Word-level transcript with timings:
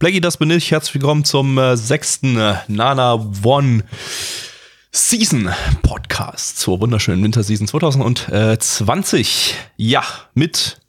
Blackie, 0.00 0.20
das 0.22 0.36
bin 0.38 0.50
ich. 0.50 0.70
Herzlich 0.70 0.94
willkommen 0.94 1.24
zum 1.26 1.58
äh, 1.58 1.76
sechsten 1.76 2.38
äh, 2.38 2.54
Nana 2.68 3.16
One 3.44 3.84
Season 4.92 5.50
Podcast 5.82 6.58
zur 6.58 6.80
wunderschönen 6.80 7.22
Winterseason 7.22 7.66
2020. 7.66 9.54
Ja, 9.76 10.02
mit 10.32 10.80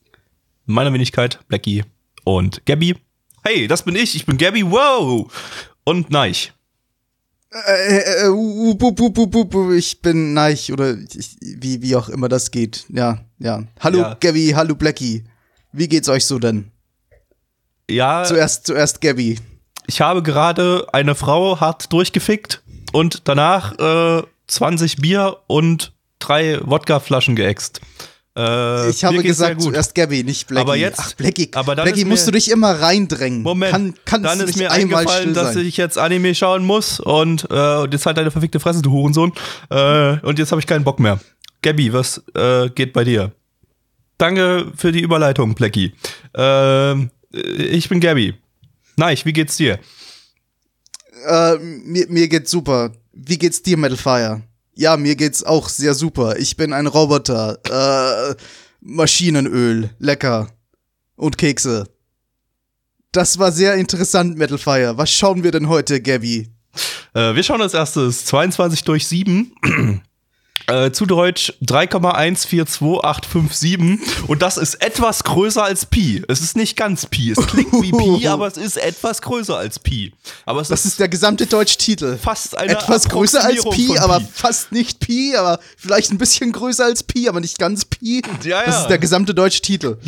meiner 0.66 0.94
Wenigkeit 0.94 1.46
Blackie 1.50 1.84
und 2.24 2.66
Gabby. 2.66 2.96
Hey, 3.44 3.68
das 3.68 3.84
bin 3.84 3.98
ich. 3.98 4.16
Ich 4.16 4.26
bin 4.26 4.38
Gabby. 4.38 4.64
Wow. 4.72 5.30
Und 5.84 6.10
Neich. 6.10 6.54
Äh, 7.52 8.28
äh, 8.28 8.30
uh, 8.30 8.76
bu, 8.76 8.94
bu, 8.94 9.10
bu, 9.10 9.28
bu, 9.28 9.74
ich 9.74 10.02
bin 10.02 10.34
Neich 10.34 10.72
oder 10.72 10.98
ich, 10.98 11.36
wie, 11.42 11.82
wie 11.82 11.98
auch 11.98 12.08
immer 12.08 12.30
das 12.30 12.50
geht. 12.50 12.86
Ja, 12.88 13.20
ja. 13.40 13.62
Hallo 13.82 14.00
Ja. 14.00 14.16
Gabby, 14.22 14.54
hallo 14.56 14.76
Blackie. 14.76 15.26
Wie 15.74 15.90
geht's 15.90 16.08
euch 16.08 16.24
so 16.26 16.40
denn? 16.40 16.71
Ja, 17.92 18.24
Zuerst, 18.24 18.66
zuerst 18.68 19.02
Gabby. 19.02 19.40
ich 19.88 20.02
habe 20.02 20.24
gerade 20.24 20.88
eine 20.94 21.16
Frau 21.16 21.60
hart 21.60 21.92
durchgefickt 21.94 22.62
und 22.94 23.28
danach 23.28 23.78
äh, 23.80 24.24
20 24.48 24.98
Bier 24.98 25.38
und 25.48 25.94
drei 26.20 26.60
Wodkaflaschen 26.64 27.36
geäxt. 27.36 27.82
Äh, 28.38 28.90
Ich 28.90 29.04
habe 29.04 29.18
mir 29.18 29.24
gesagt, 29.24 29.62
zuerst 29.62 29.94
Gabby, 29.94 30.24
nicht 30.24 30.48
Blackie. 30.48 30.62
Aber 30.62 30.76
jetzt- 30.78 31.00
Ach, 31.02 31.14
Blackie, 31.14 31.50
aber 31.54 31.76
dann 31.76 31.84
Blackie 31.86 32.02
ist 32.04 32.08
musst 32.08 32.26
mir- 32.28 32.32
du 32.32 32.38
dich 32.38 32.50
immer 32.52 32.80
reindrängen. 32.80 33.42
Moment, 33.42 33.72
Kann, 33.74 33.94
kannst 34.06 34.26
dann 34.26 34.40
ist 34.48 34.58
mir 34.58 34.72
eingefallen, 34.72 35.34
dass 35.34 35.56
ich 35.58 35.76
jetzt 35.76 35.98
Anime 35.98 36.34
schauen 36.34 36.64
muss 36.66 37.00
und, 37.02 37.46
äh, 37.52 37.76
und 37.78 37.92
jetzt 37.94 38.06
halt 38.06 38.18
deine 38.18 38.32
verfickte 38.32 38.60
Fresse, 38.62 38.82
du 38.82 38.92
Hurensohn. 38.92 39.34
Äh, 39.70 40.18
und 40.22 40.40
jetzt 40.40 40.52
habe 40.52 40.62
ich 40.62 40.68
keinen 40.68 40.86
Bock 40.86 41.00
mehr. 41.02 41.20
Gabby, 41.62 41.92
was 41.92 42.24
äh, 42.34 42.70
geht 42.70 42.94
bei 42.94 43.04
dir? 43.04 43.32
Danke 44.18 44.72
für 44.78 44.92
die 44.94 45.02
Überleitung, 45.02 45.54
Blackie. 45.56 45.94
Ähm, 46.34 47.10
ich 47.32 47.90
bin 47.90 48.00
Gabby. 48.00 48.34
Nein, 48.98 49.18
wie 49.24 49.34
geht's 49.34 49.58
dir? 49.58 49.80
Äh, 51.28 51.58
mir, 51.58 52.08
mir 52.10 52.28
geht's 52.28 52.52
super. 52.52 52.92
Wie 53.14 53.38
geht's 53.38 53.62
dir, 53.62 53.78
Metalfire? 53.78 54.42
Ja, 54.76 54.98
mir 54.98 55.16
geht's 55.16 55.44
auch 55.44 55.70
sehr 55.70 55.94
super. 55.94 56.38
Ich 56.38 56.58
bin 56.58 56.74
ein 56.74 56.88
Roboter. 56.88 57.60
Äh, 58.30 58.36
Maschinenöl. 58.82 59.92
Lecker. 60.00 60.50
Und 61.16 61.38
Kekse. 61.38 61.88
Das 63.12 63.38
war 63.38 63.52
sehr 63.52 63.76
interessant, 63.76 64.38
Metalfire. 64.38 64.98
Was 64.98 65.12
schauen 65.12 65.44
wir 65.44 65.52
denn 65.52 65.68
heute, 65.68 66.02
Gabby? 66.02 66.50
Äh, 67.14 67.36
wir 67.36 67.44
schauen 67.44 67.62
als 67.62 67.74
erstes 67.74 68.26
22 68.26 68.84
durch 68.84 69.08
7. 69.08 70.02
Äh, 70.72 70.92
zu 70.94 71.06
Deutsch 71.06 71.52
3,142857 71.64 74.00
und 74.28 74.42
das 74.42 74.58
ist 74.58 74.76
etwas 74.76 75.24
größer 75.24 75.64
als 75.64 75.86
Pi. 75.86 76.24
Es 76.28 76.42
ist 76.42 76.56
nicht 76.56 76.78
ganz 76.78 77.06
Pi. 77.06 77.32
Es 77.32 77.46
klingt 77.46 77.74
wie 77.82 77.92
Pi, 77.92 78.28
aber 78.32 78.48
es 78.48 78.58
ist 78.58 78.78
etwas 78.78 79.22
größer 79.22 79.58
als 79.58 79.80
Pi. 79.80 80.14
Aber 80.46 80.62
es 80.62 80.70
Das 80.70 80.86
ist 80.86 81.00
der 81.00 81.10
gesamte 81.10 81.46
deutsche 81.46 81.78
Titel. 81.78 82.18
fast 82.18 82.58
eine 82.58 82.72
Etwas 82.74 83.10
größer 83.10 83.44
als 83.44 83.64
Pi, 83.70 83.98
aber 83.98 84.22
fast 84.22 84.72
nicht 84.72 85.00
Pi, 85.00 85.36
aber 85.36 85.60
vielleicht 85.78 86.12
ein 86.12 86.18
bisschen 86.18 86.52
größer 86.54 86.86
als 86.86 87.04
Pi, 87.04 87.28
aber 87.28 87.40
nicht 87.42 87.60
ganz 87.60 87.86
Pi. 87.86 88.22
Ja, 88.44 88.64
Das 88.64 88.76
ja. 88.76 88.82
ist 88.82 88.88
der 88.88 89.00
gesamte 89.00 89.34
deutsche 89.34 89.62
Titel. 89.62 89.98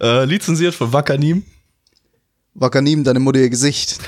Äh, 0.00 0.24
lizenziert 0.24 0.74
von 0.74 0.92
Wakanim. 0.92 1.44
Wakanim, 2.54 3.04
deine 3.04 3.20
Mutter 3.20 3.38
ihr 3.38 3.48
Gesicht. 3.48 3.98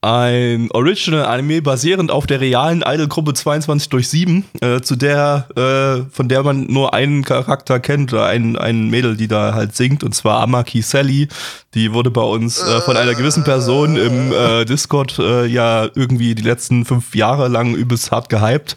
Ein 0.00 0.70
Original-Anime 0.70 1.60
basierend 1.60 2.12
auf 2.12 2.28
der 2.28 2.40
realen 2.40 2.82
Idol-Gruppe 2.86 3.34
22 3.34 3.88
durch 3.88 4.08
7, 4.08 4.44
äh, 4.60 4.80
zu 4.80 4.94
der, 4.94 5.48
äh, 5.56 6.08
von 6.14 6.28
der 6.28 6.44
man 6.44 6.66
nur 6.66 6.94
einen 6.94 7.24
Charakter 7.24 7.80
kennt, 7.80 8.12
oder 8.12 8.26
ein, 8.26 8.56
ein 8.56 8.90
Mädel, 8.90 9.16
die 9.16 9.26
da 9.26 9.54
halt 9.54 9.74
singt, 9.74 10.04
und 10.04 10.14
zwar 10.14 10.40
Amaki 10.40 10.82
Sally. 10.82 11.26
Die 11.74 11.92
wurde 11.92 12.12
bei 12.12 12.22
uns 12.22 12.62
äh, 12.62 12.80
von 12.82 12.96
einer 12.96 13.14
gewissen 13.14 13.42
Person 13.42 13.96
im 13.96 14.32
äh, 14.32 14.64
Discord 14.64 15.18
äh, 15.18 15.46
ja 15.46 15.88
irgendwie 15.92 16.36
die 16.36 16.44
letzten 16.44 16.84
fünf 16.84 17.16
Jahre 17.16 17.48
lang 17.48 17.74
übelst 17.74 18.12
hart 18.12 18.28
gehypt. 18.28 18.76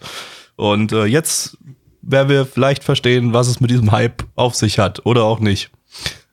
Und 0.55 0.91
äh, 0.91 1.05
jetzt 1.05 1.55
werden 2.01 2.29
wir 2.29 2.47
vielleicht 2.47 2.83
verstehen, 2.83 3.31
was 3.31 3.47
es 3.47 3.59
mit 3.59 3.69
diesem 3.69 3.91
Hype 3.91 4.23
auf 4.35 4.55
sich 4.55 4.79
hat, 4.79 5.05
oder 5.05 5.23
auch 5.25 5.39
nicht. 5.39 5.69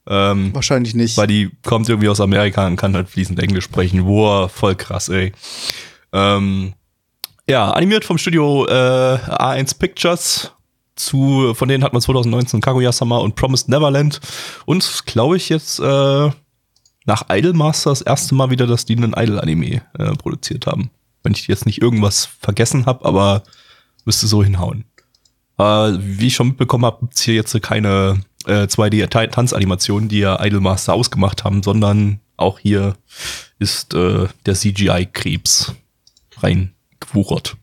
Ähm, 0.08 0.54
Wahrscheinlich 0.54 0.94
nicht. 0.94 1.16
weil 1.18 1.26
die 1.26 1.50
kommt 1.64 1.88
irgendwie 1.88 2.08
aus 2.08 2.20
Amerika 2.20 2.66
und 2.66 2.76
kann 2.76 2.94
halt 2.94 3.10
fließend 3.10 3.40
Englisch 3.40 3.64
sprechen. 3.64 4.06
Wow, 4.06 4.50
voll 4.50 4.74
krass, 4.74 5.10
ey. 5.10 5.32
Ähm, 6.12 6.72
ja, 7.48 7.70
animiert 7.70 8.04
vom 8.04 8.18
Studio 8.18 8.66
äh, 8.66 8.72
A1 8.72 9.78
Pictures. 9.78 10.52
Zu, 10.96 11.54
von 11.54 11.68
denen 11.68 11.84
hat 11.84 11.92
man 11.92 12.02
2019 12.02 12.60
Kaguya-sama 12.60 13.18
und 13.18 13.36
Promised 13.36 13.68
Neverland. 13.68 14.20
Und 14.66 15.02
glaube 15.06 15.36
ich 15.36 15.48
jetzt 15.48 15.78
äh, 15.78 16.30
nach 17.04 17.26
Idolmaster 17.30 17.90
das 17.90 18.00
erste 18.00 18.34
Mal 18.34 18.50
wieder, 18.50 18.66
dass 18.66 18.84
die 18.84 18.96
einen 18.96 19.12
Idol-Anime 19.12 19.82
äh, 19.98 20.12
produziert 20.16 20.66
haben. 20.66 20.90
Wenn 21.22 21.34
ich 21.34 21.46
jetzt 21.46 21.66
nicht 21.66 21.80
irgendwas 21.80 22.28
vergessen 22.40 22.86
habe, 22.86 23.04
aber 23.04 23.44
müsste 24.04 24.26
so 24.26 24.42
hinhauen. 24.42 24.84
Äh, 25.58 25.92
wie 26.00 26.26
ich 26.28 26.34
schon 26.34 26.48
mitbekommen 26.48 26.84
habe, 26.84 26.98
gibt's 27.00 27.22
hier 27.22 27.34
jetzt 27.34 27.60
keine 27.62 28.20
äh, 28.48 28.64
2D-Tanzanimationen, 28.64 30.08
die 30.08 30.20
ja 30.20 30.44
Idolmaster 30.44 30.94
ausgemacht 30.94 31.44
haben, 31.44 31.62
sondern 31.62 32.20
auch 32.36 32.58
hier 32.58 32.96
ist 33.58 33.94
äh, 33.94 34.28
der 34.46 34.54
CGI-Krebs 34.54 35.74
reingewuchert. 36.38 37.56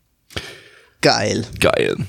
Geil. 1.00 1.46
Geil. 1.60 2.06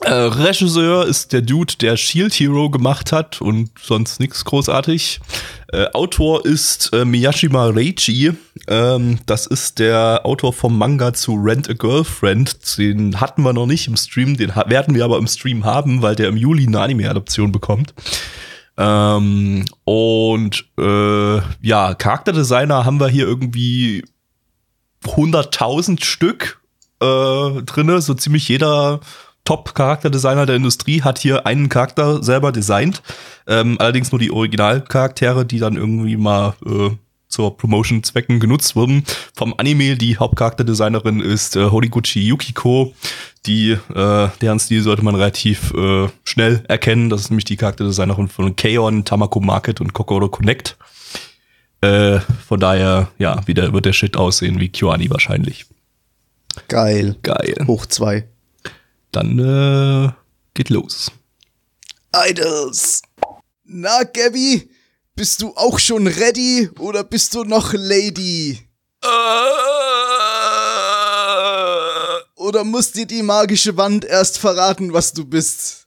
Äh, 0.00 0.12
Regisseur 0.12 1.06
ist 1.06 1.32
der 1.32 1.42
Dude, 1.42 1.74
der 1.80 1.96
Shield 1.96 2.32
Hero 2.34 2.70
gemacht 2.70 3.10
hat 3.10 3.40
und 3.40 3.70
sonst 3.80 4.20
nichts 4.20 4.44
großartig. 4.44 5.20
Äh, 5.72 5.86
Autor 5.92 6.46
ist 6.46 6.92
äh, 6.92 7.04
Miyashima 7.04 7.66
Reichi. 7.66 8.32
Ähm, 8.68 9.18
das 9.26 9.46
ist 9.46 9.80
der 9.80 10.20
Autor 10.24 10.52
vom 10.52 10.78
Manga 10.78 11.12
zu 11.14 11.34
Rent 11.34 11.68
a 11.68 11.72
Girlfriend. 11.72 12.78
Den 12.78 13.20
hatten 13.20 13.42
wir 13.42 13.52
noch 13.52 13.66
nicht 13.66 13.88
im 13.88 13.96
Stream, 13.96 14.36
den 14.36 14.54
werden 14.54 14.94
wir 14.94 15.04
aber 15.04 15.18
im 15.18 15.26
Stream 15.26 15.64
haben, 15.64 16.00
weil 16.00 16.14
der 16.14 16.28
im 16.28 16.36
Juli 16.36 16.66
eine 16.66 16.80
Anime-Adaption 16.80 17.50
bekommt. 17.50 17.92
Ähm, 18.76 19.64
und 19.84 20.64
äh, 20.78 21.40
ja, 21.60 21.94
Charakterdesigner 21.94 22.84
haben 22.84 23.00
wir 23.00 23.08
hier 23.08 23.26
irgendwie 23.26 24.04
100.000 25.04 26.04
Stück 26.04 26.60
äh, 27.00 27.62
drinne. 27.62 28.00
So 28.00 28.14
ziemlich 28.14 28.48
jeder 28.48 29.00
Top-Charakterdesigner 29.48 30.44
der 30.44 30.56
Industrie 30.56 31.00
hat 31.00 31.18
hier 31.18 31.46
einen 31.46 31.70
Charakter 31.70 32.22
selber 32.22 32.52
designt. 32.52 33.00
Ähm, 33.46 33.76
allerdings 33.78 34.12
nur 34.12 34.18
die 34.18 34.30
Originalcharaktere, 34.30 35.46
die 35.46 35.58
dann 35.58 35.76
irgendwie 35.76 36.18
mal 36.18 36.52
äh, 36.66 36.90
zur 37.28 37.56
Promotion-Zwecken 37.56 38.40
genutzt 38.40 38.76
wurden. 38.76 39.04
Vom 39.34 39.54
Anime, 39.56 39.96
die 39.96 40.18
Hauptcharakterdesignerin 40.18 41.20
ist 41.20 41.56
äh, 41.56 41.70
Horiguchi 41.70 42.20
Yukiko. 42.26 42.92
Die, 43.46 43.70
äh, 43.70 44.28
deren 44.42 44.60
Stil 44.60 44.82
sollte 44.82 45.02
man 45.02 45.14
relativ 45.14 45.72
äh, 45.72 46.08
schnell 46.24 46.62
erkennen. 46.68 47.08
Das 47.08 47.22
ist 47.22 47.30
nämlich 47.30 47.46
die 47.46 47.56
Charakterdesignerin 47.56 48.28
von 48.28 48.54
Kaon, 48.54 49.06
Tamako 49.06 49.40
Market 49.40 49.80
und 49.80 49.94
Kokoro 49.94 50.28
Connect. 50.28 50.76
Äh, 51.80 52.18
von 52.46 52.60
daher, 52.60 53.08
ja, 53.16 53.40
wieder 53.46 53.72
wird 53.72 53.86
der 53.86 53.94
Shit 53.94 54.18
aussehen 54.18 54.60
wie 54.60 54.68
Kyoani 54.68 55.08
wahrscheinlich. 55.08 55.64
Geil. 56.68 57.16
Geil. 57.22 57.54
Hoch 57.66 57.86
zwei. 57.86 58.26
Dann 59.12 59.38
äh, 59.38 60.12
geht 60.54 60.70
los. 60.70 61.10
Idols. 62.14 63.02
Na, 63.64 64.02
Gabby, 64.04 64.70
bist 65.14 65.42
du 65.42 65.54
auch 65.56 65.78
schon 65.78 66.06
ready 66.06 66.70
oder 66.78 67.04
bist 67.04 67.34
du 67.34 67.44
noch 67.44 67.72
Lady? 67.74 68.58
Oder 72.36 72.64
muss 72.64 72.92
dir 72.92 73.06
die 73.06 73.22
magische 73.22 73.76
Wand 73.76 74.04
erst 74.04 74.38
verraten, 74.38 74.92
was 74.92 75.12
du 75.12 75.24
bist? 75.24 75.86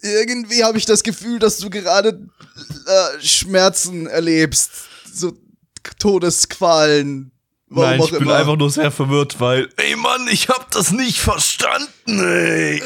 Irgendwie 0.00 0.64
habe 0.64 0.78
ich 0.78 0.86
das 0.86 1.02
Gefühl, 1.02 1.38
dass 1.38 1.58
du 1.58 1.70
gerade 1.70 2.28
äh, 2.86 3.20
Schmerzen 3.20 4.06
erlebst. 4.06 4.70
So 5.12 5.32
Todesqualen. 5.98 7.32
Warum 7.70 7.90
Nein, 7.90 8.00
ich 8.02 8.10
bin 8.10 8.22
immer. 8.22 8.36
einfach 8.36 8.56
nur 8.56 8.70
sehr 8.70 8.90
verwirrt, 8.90 9.40
weil, 9.40 9.68
ey 9.76 9.94
Mann, 9.96 10.26
ich 10.30 10.48
hab 10.48 10.70
das 10.70 10.90
nicht 10.90 11.20
verstanden, 11.20 12.18
ey. 12.18 12.80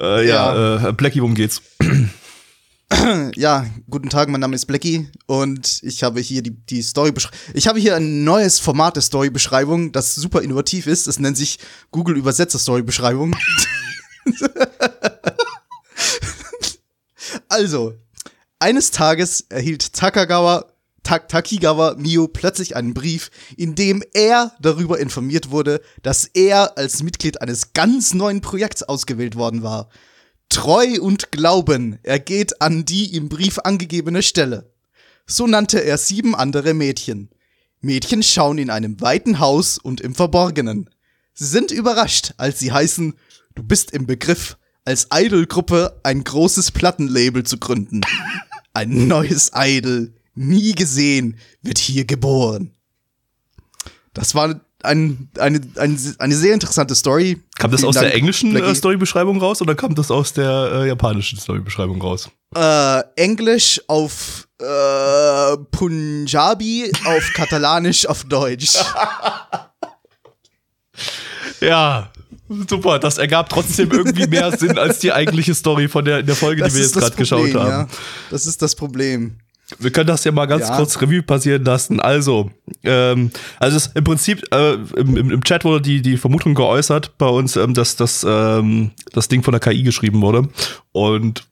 Äh, 0.00 0.28
ja, 0.28 0.88
äh, 0.88 0.92
Blackie, 0.92 1.20
worum 1.20 1.34
geht's? 1.34 1.60
Ja, 3.36 3.66
guten 3.90 4.08
Tag, 4.08 4.30
mein 4.30 4.40
Name 4.40 4.56
ist 4.56 4.64
Blackie 4.64 5.08
und 5.26 5.80
ich 5.82 6.02
habe 6.02 6.20
hier 6.20 6.42
die, 6.42 6.52
die 6.52 6.80
Story 6.80 7.12
Ich 7.52 7.68
habe 7.68 7.78
hier 7.78 7.96
ein 7.96 8.24
neues 8.24 8.58
Format 8.58 8.96
der 8.96 9.02
Story-Beschreibung, 9.02 9.92
das 9.92 10.14
super 10.14 10.40
innovativ 10.40 10.86
ist. 10.86 11.06
Das 11.06 11.18
nennt 11.18 11.36
sich 11.36 11.58
Google 11.90 12.16
Übersetzer 12.16 12.58
Story-Beschreibung. 12.58 13.36
also, 17.48 17.94
eines 18.58 18.90
Tages 18.90 19.44
erhielt 19.50 19.92
Takagawa 19.92 20.64
Tak 21.08 21.30
Takigawa 21.30 21.94
Mio 21.96 22.28
plötzlich 22.28 22.76
einen 22.76 22.92
Brief, 22.92 23.30
in 23.56 23.74
dem 23.74 24.02
er 24.12 24.52
darüber 24.60 25.00
informiert 25.00 25.50
wurde, 25.50 25.80
dass 26.02 26.26
er 26.26 26.76
als 26.76 27.02
Mitglied 27.02 27.40
eines 27.40 27.72
ganz 27.72 28.12
neuen 28.12 28.42
Projekts 28.42 28.82
ausgewählt 28.82 29.34
worden 29.34 29.62
war. 29.62 29.88
Treu 30.50 31.00
und 31.00 31.32
Glauben, 31.32 31.98
er 32.02 32.18
geht 32.18 32.60
an 32.60 32.84
die 32.84 33.16
im 33.16 33.30
Brief 33.30 33.58
angegebene 33.58 34.22
Stelle. 34.22 34.70
So 35.26 35.46
nannte 35.46 35.82
er 35.82 35.96
sieben 35.96 36.34
andere 36.34 36.74
Mädchen. 36.74 37.30
Mädchen 37.80 38.22
schauen 38.22 38.58
in 38.58 38.68
einem 38.68 39.00
weiten 39.00 39.38
Haus 39.38 39.78
und 39.78 40.02
im 40.02 40.14
Verborgenen. 40.14 40.90
Sie 41.32 41.46
sind 41.46 41.70
überrascht, 41.70 42.34
als 42.36 42.58
sie 42.58 42.70
heißen, 42.70 43.14
du 43.54 43.62
bist 43.62 43.92
im 43.92 44.04
Begriff, 44.04 44.58
als 44.84 45.08
Idol-Gruppe 45.10 46.00
ein 46.02 46.22
großes 46.22 46.70
Plattenlabel 46.72 47.44
zu 47.44 47.56
gründen. 47.56 48.02
Ein 48.74 49.08
neues 49.08 49.52
Idol, 49.56 50.12
nie 50.38 50.74
gesehen, 50.74 51.36
wird 51.62 51.78
hier 51.78 52.04
geboren. 52.04 52.72
Das 54.14 54.34
war 54.34 54.60
ein, 54.82 55.28
eine, 55.38 55.60
eine, 55.76 55.96
eine 56.18 56.34
sehr 56.34 56.54
interessante 56.54 56.94
Story. 56.94 57.40
Kam 57.58 57.70
das 57.70 57.80
Vielen 57.80 57.88
aus 57.88 57.94
Dank, 57.96 58.06
der 58.06 58.14
englischen 58.14 58.54
äh, 58.56 58.74
Storybeschreibung 58.74 59.40
raus 59.40 59.60
oder 59.60 59.74
kam 59.74 59.94
das 59.94 60.10
aus 60.10 60.32
der 60.32 60.70
äh, 60.72 60.88
japanischen 60.88 61.38
Storybeschreibung 61.38 62.00
raus? 62.00 62.30
Äh, 62.54 63.02
Englisch 63.16 63.80
auf 63.88 64.48
äh, 64.60 65.56
Punjabi, 65.70 66.90
auf 67.04 67.30
Katalanisch, 67.34 68.06
auf 68.06 68.24
Deutsch. 68.24 68.76
ja, 71.60 72.10
super. 72.68 72.98
Das 72.98 73.18
ergab 73.18 73.48
trotzdem 73.48 73.90
irgendwie 73.90 74.26
mehr 74.26 74.50
Sinn 74.58 74.78
als 74.78 75.00
die 75.00 75.12
eigentliche 75.12 75.54
Story 75.54 75.88
von 75.88 76.04
der, 76.04 76.22
der 76.22 76.36
Folge, 76.36 76.62
das 76.62 76.72
die 76.72 76.78
wir 76.78 76.84
jetzt 76.84 76.96
gerade 76.96 77.16
geschaut 77.16 77.54
haben. 77.54 77.68
Ja. 77.68 77.88
Das 78.30 78.46
ist 78.46 78.62
das 78.62 78.74
Problem. 78.76 79.38
Wir 79.78 79.90
können 79.90 80.06
das 80.06 80.24
ja 80.24 80.32
mal 80.32 80.46
ganz 80.46 80.68
ja. 80.68 80.76
kurz 80.76 81.00
Revue 81.00 81.22
passieren 81.22 81.64
lassen. 81.64 82.00
Also, 82.00 82.50
ähm, 82.84 83.30
also 83.58 83.76
es, 83.76 83.88
im 83.88 84.04
Prinzip 84.04 84.42
äh, 84.52 84.74
im, 84.96 85.30
im, 85.30 85.44
Chat 85.44 85.64
wurde 85.64 85.82
die, 85.82 86.00
die 86.00 86.16
Vermutung 86.16 86.54
geäußert 86.54 87.18
bei 87.18 87.26
uns, 87.26 87.56
ähm, 87.56 87.74
dass 87.74 87.96
das, 87.96 88.24
ähm, 88.26 88.92
das 89.12 89.28
Ding 89.28 89.42
von 89.42 89.52
der 89.52 89.60
KI 89.60 89.82
geschrieben 89.82 90.22
wurde. 90.22 90.48
Und 90.92 91.44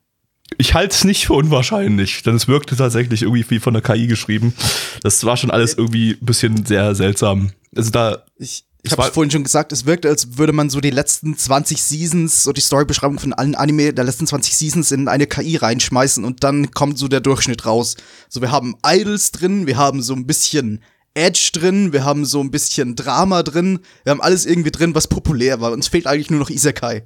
ich 0.56 0.74
halte 0.74 0.94
es 0.94 1.04
nicht 1.04 1.26
für 1.26 1.34
unwahrscheinlich, 1.34 2.22
denn 2.22 2.36
es 2.36 2.48
wirkte 2.48 2.76
tatsächlich 2.76 3.22
irgendwie 3.22 3.44
wie 3.50 3.58
von 3.58 3.74
der 3.74 3.82
KI 3.82 4.06
geschrieben. 4.06 4.54
Das 5.02 5.22
war 5.24 5.36
schon 5.36 5.50
alles 5.50 5.74
irgendwie 5.74 6.12
ein 6.12 6.24
bisschen 6.24 6.64
sehr 6.64 6.94
seltsam. 6.94 7.50
Also 7.76 7.90
da. 7.90 8.24
Ich, 8.38 8.64
ich 8.86 8.92
habe 8.92 9.12
vorhin 9.12 9.30
schon 9.30 9.44
gesagt, 9.44 9.72
es 9.72 9.84
wirkt, 9.84 10.06
als 10.06 10.38
würde 10.38 10.52
man 10.52 10.70
so 10.70 10.80
die 10.80 10.90
letzten 10.90 11.36
20 11.36 11.82
Seasons, 11.82 12.42
so 12.42 12.52
die 12.52 12.60
Storybeschreibung 12.60 13.18
von 13.18 13.32
allen 13.32 13.54
Anime 13.54 13.92
der 13.92 14.04
letzten 14.04 14.26
20 14.26 14.56
Seasons 14.56 14.92
in 14.92 15.08
eine 15.08 15.26
KI 15.26 15.56
reinschmeißen 15.56 16.24
und 16.24 16.44
dann 16.44 16.70
kommt 16.70 16.98
so 16.98 17.08
der 17.08 17.20
Durchschnitt 17.20 17.66
raus. 17.66 17.96
So, 18.28 18.40
wir 18.40 18.50
haben 18.50 18.76
Idols 18.86 19.32
drin, 19.32 19.66
wir 19.66 19.76
haben 19.76 20.02
so 20.02 20.14
ein 20.14 20.26
bisschen 20.26 20.82
Edge 21.14 21.50
drin, 21.52 21.92
wir 21.92 22.04
haben 22.04 22.24
so 22.24 22.40
ein 22.40 22.50
bisschen 22.50 22.94
Drama 22.94 23.42
drin, 23.42 23.80
wir 24.04 24.10
haben 24.10 24.20
alles 24.20 24.46
irgendwie 24.46 24.70
drin, 24.70 24.94
was 24.94 25.08
populär 25.08 25.60
war. 25.60 25.72
Uns 25.72 25.88
fehlt 25.88 26.06
eigentlich 26.06 26.30
nur 26.30 26.40
noch 26.40 26.50
Isekai. 26.50 27.04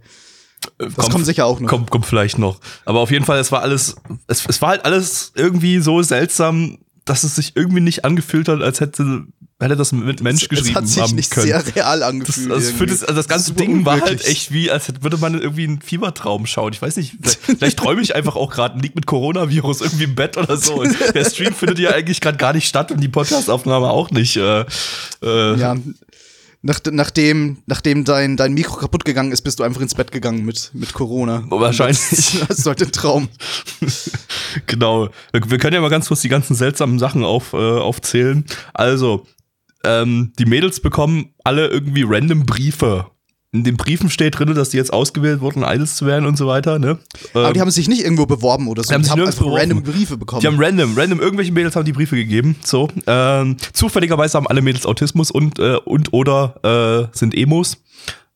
Das 0.77 0.95
kommt, 0.95 1.13
kommt 1.13 1.27
sicher 1.27 1.47
auch 1.47 1.61
noch. 1.61 1.69
Kommt, 1.69 1.91
kommt 1.91 2.07
vielleicht 2.07 2.39
noch. 2.39 2.61
Aber 2.85 3.01
auf 3.01 3.11
jeden 3.11 3.25
Fall, 3.25 3.39
es 3.39 3.51
war 3.51 3.63
alles, 3.63 3.97
es, 4.27 4.45
es 4.47 4.61
war 4.61 4.71
halt 4.71 4.85
alles 4.85 5.33
irgendwie 5.35 5.81
so 5.81 6.03
seltsam, 6.03 6.79
dass 7.05 7.25
es 7.25 7.37
sich 7.37 7.57
irgendwie 7.57 7.81
nicht 7.81 8.05
angefühlt 8.05 8.49
hat, 8.49 8.61
als 8.61 8.81
hätte 8.81 9.25
hätte 9.67 9.77
das 9.77 9.93
mit 9.93 10.23
Mensch 10.23 10.49
geschrieben 10.49 10.75
haben 10.75 10.85
können. 10.85 10.95
Das 10.95 10.97
hat 10.99 11.07
sich 11.09 11.17
nicht 11.17 11.31
können. 11.31 11.47
sehr 11.47 11.77
real 11.77 12.03
angefühlt. 12.03 12.51
Das, 12.51 12.67
also, 12.67 12.87
das, 12.87 13.03
also 13.03 13.15
das 13.15 13.29
ganze 13.29 13.53
Ding 13.53 13.85
war 13.85 14.01
halt 14.01 14.25
echt 14.27 14.53
wie, 14.53 14.71
als 14.71 14.91
würde 15.01 15.19
man 15.19 15.41
irgendwie 15.41 15.65
einen 15.65 15.81
Fiebertraum 15.83 16.47
schauen. 16.47 16.73
Ich 16.73 16.81
weiß 16.81 16.97
nicht, 16.97 17.17
vielleicht, 17.21 17.41
vielleicht 17.59 17.79
träume 17.79 18.01
ich 18.01 18.15
einfach 18.15 18.37
auch 18.37 18.51
gerade, 18.51 18.79
liegt 18.81 18.95
mit 18.95 19.07
Coronavirus 19.07 19.83
irgendwie 19.83 20.05
im 20.05 20.15
Bett 20.15 20.37
oder 20.37 20.57
so. 20.57 20.81
Und 20.81 20.97
der 21.15 21.25
Stream 21.25 21.55
findet 21.55 21.79
ja 21.79 21.91
eigentlich 21.91 22.21
gerade 22.21 22.39
gar 22.39 22.53
nicht 22.53 22.67
statt 22.67 22.91
und 22.91 23.01
die 23.01 23.09
Podcastaufnahme 23.09 23.91
auch 23.91 24.11
nicht. 24.11 24.37
Äh, 24.37 24.65
äh. 25.23 25.57
Ja, 25.57 25.77
nach, 26.63 26.81
nachdem, 26.91 27.59
nachdem 27.67 28.05
dein, 28.05 28.37
dein 28.37 28.53
Mikro 28.53 28.77
kaputt 28.77 29.07
gegangen 29.07 29.33
ist, 29.33 29.41
bist 29.43 29.59
du 29.59 29.63
einfach 29.63 29.81
ins 29.81 29.95
Bett 29.95 30.13
gegangen 30.13 30.45
mit, 30.45 30.71
mit 30.75 30.93
Corona. 30.93 31.43
Wahrscheinlich. 31.49 31.99
Das, 32.11 32.49
das 32.49 32.59
ist 32.59 32.67
halt 32.67 32.83
ein 32.83 32.93
Traum. 32.93 33.29
genau. 34.67 35.09
Wir, 35.33 35.51
wir, 35.51 35.59
können 35.59 35.75
ja 35.75 35.81
mal 35.81 35.89
ganz 35.89 36.09
kurz 36.09 36.21
die 36.21 36.29
ganzen 36.29 36.55
seltsamen 36.55 36.99
Sachen 36.99 37.25
auf, 37.25 37.55
äh, 37.55 37.57
aufzählen. 37.57 38.45
Also, 38.75 39.27
ähm, 39.85 40.33
die 40.39 40.47
Mädels 40.47 40.81
bekommen 40.81 41.35
alle 41.45 41.69
irgendwie 41.69 42.05
random 42.07 42.47
Briefe. 42.47 43.07
In 43.53 43.65
den 43.65 43.77
Briefen 43.77 44.11
steht 44.11 44.39
drin, 44.39 44.55
dass 44.55 44.69
die 44.69 44.77
jetzt 44.77 44.93
ausgewählt 44.93 45.41
wurden, 45.41 45.65
Idols 45.65 45.97
zu 45.97 46.07
werden 46.07 46.25
und 46.25 46.39
so 46.39 46.47
weiter. 46.47 46.79
Ne? 46.79 46.99
Aber 47.35 47.49
ähm, 47.49 47.55
die 47.55 47.61
haben 47.61 47.71
sich 47.73 47.89
nicht 47.89 48.03
irgendwo 48.05 48.25
beworben 48.25 48.69
oder 48.69 48.85
so. 48.85 48.91
Die 48.91 48.95
haben, 48.95 49.03
die 49.03 49.11
haben 49.11 49.21
einfach 49.23 49.39
beworben. 49.39 49.59
random 49.59 49.83
Briefe 49.83 50.17
bekommen. 50.17 50.41
Die 50.41 50.47
haben 50.47 50.63
random, 50.63 50.97
random, 50.97 51.19
irgendwelche 51.19 51.51
Mädels 51.51 51.75
haben 51.75 51.85
die 51.85 51.93
Briefe 51.93 52.15
gegeben. 52.15 52.55
So. 52.65 52.89
Ähm, 53.09 53.57
zufälligerweise 53.73 54.37
haben 54.39 54.47
alle 54.47 54.63
Mädels 54.63 54.87
Autismus 54.87 55.33
und, 55.33 55.59
äh, 55.59 55.79
und 55.85 56.13
oder 56.13 57.11
äh, 57.11 57.17
sind 57.17 57.35
Emos. 57.35 57.79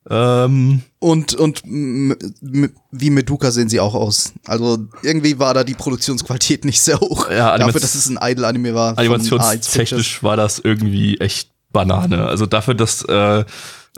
Ähm, 0.09 0.81
und 1.05 1.35
und 1.35 1.61
wie 1.63 3.09
Meduka 3.11 3.51
sehen 3.51 3.69
sie 3.69 3.79
auch 3.79 3.93
aus. 3.93 4.33
Also 4.45 4.79
irgendwie 5.03 5.37
war 5.37 5.53
da 5.53 5.63
die 5.63 5.75
Produktionsqualität 5.75 6.65
nicht 6.65 6.81
sehr 6.81 6.99
hoch. 6.99 7.29
Ja, 7.29 7.55
dafür, 7.59 7.79
dass 7.79 7.93
es 7.93 8.09
ein 8.09 8.17
Idol-Anime 8.19 8.73
war. 8.73 8.97
Animationstechnisch 8.97 10.23
war 10.23 10.35
das 10.35 10.57
irgendwie 10.57 11.19
echt 11.19 11.51
Banane. 11.71 12.25
Also 12.25 12.47
dafür, 12.47 12.73
dass 12.73 13.03
äh, 13.03 13.45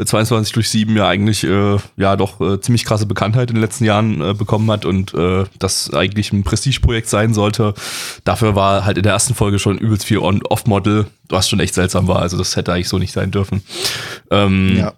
22 0.03 0.51
durch 0.51 0.69
7 0.69 0.97
ja 0.97 1.07
eigentlich 1.07 1.45
äh, 1.45 1.77
ja 1.95 2.17
doch 2.17 2.41
äh, 2.41 2.59
ziemlich 2.59 2.83
krasse 2.83 3.05
Bekanntheit 3.05 3.51
in 3.51 3.55
den 3.55 3.63
letzten 3.63 3.85
Jahren 3.85 4.19
äh, 4.19 4.33
bekommen 4.33 4.69
hat 4.69 4.83
und 4.83 5.13
äh, 5.13 5.45
das 5.59 5.93
eigentlich 5.93 6.33
ein 6.33 6.43
Prestigeprojekt 6.43 7.07
sein 7.07 7.33
sollte. 7.33 7.73
Dafür 8.25 8.53
war 8.55 8.83
halt 8.83 8.97
in 8.97 9.03
der 9.03 9.13
ersten 9.13 9.33
Folge 9.33 9.59
schon 9.59 9.77
übelst 9.77 10.03
viel 10.03 10.19
On-Off-Model, 10.19 11.05
was 11.29 11.47
schon 11.47 11.61
echt 11.61 11.73
seltsam 11.73 12.09
war. 12.09 12.19
Also 12.19 12.37
das 12.37 12.57
hätte 12.57 12.73
eigentlich 12.73 12.89
so 12.89 12.97
nicht 12.97 13.13
sein 13.13 13.31
dürfen. 13.31 13.63
Ähm, 14.29 14.75
ja. 14.77 14.93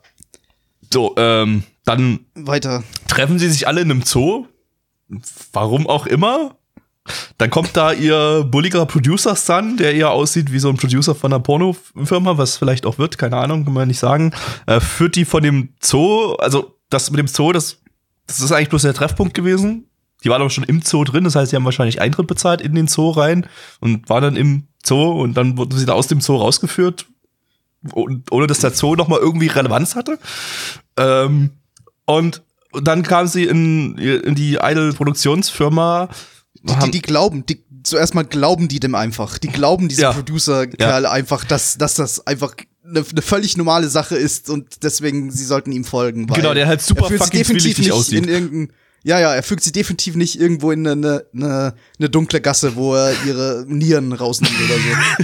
So, 0.91 1.13
ähm, 1.17 1.63
dann 1.89 2.19
weiter. 2.35 2.83
Treffen 3.07 3.39
sie 3.39 3.49
sich 3.49 3.67
alle 3.67 3.81
in 3.81 3.91
einem 3.91 4.03
Zoo. 4.03 4.45
Warum 5.51 5.87
auch 5.87 6.05
immer. 6.05 6.55
Dann 7.39 7.49
kommt 7.49 7.75
da 7.75 7.91
ihr 7.91 8.43
bulliger 8.43 8.85
Producer-Son, 8.85 9.77
der 9.77 9.95
eher 9.95 10.11
aussieht 10.11 10.51
wie 10.51 10.59
so 10.59 10.69
ein 10.69 10.77
Producer 10.77 11.15
von 11.15 11.33
einer 11.33 11.41
Pornofirma, 11.41 12.37
was 12.37 12.57
vielleicht 12.57 12.85
auch 12.85 12.99
wird, 12.99 13.17
keine 13.17 13.37
Ahnung, 13.37 13.65
kann 13.65 13.73
man 13.73 13.87
nicht 13.87 13.97
sagen. 13.97 14.31
Äh, 14.67 14.79
führt 14.79 15.15
die 15.15 15.25
von 15.25 15.41
dem 15.41 15.69
Zoo, 15.81 16.35
also 16.35 16.75
das 16.89 17.09
mit 17.09 17.17
dem 17.17 17.27
Zoo, 17.27 17.51
das, 17.51 17.79
das 18.27 18.39
ist 18.39 18.51
eigentlich 18.51 18.69
bloß 18.69 18.83
der 18.83 18.93
Treffpunkt 18.93 19.33
gewesen. 19.33 19.85
Die 20.23 20.29
waren 20.29 20.41
aber 20.41 20.51
schon 20.51 20.65
im 20.65 20.83
Zoo 20.83 21.03
drin, 21.03 21.23
das 21.23 21.35
heißt, 21.35 21.49
sie 21.49 21.55
haben 21.55 21.65
wahrscheinlich 21.65 21.99
Eintritt 21.99 22.27
bezahlt 22.27 22.61
in 22.61 22.75
den 22.75 22.87
Zoo 22.87 23.09
rein 23.09 23.47
und 23.79 24.07
waren 24.09 24.21
dann 24.21 24.35
im 24.35 24.67
Zoo 24.85 25.21
und 25.21 25.33
dann 25.35 25.57
wurden 25.57 25.75
sie 25.75 25.87
da 25.87 25.93
aus 25.93 26.07
dem 26.07 26.21
Zoo 26.21 26.35
rausgeführt, 26.35 27.07
ohne 27.95 28.45
dass 28.45 28.59
der 28.59 28.71
Zoo 28.71 28.95
noch 28.95 29.07
mal 29.07 29.19
irgendwie 29.19 29.47
Relevanz 29.47 29.95
hatte. 29.95 30.19
Ähm, 30.97 31.51
und 32.09 32.41
dann 32.83 33.03
kam 33.03 33.27
sie 33.27 33.45
in, 33.45 33.97
in 33.97 34.35
die 34.35 34.55
Idol-Produktionsfirma. 34.61 36.09
Die, 36.61 36.75
die, 36.85 36.91
die, 36.91 37.01
glauben, 37.01 37.45
die, 37.45 37.63
zuerst 37.83 38.13
mal 38.13 38.25
glauben 38.25 38.67
die 38.67 38.79
dem 38.79 38.95
einfach. 38.95 39.37
Die 39.37 39.47
glauben 39.47 39.87
diesem 39.87 40.03
ja. 40.03 40.13
Producer-Kerl 40.13 41.03
ja. 41.03 41.11
einfach, 41.11 41.45
dass, 41.45 41.77
dass 41.77 41.95
das 41.95 42.25
einfach 42.27 42.55
eine, 42.83 43.05
eine, 43.09 43.21
völlig 43.21 43.57
normale 43.57 43.89
Sache 43.89 44.15
ist 44.15 44.49
und 44.49 44.83
deswegen 44.83 45.31
sie 45.31 45.45
sollten 45.45 45.71
ihm 45.71 45.85
folgen. 45.85 46.27
genau, 46.27 46.53
der 46.53 46.67
halt 46.67 46.81
super 46.81 47.09
fucking 47.09 47.47
nicht 47.53 47.91
aussieht. 47.91 48.25
In 48.25 48.29
irgendein, 48.29 48.73
ja, 49.03 49.19
ja, 49.19 49.33
er 49.33 49.43
fügt 49.43 49.63
sie 49.63 49.71
definitiv 49.71 50.15
nicht 50.15 50.39
irgendwo 50.39 50.71
in 50.71 50.85
eine, 50.85 51.25
eine, 51.33 51.73
eine 51.97 52.09
dunkle 52.09 52.41
Gasse, 52.41 52.75
wo 52.75 52.95
er 52.95 53.13
ihre 53.25 53.65
Nieren 53.67 54.11
rausnimmt 54.11 54.55
oder 54.65 54.75
so. 54.75 55.23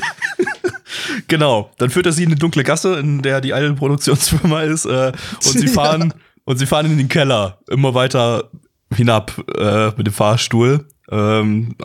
genau. 1.27 1.71
Dann 1.77 1.89
führt 1.89 2.05
er 2.05 2.13
sie 2.13 2.23
in 2.23 2.29
eine 2.29 2.39
dunkle 2.39 2.63
Gasse, 2.63 2.97
in 2.99 3.21
der 3.21 3.41
die 3.41 3.51
Idol-Produktionsfirma 3.51 4.63
ist, 4.63 4.85
äh, 4.85 5.11
und 5.45 5.59
sie 5.59 5.67
fahren, 5.67 6.13
ja. 6.15 6.21
Und 6.45 6.57
sie 6.57 6.65
fahren 6.65 6.85
in 6.85 6.97
den 6.97 7.09
Keller, 7.09 7.59
immer 7.67 7.93
weiter 7.93 8.49
hinab 8.93 9.43
äh, 9.57 9.87
mit 9.97 10.07
dem 10.07 10.13
Fahrstuhl. 10.13 10.87
Ähm, 11.11 11.75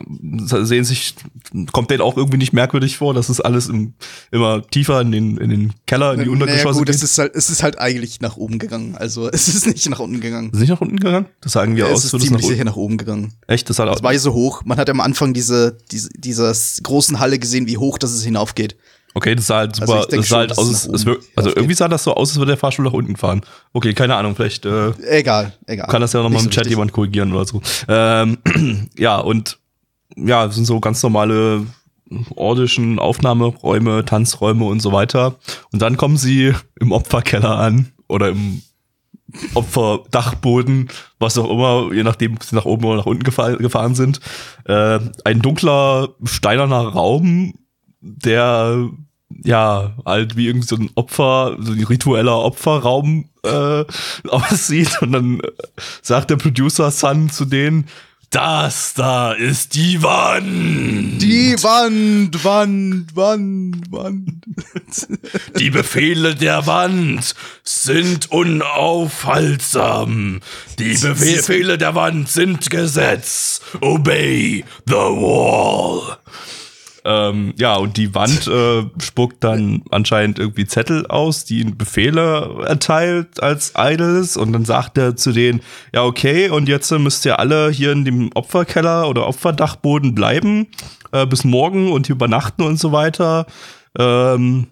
sehen 0.63 0.85
sich, 0.85 1.15
kommt 1.73 1.91
denen 1.91 2.01
auch 2.01 2.17
irgendwie 2.17 2.39
nicht 2.39 2.55
merkwürdig 2.55 2.97
vor, 2.97 3.13
dass 3.13 3.29
es 3.29 3.39
alles 3.39 3.69
im, 3.69 3.93
immer 4.31 4.67
tiefer 4.67 5.03
in 5.03 5.13
den, 5.13 5.37
in 5.37 5.51
den 5.51 5.73
Keller, 5.87 6.15
in 6.15 6.23
die 6.23 6.29
Untergeschosse 6.31 6.65
naja, 6.65 6.79
gut, 6.79 6.87
geht. 6.87 6.95
Es 6.95 7.03
ist, 7.03 7.19
halt, 7.19 7.35
es 7.35 7.51
ist 7.51 7.63
halt 7.63 7.79
eigentlich 7.79 8.23
nach 8.23 8.39
oben 8.39 8.59
gegangen. 8.59 8.97
Also 8.97 9.29
es 9.31 9.49
ist 9.49 9.67
nicht 9.67 9.91
nach 9.91 9.99
unten 9.99 10.21
gegangen. 10.21 10.51
Ist 10.53 10.61
nicht 10.61 10.71
nach 10.71 10.81
unten 10.81 10.99
gegangen? 10.99 11.27
Das 11.43 11.53
sagen 11.53 11.77
wir 11.77 11.85
ja, 11.85 11.93
aus. 11.93 11.99
Es 11.99 12.05
ist 12.07 12.11
so, 12.13 12.19
ziemlich 12.19 12.43
nach 12.43 12.49
sicher 12.49 12.65
nach 12.65 12.77
oben 12.77 12.97
gegangen. 12.97 13.35
Echt? 13.47 13.69
Das, 13.69 13.79
auch 13.79 13.93
das 13.93 14.03
war 14.03 14.19
so 14.19 14.33
hoch. 14.33 14.63
Man 14.65 14.79
hat 14.79 14.89
am 14.89 15.01
Anfang 15.01 15.35
diese, 15.35 15.77
diese, 15.91 16.09
dieser 16.17 16.55
großen 16.83 17.21
Halle 17.21 17.39
gesehen, 17.39 17.67
wie 17.67 17.77
hoch 17.77 17.99
das 17.99 18.13
es 18.13 18.25
hinaufgeht. 18.25 18.77
Okay, 19.15 19.35
das 19.35 19.47
sah 19.49 19.57
halt 19.59 19.81
Also 19.81 19.93
super, 19.93 20.07
denk 20.07 20.23
das 20.23 20.29
sah 20.29 20.37
halt 20.39 20.57
aus, 20.59 20.69
es 20.71 20.87
es, 20.87 21.05
wirkt, 21.07 21.25
also 21.37 21.51
irgendwie 21.51 21.75
sah 21.75 21.89
das 21.89 22.05
so 22.05 22.15
aus, 22.15 22.31
als 22.31 22.39
würde 22.39 22.53
der 22.53 22.57
Fahrstuhl 22.59 22.85
nach 22.85 22.93
unten 22.93 23.17
fahren. 23.17 23.41
Okay, 23.73 23.93
keine 23.93 24.15
Ahnung, 24.15 24.37
vielleicht 24.37 24.65
äh, 24.67 24.91
Egal, 25.09 25.53
egal. 25.67 25.89
kann 25.89 26.01
das 26.01 26.13
ja 26.13 26.23
nochmal 26.23 26.35
Nicht 26.43 26.47
im 26.47 26.51
so 26.53 26.55
Chat 26.55 26.65
wichtig. 26.65 26.71
jemand 26.77 26.93
korrigieren 26.93 27.33
oder 27.33 27.45
so. 27.45 27.61
Ähm, 27.89 28.39
ja, 28.99 29.19
und 29.19 29.59
ja, 30.17 30.49
sind 30.51 30.65
so 30.65 30.79
ganz 30.81 31.03
normale 31.03 31.67
ordischen 32.35 32.99
Aufnahmeräume, 32.99 34.05
Tanzräume 34.05 34.65
und 34.65 34.81
so 34.81 34.93
weiter. 34.93 35.37
Und 35.73 35.81
dann 35.83 35.97
kommen 35.97 36.17
sie 36.17 36.55
im 36.81 36.93
Opferkeller 36.93 37.57
an 37.59 37.93
oder 38.09 38.29
im 38.31 38.63
Opferdachboden, 39.55 40.89
was 41.19 41.39
auch 41.39 41.49
immer, 41.51 41.95
je 41.95 42.03
nachdem, 42.03 42.35
ob 42.35 42.43
sie 42.45 42.57
nach 42.57 42.65
oben 42.65 42.85
oder 42.85 42.97
nach 42.99 43.07
unten 43.07 43.23
gefahr 43.23 43.57
gefahren 43.57 43.95
sind. 43.95 44.21
Äh, 44.65 44.99
ein 45.25 45.41
dunkler, 45.41 46.09
steinerner 46.25 46.81
Raum, 46.89 47.55
der 48.01 48.91
ja 49.45 49.95
halt 50.05 50.37
wie 50.37 50.47
irgend 50.47 50.69
so 50.69 50.77
ein 50.77 50.91
Opfer, 50.95 51.57
so 51.61 51.73
ein 51.73 51.85
ritueller 51.85 52.39
Opferraum 52.39 53.29
äh, 53.45 53.85
aussieht. 54.29 55.01
Und 55.01 55.13
dann 55.13 55.41
äh, 55.41 55.51
sagt 56.03 56.31
der 56.31 56.37
Producer 56.37 56.91
Sun 56.91 57.31
zu 57.31 57.45
denen, 57.45 57.87
das 58.31 58.95
da 58.95 59.33
ist 59.33 59.75
die 59.75 60.03
Wand. 60.05 61.21
Die 61.21 61.57
Wand, 61.65 62.45
Wand, 62.45 63.17
Wand, 63.17 63.91
Wand. 63.91 64.47
Die 65.59 65.71
Befehle 65.71 66.37
der 66.37 66.69
Wand 66.69 67.35
sind 67.65 68.31
unaufhaltsam. 68.31 70.39
Die 70.79 70.97
Befehle 70.97 71.77
der 71.77 71.97
Wand 71.97 72.29
sind 72.29 72.71
Gesetz. 72.71 73.63
Obey 73.81 74.65
the 74.87 74.95
wall. 74.95 76.17
Ähm, 77.05 77.55
ja, 77.57 77.77
und 77.77 77.97
die 77.97 78.15
Wand 78.15 78.47
äh, 78.47 78.85
spuckt 79.03 79.43
dann 79.43 79.83
anscheinend 79.91 80.39
irgendwie 80.39 80.67
Zettel 80.67 81.07
aus, 81.07 81.45
die 81.45 81.61
ihnen 81.61 81.79
Befehle 81.79 82.65
erteilt 82.67 83.43
als 83.43 83.73
Idols. 83.77 84.37
Und 84.37 84.53
dann 84.53 84.65
sagt 84.65 84.99
er 84.99 85.17
zu 85.17 85.33
denen, 85.33 85.61
ja, 85.95 86.05
okay, 86.05 86.51
und 86.51 86.69
jetzt 86.69 86.91
äh, 86.91 86.99
müsst 86.99 87.25
ihr 87.25 87.39
alle 87.39 87.71
hier 87.71 87.93
in 87.93 88.05
dem 88.05 88.31
Opferkeller 88.35 89.09
oder 89.09 89.27
Opferdachboden 89.27 90.15
bleiben 90.15 90.67
äh, 91.13 91.27
bis 91.27 91.45
morgen 91.45 91.91
und 91.93 92.07
hier 92.07 92.17
übernachten 92.17 92.63
und 92.63 92.79
so 92.79 92.93
weiter. 92.93 93.47
Ähm, 93.99 94.67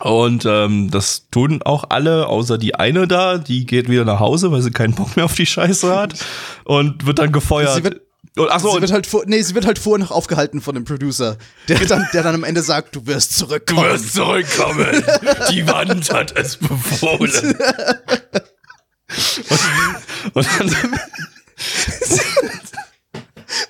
und 0.00 0.44
ähm, 0.46 0.90
das 0.90 1.28
tun 1.30 1.60
auch 1.64 1.84
alle, 1.88 2.26
außer 2.26 2.58
die 2.58 2.74
eine 2.74 3.08
da, 3.08 3.38
die 3.38 3.64
geht 3.64 3.88
wieder 3.88 4.04
nach 4.04 4.20
Hause, 4.20 4.52
weil 4.52 4.60
sie 4.60 4.70
keinen 4.70 4.94
Bock 4.94 5.16
mehr 5.16 5.24
auf 5.24 5.34
die 5.34 5.46
Scheiße 5.46 5.96
hat 5.96 6.14
und 6.64 7.06
wird 7.06 7.18
dann 7.18 7.32
gefeuert. 7.32 7.74
Sie 7.76 7.84
wird- 7.84 8.00
und, 8.36 8.48
ach 8.50 8.60
so, 8.60 8.74
sie 8.74 8.80
wird 8.80 8.92
halt 8.92 9.06
vor, 9.06 9.24
nee, 9.26 9.40
sie 9.42 9.54
wird 9.54 9.66
halt 9.66 9.78
vorher 9.78 10.04
noch 10.04 10.10
aufgehalten 10.10 10.60
von 10.60 10.74
dem 10.74 10.84
Producer, 10.84 11.38
der 11.68 11.84
dann, 11.86 12.06
der 12.12 12.22
dann 12.22 12.34
am 12.34 12.44
Ende 12.44 12.62
sagt, 12.62 12.94
du 12.94 13.06
wirst 13.06 13.32
du 13.32 13.46
zurückkommen. 13.46 13.84
wirst 13.84 14.14
zurückkommen. 14.14 15.02
Die 15.50 15.66
Wand 15.66 16.12
hat 16.12 16.36
es 16.36 16.56
befohlen. 16.56 17.56
Und, 19.48 19.60
und 20.34 20.46
dann, 20.58 20.76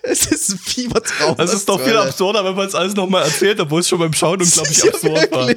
es 0.03 0.27
ist 0.27 0.49
ein 0.51 0.59
Fiebertraum. 0.59 1.37
das 1.37 1.53
ist 1.53 1.69
doch 1.69 1.81
viel 1.81 1.97
absurder, 1.97 2.45
wenn 2.45 2.55
man 2.55 2.67
es 2.67 2.75
alles 2.75 2.95
nochmal 2.95 3.25
erzählt, 3.25 3.61
obwohl 3.61 3.81
es 3.81 3.89
schon 3.89 3.99
beim 3.99 4.13
Schauen 4.13 4.41
unglaublich 4.41 4.79
Ja, 4.79 4.93
absurd 4.93 5.33
war. 5.33 5.51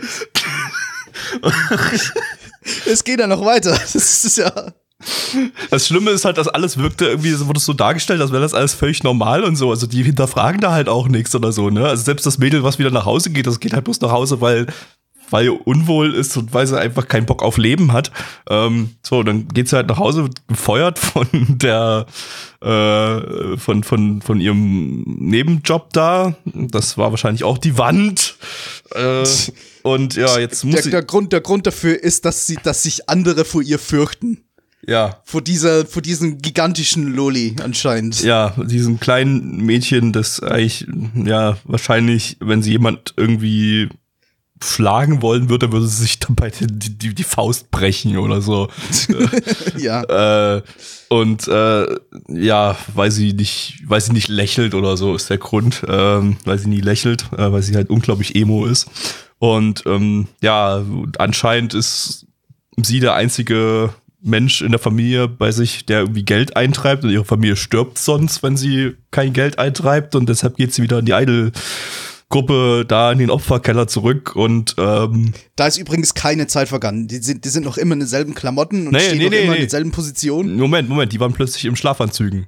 es 2.86 3.04
geht 3.04 3.20
ja 3.20 3.28
noch 3.28 3.44
weiter. 3.44 3.72
Das 3.94 3.96
ist 3.96 4.38
ja. 4.38 4.74
Das 5.70 5.88
Schlimme 5.88 6.12
ist 6.12 6.26
halt, 6.26 6.38
dass 6.38 6.48
alles 6.48 6.78
wirkte 6.78 7.06
irgendwie, 7.06 7.40
wurde 7.48 7.60
es 7.60 7.66
so 7.66 7.74
dargestellt, 7.74 8.20
als 8.20 8.32
wäre 8.32 8.42
das 8.42 8.54
alles 8.54 8.74
völlig 8.74 9.04
normal 9.04 9.44
und 9.44 9.56
so. 9.56 9.70
Also 9.70 9.88
die 9.88 10.04
hinterfragen 10.04 10.60
da 10.60 10.72
halt 10.72 10.90
auch 10.90 11.08
nichts 11.08 11.34
oder 11.36 11.52
so, 11.52 11.70
ne? 11.70 11.88
Also 11.88 12.04
selbst 12.04 12.26
das 12.26 12.38
Mädel, 12.38 12.64
was 12.64 12.80
wieder 12.80 12.92
nach 12.92 13.06
Hause 13.06 13.30
geht, 13.30 13.48
das 13.48 13.60
geht 13.60 13.74
halt 13.74 13.86
bloß 13.86 14.02
nach 14.02 14.12
Hause, 14.12 14.42
weil 14.42 14.68
weil 15.32 15.46
ihr 15.46 15.68
unwohl 15.68 16.16
ist 16.16 16.36
und 16.38 16.54
weil 16.54 16.66
sie 16.68 16.80
einfach 16.80 17.08
keinen 17.08 17.26
Bock 17.26 17.44
auf 17.44 17.58
Leben 17.58 17.94
hat. 17.94 18.12
Ähm, 18.50 18.96
so, 19.06 19.24
dann 19.24 19.48
geht 19.48 19.70
sie 19.70 19.76
halt 19.76 19.88
nach 19.88 19.98
Hause, 19.98 20.30
gefeuert 20.48 21.00
von 21.00 21.28
der 21.34 22.06
äh, 22.62 23.58
von, 23.58 23.84
von, 23.84 24.22
von 24.22 24.42
ihrem 24.42 25.04
Nebenjob 25.06 25.94
da. 25.94 26.36
Das 26.46 26.98
war 26.98 27.12
wahrscheinlich 27.12 27.44
auch 27.44 27.58
die 27.58 27.78
Wand. 27.78 28.38
Äh, 28.92 29.24
und 29.84 30.16
ja, 30.16 30.40
jetzt 30.40 30.64
muss 30.64 30.82
Der, 30.82 30.92
der, 30.92 31.04
Grund, 31.04 31.32
der 31.32 31.42
Grund 31.42 31.68
dafür 31.68 32.02
ist, 32.02 32.26
dass, 32.26 32.48
sie, 32.48 32.58
dass 32.64 32.84
sich 32.84 33.10
andere 33.10 33.46
vor 33.46 33.62
ihr 33.62 33.80
fürchten. 33.80 34.44
Ja, 34.88 35.22
Vor, 35.26 35.42
dieser, 35.42 35.86
vor 35.86 36.02
diesem 36.02 36.38
gigantischen 36.42 37.14
Loli 37.14 37.56
anscheinend. 37.62 38.22
ja, 38.24 38.54
diesen 38.66 39.00
kleinen 39.00 39.58
Mädchen, 39.66 40.14
das 40.14 40.42
eigentlich, 40.42 40.88
ja, 41.16 41.58
wahrscheinlich, 41.66 42.38
wenn 42.40 42.64
sie 42.64 42.72
jemand 42.72 43.14
irgendwie 43.18 43.90
schlagen 44.64 45.22
wollen 45.22 45.50
würde, 45.50 45.72
würde 45.72 45.88
sie 45.88 46.02
sich 46.04 46.20
dabei 46.20 46.50
die, 46.52 46.98
die, 46.98 47.14
die 47.16 47.24
Faust 47.24 47.72
brechen 47.72 48.18
oder 48.18 48.42
so. 48.42 48.68
Ja. 49.78 50.56
äh, 50.58 50.62
und 51.08 51.48
äh, 51.48 51.96
ja, 52.28 52.78
weil 52.94 53.12
sie 53.12 53.34
nicht, 53.34 53.82
weil 53.86 54.02
sie 54.02 54.12
nicht 54.12 54.28
lächelt 54.28 54.74
oder 54.76 54.98
so 54.98 55.16
ist 55.16 55.30
der 55.30 55.38
Grund, 55.38 55.84
ähm, 55.88 56.38
weil 56.46 56.60
sie 56.60 56.68
nie 56.70 56.82
lächelt, 56.82 57.26
äh, 57.38 57.52
weil 57.52 57.62
sie 57.64 57.76
halt 57.76 57.90
unglaublich 57.90 58.36
emo 58.36 58.66
ist. 58.66 58.88
Und 59.40 59.84
ähm, 59.86 60.28
ja, 60.42 60.84
anscheinend 61.18 61.74
ist 61.74 62.26
sie 62.82 63.00
der 63.00 63.14
einzige 63.14 63.94
Mensch 64.22 64.62
in 64.62 64.72
der 64.72 64.80
Familie 64.80 65.28
bei 65.28 65.52
sich, 65.52 65.86
der 65.86 66.02
irgendwie 66.02 66.24
Geld 66.24 66.58
eintreibt 66.58 67.04
und 67.04 67.10
ihre 67.10 67.26
Familie 67.26 67.56
stirbt 67.56 67.98
sonst, 67.98 68.44
wenn 68.44 68.58
sie 68.58 68.96
kein 69.12 69.34
Geld 69.34 69.60
eintreibt 69.60 70.16
und 70.16 70.28
deshalb 70.28 70.58
geht 70.58 70.74
sie 70.74 70.82
wieder 70.82 71.00
in 71.00 71.06
die 71.06 71.14
Idol-Gruppe 71.14 72.86
da 72.88 73.12
in 73.12 73.20
den 73.20 73.30
Opferkeller 73.30 73.88
zurück 73.88 74.36
und 74.36 74.76
ähm, 74.78 75.34
Da 75.56 75.68
ist 75.68 75.78
übrigens 75.78 76.14
keine 76.14 76.48
Zeit 76.48 76.68
vergangen. 76.68 77.08
Die 77.08 77.18
sind, 77.18 77.46
die 77.46 77.50
sind 77.50 77.64
noch 77.64 77.78
immer 77.78 77.94
in 77.94 78.00
denselben 78.00 78.36
Klamotten 78.36 78.88
und 78.88 78.94
Nee, 78.94 79.00
stehen 79.00 79.18
nee, 79.20 79.24
noch 79.26 79.32
nee, 79.32 79.44
immer 79.44 79.56
in 79.56 79.62
denselben 79.62 79.92
Positionen. 79.92 80.58
Moment, 80.58 80.90
Moment, 80.90 81.14
die 81.14 81.20
waren 81.20 81.34
plötzlich 81.34 81.66
im 81.66 81.76
Schlafanzügen. 81.76 82.48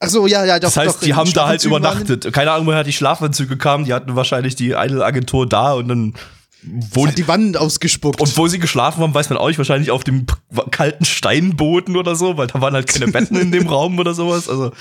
Ach 0.00 0.08
so, 0.08 0.26
ja, 0.26 0.44
ja, 0.44 0.60
doch. 0.60 0.68
Das 0.68 0.76
heißt, 0.76 0.96
doch, 0.96 1.00
die 1.00 1.14
haben 1.14 1.32
da 1.32 1.48
halt 1.48 1.64
übernachtet. 1.64 2.32
Keine 2.32 2.52
Ahnung, 2.52 2.68
woher 2.68 2.84
die 2.84 2.92
Schlafanzüge 2.92 3.56
kamen. 3.56 3.84
Die 3.84 3.92
hatten 3.92 4.14
wahrscheinlich 4.14 4.54
die 4.54 4.70
Idol-Agentur 4.72 5.48
da 5.48 5.72
und 5.72 5.88
dann 5.88 6.14
wo, 6.62 7.04
die- 7.04 7.08
hat 7.10 7.18
die 7.18 7.28
Wand 7.28 7.56
ausgespuckt. 7.56 8.20
und 8.20 8.36
wo 8.36 8.48
sie 8.48 8.58
geschlafen 8.58 9.02
haben, 9.02 9.14
weiß 9.14 9.30
man 9.30 9.38
auch 9.38 9.48
nicht. 9.48 9.58
Wahrscheinlich 9.58 9.90
auf 9.90 10.04
dem 10.04 10.26
kalten 10.70 11.04
Steinboden 11.04 11.96
oder 11.96 12.16
so, 12.16 12.36
weil 12.36 12.46
da 12.48 12.60
waren 12.60 12.74
halt 12.74 12.86
keine 12.88 13.08
Betten 13.08 13.36
in 13.38 13.52
dem 13.52 13.66
Raum 13.68 13.98
oder 13.98 14.14
sowas. 14.14 14.48
Also, 14.48 14.72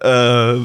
äh, 0.00 0.60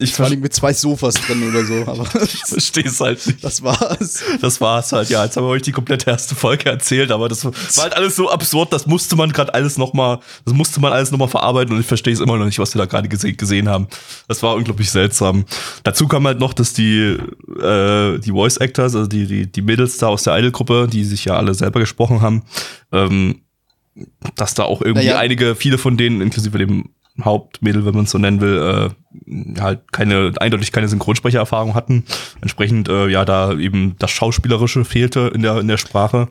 ich 0.00 0.12
Vor 0.14 0.26
allem 0.26 0.40
mit 0.40 0.54
zwei 0.54 0.72
Sofas 0.72 1.14
drin 1.14 1.42
oder 1.48 1.64
so, 1.64 1.74
aber 1.86 2.04
verstehe 2.04 2.84
es 2.84 3.00
halt 3.00 3.26
nicht. 3.26 3.42
das 3.42 3.62
war's. 3.62 4.22
Das 4.40 4.60
war's 4.60 4.92
halt. 4.92 5.10
Ja, 5.10 5.24
jetzt 5.24 5.36
haben 5.36 5.44
wir 5.44 5.50
euch 5.50 5.62
die 5.62 5.72
komplette 5.72 6.10
erste 6.10 6.34
Folge 6.36 6.70
erzählt, 6.70 7.10
aber 7.10 7.28
das 7.28 7.44
war 7.44 7.52
halt 7.78 7.94
alles 7.94 8.14
so 8.14 8.30
absurd. 8.30 8.72
Das 8.72 8.86
musste 8.86 9.16
man 9.16 9.32
gerade 9.32 9.52
alles 9.54 9.76
noch 9.76 9.94
mal, 9.94 10.20
das 10.44 10.54
musste 10.54 10.80
man 10.80 10.92
alles 10.92 11.10
noch 11.10 11.18
mal 11.18 11.26
verarbeiten 11.28 11.74
und 11.74 11.80
ich 11.80 11.86
verstehe 11.86 12.12
es 12.12 12.20
immer 12.20 12.36
noch 12.38 12.44
nicht, 12.46 12.58
was 12.58 12.74
wir 12.74 12.78
da 12.80 12.86
gerade 12.86 13.08
gese 13.08 13.32
gesehen 13.32 13.68
haben. 13.68 13.88
Das 14.28 14.42
war 14.42 14.54
unglaublich 14.54 14.90
seltsam. 14.90 15.44
Dazu 15.82 16.06
kam 16.06 16.26
halt 16.26 16.38
noch, 16.38 16.52
dass 16.52 16.72
die 16.72 17.16
äh, 17.60 18.18
die 18.18 18.30
Voice 18.30 18.58
Actors, 18.58 18.94
also 18.94 19.08
die 19.08 19.26
die 19.26 19.50
die 19.50 19.62
Mädels 19.62 19.98
da 19.98 20.06
aus 20.08 20.22
der 20.22 20.38
Idol-Gruppe, 20.38 20.88
die 20.90 21.04
sich 21.04 21.24
ja 21.24 21.34
alle 21.36 21.54
selber 21.54 21.80
gesprochen 21.80 22.20
haben, 22.20 22.42
ähm, 22.92 23.42
dass 24.36 24.54
da 24.54 24.62
auch 24.62 24.80
irgendwie 24.80 25.06
Naja. 25.08 25.18
einige, 25.18 25.56
viele 25.56 25.76
von 25.78 25.96
denen, 25.96 26.20
inklusive 26.20 26.56
dem 26.58 26.90
Hauptmädel, 27.22 27.84
wenn 27.84 27.94
man 27.94 28.04
es 28.04 28.10
so 28.10 28.18
nennen 28.18 28.40
will, 28.40 28.94
äh, 29.26 29.60
halt 29.60 29.92
keine, 29.92 30.32
eindeutig 30.38 30.72
keine 30.72 30.88
Synchronsprechererfahrung 30.88 31.74
hatten. 31.74 32.04
Entsprechend, 32.40 32.88
äh, 32.88 33.08
ja, 33.08 33.24
da 33.24 33.52
eben 33.54 33.96
das 33.98 34.10
Schauspielerische 34.10 34.84
fehlte 34.84 35.32
in 35.34 35.42
der, 35.42 35.58
in 35.58 35.68
der 35.68 35.78
Sprache. 35.78 36.28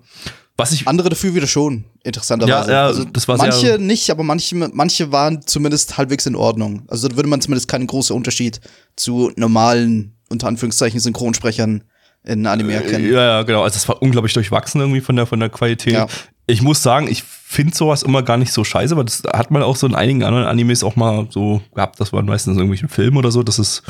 Was 0.55 0.71
ich, 0.71 0.87
Andere 0.87 1.09
dafür 1.09 1.35
wieder 1.35 1.45
schon, 1.45 1.85
interessanterweise. 2.03 2.71
Ja, 2.71 2.77
ja, 2.77 2.85
also 2.87 3.03
das 3.03 3.27
war 3.27 3.37
manche 3.37 3.77
nicht, 3.77 4.09
aber 4.09 4.23
manche, 4.23 4.55
manche 4.55 5.11
waren 5.11 5.45
zumindest 5.45 5.97
halbwegs 5.97 6.25
in 6.25 6.35
Ordnung. 6.35 6.81
Also 6.87 7.07
da 7.07 7.15
würde 7.15 7.29
man 7.29 7.41
zumindest 7.41 7.67
keinen 7.67 7.85
großen 7.85 8.15
Unterschied 8.15 8.59
zu 8.95 9.31
normalen, 9.35 10.17
unter 10.29 10.47
Anführungszeichen, 10.47 10.99
Synchronsprechern 10.99 11.83
in 12.23 12.45
Anime 12.47 12.73
erkennen. 12.73 13.11
ja, 13.11 13.21
ja, 13.21 13.43
genau. 13.43 13.61
Also 13.61 13.75
das 13.75 13.87
war 13.87 14.01
unglaublich 14.01 14.33
durchwachsen 14.33 14.81
irgendwie 14.81 15.01
von 15.01 15.15
der, 15.15 15.27
von 15.27 15.39
der 15.39 15.49
Qualität. 15.49 15.93
Ja. 15.93 16.07
Ich 16.47 16.61
muss 16.61 16.81
sagen, 16.81 17.07
ich 17.07 17.23
finde 17.23 17.75
sowas 17.75 18.03
immer 18.03 18.23
gar 18.23 18.37
nicht 18.37 18.51
so 18.51 18.63
scheiße, 18.63 18.95
weil 18.97 19.05
das 19.05 19.23
hat 19.33 19.51
man 19.51 19.63
auch 19.63 19.75
so 19.75 19.85
in 19.85 19.95
einigen 19.95 20.23
anderen 20.23 20.45
Animes 20.45 20.83
auch 20.83 20.95
mal 20.95 21.27
so 21.29 21.61
gehabt, 21.75 21.99
das 21.99 22.13
waren 22.13 22.25
meistens 22.25 22.53
in 22.53 22.59
irgendwelchen 22.59 22.89
Filmen 22.89 23.17
oder 23.17 23.31
so, 23.31 23.43
dass 23.43 23.59
es, 23.59 23.83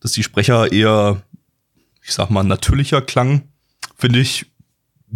dass 0.00 0.12
die 0.12 0.22
Sprecher 0.22 0.72
eher, 0.72 1.22
ich 2.02 2.12
sag 2.12 2.30
mal, 2.30 2.42
natürlicher 2.42 3.00
klang, 3.00 3.42
finde 3.96 4.20
ich 4.20 4.46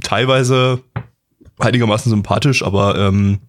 teilweise 0.03 0.83
einigermaßen 1.59 2.11
sympathisch, 2.11 2.63
aber 2.63 2.97
ähm, 2.99 3.41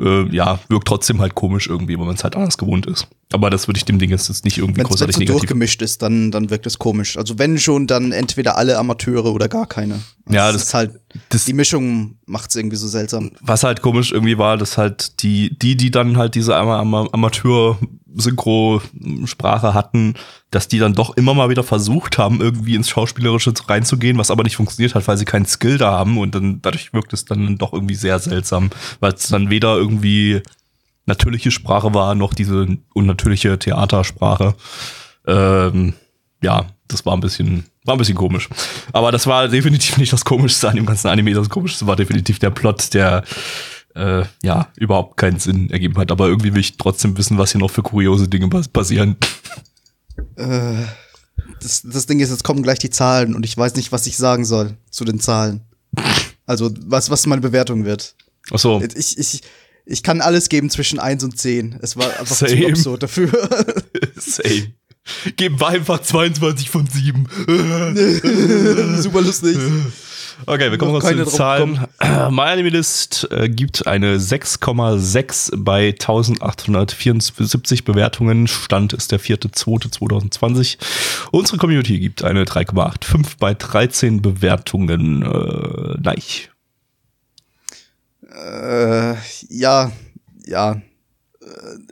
äh, 0.00 0.34
ja, 0.34 0.58
wirkt 0.68 0.86
trotzdem 0.88 1.20
halt 1.20 1.34
komisch 1.34 1.66
irgendwie, 1.68 1.98
weil 1.98 2.06
man 2.06 2.14
es 2.14 2.24
halt 2.24 2.36
anders 2.36 2.58
gewohnt 2.58 2.86
ist. 2.86 3.06
Aber 3.32 3.50
das 3.50 3.68
würde 3.68 3.76
ich 3.78 3.84
dem 3.84 3.98
Ding 3.98 4.08
jetzt 4.10 4.28
jetzt 4.28 4.44
nicht 4.44 4.56
irgendwie 4.58 4.78
Wenn 4.78 4.84
es 4.86 4.90
großartig 4.90 5.16
so 5.16 5.20
negativ. 5.20 5.40
durchgemischt 5.40 5.82
ist, 5.82 6.00
dann, 6.02 6.30
dann 6.30 6.48
wirkt 6.50 6.66
es 6.66 6.78
komisch. 6.78 7.16
Also 7.18 7.38
wenn 7.38 7.58
schon, 7.58 7.86
dann 7.86 8.12
entweder 8.12 8.56
alle 8.56 8.78
Amateure 8.78 9.26
oder 9.32 9.48
gar 9.48 9.66
keine. 9.66 10.00
Ja, 10.30 10.46
das, 10.50 10.54
das- 10.54 10.62
ist 10.68 10.74
halt, 10.74 11.00
das- 11.28 11.44
die 11.44 11.52
Mischung 11.52 12.16
macht 12.26 12.50
es 12.50 12.56
irgendwie 12.56 12.76
so 12.76 12.88
seltsam. 12.88 13.32
was 13.40 13.64
halt 13.64 13.82
komisch 13.82 14.12
irgendwie 14.12 14.38
war, 14.38 14.56
dass 14.56 14.78
halt 14.78 15.22
die, 15.22 15.58
die, 15.58 15.76
die 15.76 15.90
dann 15.90 16.16
halt 16.16 16.34
diese 16.36 16.56
Ama 16.56 16.80
Ama 16.80 17.08
Synchrosprache 18.14 19.74
hatten, 19.74 20.14
dass 20.50 20.68
die 20.68 20.78
dann 20.78 20.94
doch 20.94 21.16
immer 21.16 21.34
mal 21.34 21.50
wieder 21.50 21.62
versucht 21.62 22.18
haben, 22.18 22.40
irgendwie 22.40 22.74
ins 22.74 22.88
Schauspielerische 22.88 23.52
reinzugehen, 23.66 24.18
was 24.18 24.30
aber 24.30 24.44
nicht 24.44 24.56
funktioniert 24.56 24.94
hat, 24.94 25.06
weil 25.06 25.18
sie 25.18 25.24
keinen 25.24 25.46
Skill 25.46 25.78
da 25.78 25.92
haben 25.92 26.18
und 26.18 26.34
dann 26.34 26.62
dadurch 26.62 26.92
wirkt 26.92 27.12
es 27.12 27.24
dann 27.24 27.58
doch 27.58 27.72
irgendwie 27.72 27.94
sehr 27.94 28.18
seltsam, 28.18 28.70
weil 29.00 29.12
es 29.12 29.28
dann 29.28 29.50
weder 29.50 29.76
irgendwie 29.76 30.42
natürliche 31.06 31.50
Sprache 31.50 31.92
war, 31.94 32.14
noch 32.14 32.34
diese 32.34 32.78
unnatürliche 32.94 33.58
Theatersprache. 33.58 34.54
Ähm, 35.26 35.94
ja, 36.42 36.66
das 36.86 37.04
war 37.04 37.14
ein 37.14 37.20
bisschen, 37.20 37.64
war 37.84 37.94
ein 37.94 37.98
bisschen 37.98 38.16
komisch. 38.16 38.48
Aber 38.92 39.12
das 39.12 39.26
war 39.26 39.48
definitiv 39.48 39.98
nicht 39.98 40.12
das 40.12 40.24
Komischste 40.24 40.68
an 40.68 40.76
dem 40.76 40.86
ganzen 40.86 41.08
Anime. 41.08 41.34
Das 41.34 41.48
Komischste 41.48 41.86
war 41.86 41.96
definitiv 41.96 42.38
der 42.38 42.50
Plot, 42.50 42.94
der 42.94 43.24
äh, 43.98 44.24
ja 44.42 44.68
überhaupt 44.76 45.16
keinen 45.16 45.38
Sinn 45.38 45.70
ergeben 45.70 45.98
hat. 45.98 46.10
Aber 46.10 46.28
irgendwie 46.28 46.54
will 46.54 46.60
ich 46.60 46.76
trotzdem 46.76 47.18
wissen, 47.18 47.38
was 47.38 47.52
hier 47.52 47.60
noch 47.60 47.70
für 47.70 47.82
kuriose 47.82 48.28
Dinge 48.28 48.48
passieren. 48.48 49.16
Äh, 50.36 50.84
das, 51.60 51.82
das 51.82 52.06
Ding 52.06 52.20
ist, 52.20 52.30
jetzt 52.30 52.44
kommen 52.44 52.62
gleich 52.62 52.78
die 52.78 52.90
Zahlen 52.90 53.34
und 53.34 53.44
ich 53.44 53.56
weiß 53.56 53.74
nicht, 53.74 53.92
was 53.92 54.06
ich 54.06 54.16
sagen 54.16 54.44
soll 54.44 54.76
zu 54.90 55.04
den 55.04 55.20
Zahlen. 55.20 55.62
Also, 56.46 56.70
was, 56.86 57.10
was 57.10 57.26
meine 57.26 57.42
Bewertung 57.42 57.84
wird. 57.84 58.14
Ach 58.50 58.58
so. 58.58 58.82
Ich, 58.96 59.18
ich, 59.18 59.42
ich 59.84 60.02
kann 60.02 60.20
alles 60.20 60.48
geben 60.48 60.70
zwischen 60.70 60.98
1 60.98 61.24
und 61.24 61.38
10. 61.38 61.78
Es 61.82 61.96
war 61.96 62.06
einfach 62.18 62.36
Same. 62.36 62.60
zu 62.60 62.68
absurd 62.68 63.02
dafür. 63.02 63.30
Same. 64.16 64.72
Geben 65.36 65.58
wir 65.60 65.68
einfach 65.68 66.00
22 66.00 66.70
von 66.70 66.86
7. 66.86 67.26
Super 69.02 69.22
lustig. 69.22 69.56
Okay, 70.46 70.70
wir 70.70 70.78
kommen 70.78 70.92
Noch 70.92 71.02
zu 71.02 71.14
den 71.14 71.26
Zahlen. 71.26 71.84
MyAnimeList 72.00 73.28
äh, 73.30 73.48
gibt 73.48 73.86
eine 73.86 74.18
6,6 74.18 75.52
bei 75.56 75.88
1874 75.88 77.84
Bewertungen. 77.84 78.46
Stand 78.46 78.92
ist 78.92 79.12
der 79.12 79.20
4.2.2020. 79.20 80.78
Unsere 81.32 81.58
Community 81.58 81.98
gibt 81.98 82.22
eine 82.22 82.44
3,85 82.44 83.26
bei 83.38 83.54
13 83.54 84.22
Bewertungen. 84.22 85.22
Äh, 85.22 85.96
nein. 86.02 86.22
Äh, 88.30 89.14
ja, 89.48 89.92
ja. 90.46 90.80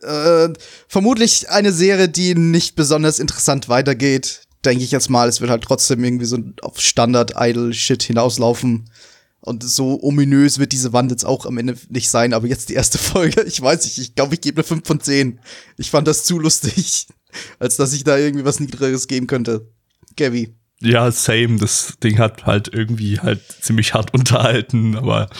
Äh, 0.02 0.44
äh, 0.46 0.52
vermutlich 0.88 1.50
eine 1.50 1.72
Serie, 1.72 2.08
die 2.08 2.34
nicht 2.34 2.76
besonders 2.76 3.18
interessant 3.18 3.68
weitergeht. 3.68 4.45
Denke 4.64 4.84
ich 4.84 4.90
jetzt 4.90 5.10
mal. 5.10 5.28
Es 5.28 5.40
wird 5.40 5.50
halt 5.50 5.64
trotzdem 5.64 6.02
irgendwie 6.02 6.24
so 6.24 6.38
auf 6.62 6.80
Standard-Idol-Shit 6.80 8.02
hinauslaufen. 8.02 8.90
Und 9.40 9.62
so 9.62 10.02
ominös 10.02 10.58
wird 10.58 10.72
diese 10.72 10.92
Wand 10.92 11.12
jetzt 11.12 11.24
auch 11.24 11.46
am 11.46 11.58
Ende 11.58 11.76
nicht 11.88 12.10
sein. 12.10 12.34
Aber 12.34 12.46
jetzt 12.46 12.68
die 12.68 12.74
erste 12.74 12.98
Folge. 12.98 13.42
Ich 13.42 13.60
weiß 13.60 13.84
nicht, 13.84 13.98
ich 13.98 14.14
glaube, 14.14 14.34
ich 14.34 14.40
gebe 14.40 14.58
eine 14.60 14.64
5 14.64 14.86
von 14.86 15.00
10. 15.00 15.38
Ich 15.76 15.90
fand 15.90 16.08
das 16.08 16.24
zu 16.24 16.38
lustig, 16.38 17.06
als 17.58 17.76
dass 17.76 17.92
ich 17.92 18.04
da 18.04 18.16
irgendwie 18.16 18.44
was 18.44 18.60
Niedrigeres 18.60 19.06
geben 19.06 19.26
könnte. 19.26 19.68
Gabby. 20.16 20.54
Ja, 20.80 21.10
same. 21.10 21.58
Das 21.58 21.94
Ding 22.02 22.18
hat 22.18 22.44
halt 22.44 22.68
irgendwie 22.72 23.20
halt 23.20 23.40
ziemlich 23.60 23.94
hart 23.94 24.12
unterhalten, 24.14 24.96
aber 24.96 25.30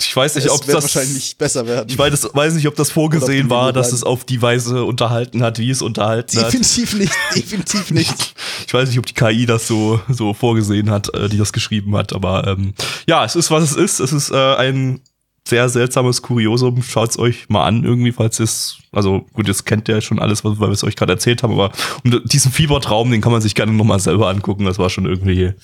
ich 0.00 0.14
weiß 0.14 0.36
nicht, 0.36 0.46
Es 0.46 0.52
ob 0.52 0.64
das 0.64 0.82
wahrscheinlich 0.82 1.36
besser 1.36 1.66
werden. 1.66 1.88
Ich 1.88 1.98
weiß, 1.98 2.28
weiß 2.32 2.54
nicht, 2.54 2.68
ob 2.68 2.76
das 2.76 2.90
vorgesehen 2.90 3.50
war, 3.50 3.72
dass 3.72 3.92
es 3.92 4.04
auf 4.04 4.24
die 4.24 4.40
Weise 4.40 4.84
unterhalten 4.84 5.42
hat, 5.42 5.58
wie 5.58 5.70
es 5.70 5.82
unterhalten 5.82 6.38
hat. 6.38 6.46
Definitiv 6.46 6.94
nicht, 6.94 7.12
definitiv 7.34 7.90
nicht. 7.90 8.34
Ich 8.66 8.72
weiß 8.72 8.88
nicht, 8.88 8.98
ob 8.98 9.06
die 9.06 9.14
KI 9.14 9.44
das 9.46 9.66
so, 9.66 10.00
so 10.08 10.34
vorgesehen 10.34 10.90
hat, 10.90 11.12
äh, 11.14 11.28
die 11.28 11.36
das 11.36 11.52
geschrieben 11.52 11.96
hat, 11.96 12.12
aber 12.12 12.46
ähm, 12.46 12.74
ja, 13.08 13.24
es 13.24 13.34
ist, 13.34 13.50
was 13.50 13.64
es 13.64 13.76
ist. 13.76 13.98
Es 13.98 14.12
ist 14.12 14.30
äh, 14.30 14.54
ein 14.54 15.00
sehr 15.48 15.68
seltsames 15.68 16.22
Kuriosum. 16.22 16.82
Schaut's 16.82 17.18
euch 17.18 17.48
mal 17.48 17.64
an, 17.64 17.82
irgendwie, 17.82 18.12
falls 18.12 18.38
es, 18.38 18.78
also 18.92 19.26
gut, 19.32 19.48
jetzt 19.48 19.66
kennt 19.66 19.88
ihr 19.88 20.00
schon 20.00 20.20
alles, 20.20 20.44
was, 20.44 20.60
weil 20.60 20.68
wir 20.68 20.74
es 20.74 20.84
euch 20.84 20.94
gerade 20.94 21.14
erzählt 21.14 21.42
haben, 21.42 21.54
aber 21.54 21.72
und 22.04 22.32
diesen 22.32 22.52
Fiebertraum, 22.52 23.10
den 23.10 23.20
kann 23.20 23.32
man 23.32 23.40
sich 23.40 23.54
gerne 23.54 23.72
nochmal 23.72 23.98
selber 23.98 24.28
angucken. 24.28 24.64
Das 24.64 24.78
war 24.78 24.90
schon 24.90 25.06
irgendwie, 25.06 25.54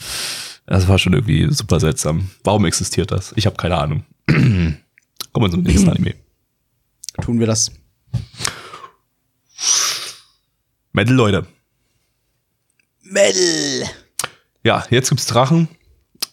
das 0.66 0.88
war 0.88 0.98
schon 0.98 1.12
irgendwie 1.12 1.52
super 1.52 1.80
seltsam. 1.80 2.30
Warum 2.42 2.64
existiert 2.64 3.10
das? 3.10 3.32
Ich 3.36 3.46
habe 3.46 3.56
keine 3.56 3.76
Ahnung. 3.76 4.04
Kommen 4.26 4.80
wir 5.34 5.50
zum 5.50 5.62
nächsten 5.62 5.88
Anime. 5.88 6.14
Tun 7.22 7.38
wir 7.38 7.46
das. 7.46 7.70
Metal, 10.92 11.14
Leute. 11.14 11.46
Metal. 13.02 13.90
Ja, 14.62 14.84
jetzt 14.90 15.10
gibt's 15.10 15.26
Drachen. 15.26 15.68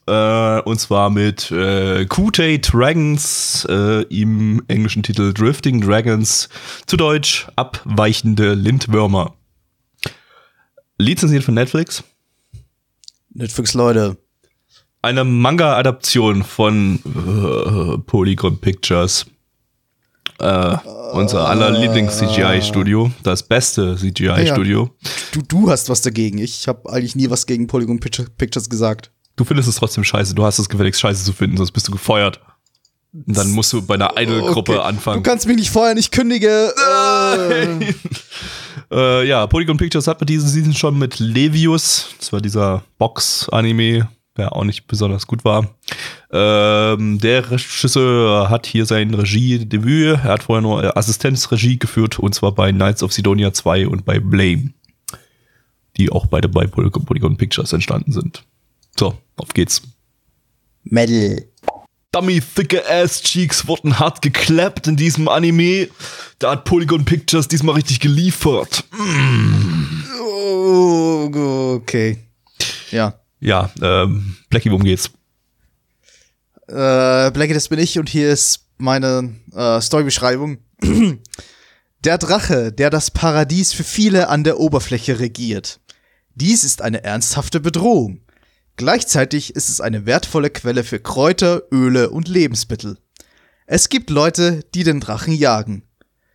Äh, 0.07 0.61
und 0.61 0.79
zwar 0.79 1.09
mit 1.09 1.51
äh, 1.51 2.05
Kutei 2.05 2.57
Dragons, 2.57 3.65
äh, 3.69 4.03
im 4.03 4.63
englischen 4.67 5.03
Titel 5.03 5.33
Drifting 5.33 5.81
Dragons, 5.81 6.49
zu 6.85 6.97
Deutsch 6.97 7.47
abweichende 7.55 8.53
Lindwürmer. 8.53 9.35
Lizenziert 10.97 11.43
von 11.43 11.55
Netflix. 11.55 12.03
Netflix, 13.33 13.73
Leute. 13.73 14.17
Eine 15.01 15.23
Manga-Adaption 15.23 16.43
von 16.43 16.99
äh, 17.05 17.97
Polygon 17.99 18.59
Pictures. 18.59 19.25
Äh, 20.39 20.77
unser 21.13 21.47
aller 21.49 21.71
Lieblings-CGI-Studio. 21.71 23.11
Das 23.23 23.43
beste 23.43 23.95
CGI-Studio. 23.95 24.91
Du, 25.31 25.41
du 25.47 25.69
hast 25.71 25.89
was 25.89 26.01
dagegen. 26.01 26.37
Ich 26.37 26.67
habe 26.67 26.91
eigentlich 26.91 27.15
nie 27.15 27.29
was 27.29 27.45
gegen 27.45 27.67
Polygon 27.67 27.99
Picture- 27.99 28.27
Pictures 28.37 28.69
gesagt. 28.69 29.11
Du 29.35 29.43
findest 29.43 29.69
es 29.69 29.75
trotzdem 29.75 30.03
scheiße. 30.03 30.35
Du 30.35 30.43
hast 30.45 30.59
es 30.59 30.69
gefälligst 30.69 31.01
scheiße 31.01 31.23
zu 31.25 31.33
finden, 31.33 31.57
sonst 31.57 31.71
bist 31.71 31.87
du 31.87 31.91
gefeuert. 31.91 32.39
Und 33.13 33.35
dann 33.35 33.51
musst 33.51 33.73
du 33.73 33.81
bei 33.81 33.95
einer 33.95 34.11
Idol-Gruppe 34.17 34.73
Okay. 34.79 34.87
anfangen. 34.87 35.23
Du 35.23 35.29
kannst 35.29 35.47
mich 35.47 35.57
nicht 35.57 35.69
feuern, 35.71 35.97
ich 35.97 36.11
kündige. 36.11 36.73
Äh. 36.77 37.93
Äh, 38.93 39.25
ja, 39.25 39.47
Polygon 39.47 39.77
Pictures 39.77 40.05
hat 40.07 40.19
mit 40.19 40.27
diesem 40.27 40.49
Season 40.49 40.73
schon 40.73 40.97
mit 40.99 41.17
Levius, 41.19 42.07
das 42.19 42.33
war 42.33 42.41
dieser 42.41 42.83
Box-Anime, 42.97 44.09
der 44.37 44.55
auch 44.55 44.63
nicht 44.63 44.87
besonders 44.87 45.27
gut 45.27 45.43
war. 45.43 45.75
Ähm, 46.31 47.19
der 47.19 47.51
Regisseur 47.51 48.49
hat 48.49 48.65
hier 48.65 48.85
sein 48.85 49.13
Regiedebüt. 49.13 50.19
Er 50.23 50.23
hat 50.23 50.43
vorher 50.43 50.61
nur 50.61 50.83
äh, 50.83 50.91
Assistenzregie 50.95 51.77
geführt, 51.77 52.19
und 52.19 52.33
zwar 52.33 52.53
bei 52.53 52.71
Knights 52.71 53.03
of 53.03 53.11
Sidonia 53.11 53.51
2 53.51 53.87
und 53.87 54.05
bei 54.05 54.19
Blame. 54.19 54.71
Die 55.97 56.09
auch 56.09 56.27
beide 56.27 56.47
bei 56.47 56.67
Polygon, 56.67 57.37
Pictures 57.37 57.73
entstanden 57.73 58.13
sind. 58.13 58.45
So, 58.97 59.17
auf 59.35 59.49
geht's. 59.49 59.81
Metal. 60.83 61.45
Dummy 62.13 62.41
thicke 62.41 62.83
Ass 62.89 63.21
Cheeks 63.21 63.67
wurden 63.67 63.99
hart 63.99 64.21
geklappt 64.21 64.87
in 64.87 64.97
diesem 64.97 65.29
Anime. 65.29 65.87
Da 66.39 66.51
hat 66.51 66.65
Polygon 66.65 67.05
Pictures 67.05 67.47
diesmal 67.47 67.75
richtig 67.75 68.01
geliefert. 68.01 68.83
Oh, 70.21 71.29
okay. 71.75 72.17
Ja. 72.91 73.20
Ja, 73.41 73.71
ähm, 73.81 74.37
Blackie, 74.49 74.69
worum 74.69 74.83
geht's? 74.83 75.09
Äh, 76.67 77.31
Blackie, 77.31 77.53
das 77.53 77.69
bin 77.69 77.79
ich 77.79 77.97
und 77.97 78.07
hier 78.07 78.31
ist 78.31 78.67
meine 78.77 79.35
äh, 79.53 79.81
Storybeschreibung. 79.81 80.59
Der 82.03 82.17
Drache, 82.17 82.71
der 82.71 82.89
das 82.89 83.11
Paradies 83.11 83.73
für 83.73 83.83
viele 83.83 84.27
an 84.27 84.43
der 84.43 84.59
Oberfläche 84.59 85.19
regiert. 85.19 85.79
Dies 86.33 86.63
ist 86.63 86.81
eine 86.81 87.03
ernsthafte 87.03 87.59
Bedrohung. 87.59 88.21
Gleichzeitig 88.75 89.55
ist 89.55 89.69
es 89.69 89.81
eine 89.81 90.07
wertvolle 90.07 90.49
Quelle 90.49 90.83
für 90.83 90.99
Kräuter, 90.99 91.61
Öle 91.71 92.09
und 92.09 92.27
Lebensmittel. 92.27 92.97
Es 93.67 93.89
gibt 93.89 94.09
Leute, 94.09 94.63
die 94.73 94.83
den 94.83 94.99
Drachen 94.99 95.33
jagen. 95.33 95.83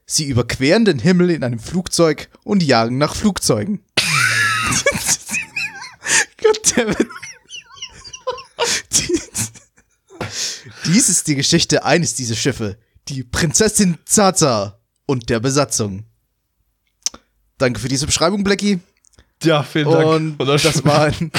Sie 0.05 0.27
überqueren 0.27 0.85
den 0.85 1.01
Himmel 1.01 1.31
in 1.31 1.43
einem 1.43 1.59
Flugzeug 1.59 2.29
und 2.45 2.63
jagen 2.63 2.97
nach 2.99 3.17
Flugzeugen. 3.17 3.81
Goddammit. 6.77 7.09
Dies 10.87 11.09
ist 11.09 11.27
die 11.27 11.35
Geschichte 11.35 11.85
eines 11.85 12.15
dieser 12.15 12.37
Schiffe, 12.37 12.79
die 13.09 13.25
Prinzessin 13.25 13.99
Zaza 14.05 14.81
und 15.07 15.29
der 15.31 15.41
Besatzung. 15.41 16.05
Danke 17.59 17.81
für 17.81 17.89
diese 17.89 18.07
Beschreibung, 18.07 18.45
Blackie. 18.45 18.81
Ja, 19.43 19.63
vielen 19.63 19.87
Und 19.87 20.39
das 20.39 20.85
war 20.85 21.05
ein. 21.07 21.33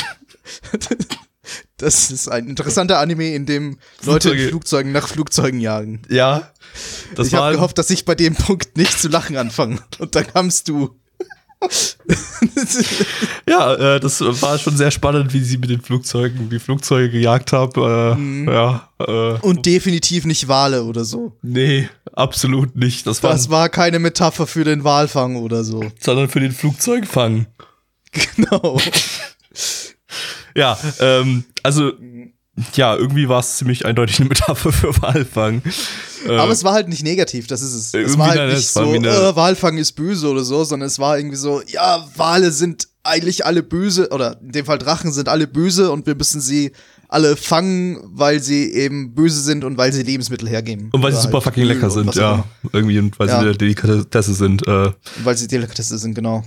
Das 1.77 2.11
ist 2.11 2.27
ein 2.27 2.47
interessanter 2.47 2.99
Anime, 2.99 3.33
in 3.33 3.45
dem 3.45 3.77
Leute 4.03 4.29
in 4.29 4.35
Flugzeuge. 4.35 4.49
Flugzeugen 4.49 4.91
nach 4.91 5.07
Flugzeugen 5.07 5.59
jagen. 5.59 6.01
Ja, 6.09 6.51
das 7.15 7.27
ich 7.27 7.33
habe 7.35 7.53
gehofft, 7.53 7.77
dass 7.77 7.89
ich 7.89 8.03
bei 8.03 8.15
dem 8.15 8.35
Punkt 8.35 8.77
nicht 8.77 8.99
zu 8.99 9.07
lachen 9.07 9.37
anfange. 9.37 9.79
Und 9.99 10.15
dann 10.15 10.27
kamst 10.27 10.67
du. 10.67 10.99
ja, 13.49 13.73
äh, 13.95 13.99
das 13.99 14.21
war 14.21 14.57
schon 14.57 14.77
sehr 14.77 14.91
spannend, 14.91 15.33
wie 15.33 15.39
sie 15.39 15.57
mit 15.57 15.69
den 15.69 15.81
Flugzeugen 15.81 16.49
die 16.49 16.59
Flugzeuge 16.59 17.09
gejagt 17.09 17.51
haben. 17.53 17.81
Äh, 17.81 18.15
Mhm. 18.15 18.47
Ja, 18.49 18.89
äh, 18.99 19.39
Und 19.41 19.65
definitiv 19.65 20.25
nicht 20.25 20.47
Wale 20.47 20.83
oder 20.83 21.03
so. 21.03 21.33
nee, 21.41 21.89
absolut 22.13 22.75
nicht. 22.75 23.05
Das 23.07 23.21
war, 23.23 23.31
Das 23.31 23.49
war 23.49 23.69
keine 23.69 23.99
Metapher 23.99 24.47
für 24.47 24.63
den 24.63 24.83
Walfang 24.83 25.35
oder 25.37 25.63
so. 25.63 25.83
sondern 25.99 26.29
für 26.29 26.39
den 26.39 26.51
Flugzeugfang. 26.51 27.47
Genau. 28.11 28.77
Ja, 30.55 30.75
ähm, 30.99 31.43
also 31.61 31.91
ja, 32.73 32.95
irgendwie 32.95 33.29
war 33.29 33.39
es 33.39 33.57
ziemlich 33.57 33.85
eindeutig 33.85 34.19
eine 34.19 34.29
Metapher 34.29 34.71
für 34.71 35.01
Walfang. 35.01 35.61
Aber 36.27 36.51
es 36.51 36.63
war 36.63 36.73
halt 36.73 36.87
nicht 36.89 37.03
negativ, 37.03 37.47
das 37.47 37.61
ist 37.61 37.73
es. 37.73 37.93
Es 37.93 38.17
war 38.17 38.27
halt 38.29 38.37
nein, 38.39 38.49
nicht 38.55 38.75
war 38.75 38.83
so, 38.85 38.91
eine- 38.91 39.07
äh, 39.09 39.35
Walfang 39.35 39.77
ist 39.77 39.91
böse 39.93 40.27
oder 40.29 40.43
so, 40.43 40.63
sondern 40.63 40.87
es 40.87 40.99
war 40.99 41.17
irgendwie 41.17 41.37
so, 41.37 41.61
ja, 41.67 42.05
Wale 42.15 42.51
sind 42.51 42.87
eigentlich 43.03 43.45
alle 43.45 43.63
böse, 43.63 44.09
oder 44.09 44.39
in 44.41 44.51
dem 44.51 44.65
Fall 44.65 44.77
Drachen 44.79 45.13
sind 45.13 45.29
alle 45.29 45.47
böse 45.47 45.91
und 45.91 46.05
wir 46.07 46.15
müssen 46.15 46.41
sie 46.41 46.71
alle 47.07 47.37
fangen, 47.37 47.99
weil 48.03 48.41
sie 48.41 48.73
eben 48.73 49.13
böse 49.15 49.39
sind 49.41 49.63
und 49.63 49.77
weil 49.77 49.93
sie 49.93 50.03
Lebensmittel 50.03 50.49
hergeben. 50.49 50.89
Und 50.91 51.01
weil 51.01 51.13
sie 51.13 51.21
super 51.21 51.35
halt 51.35 51.43
fucking 51.45 51.63
Öl 51.63 51.69
lecker 51.69 51.85
und 51.85 51.91
sind, 51.91 52.15
ja. 52.15 52.43
Irgendwie, 52.73 52.99
und 52.99 53.17
weil 53.17 53.29
Ja. 53.29 53.39
sie 53.39 53.45
eine 53.45 53.55
Delikatesse 53.55 54.33
sind. 54.33 54.67
Äh, 54.67 54.91
Weil 55.23 55.37
sie 55.37 55.47
Delikatesse 55.47 55.97
sind, 55.97 56.15
genau. 56.15 56.43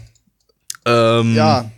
ähm, 0.85 1.35
Ja. 1.35 1.71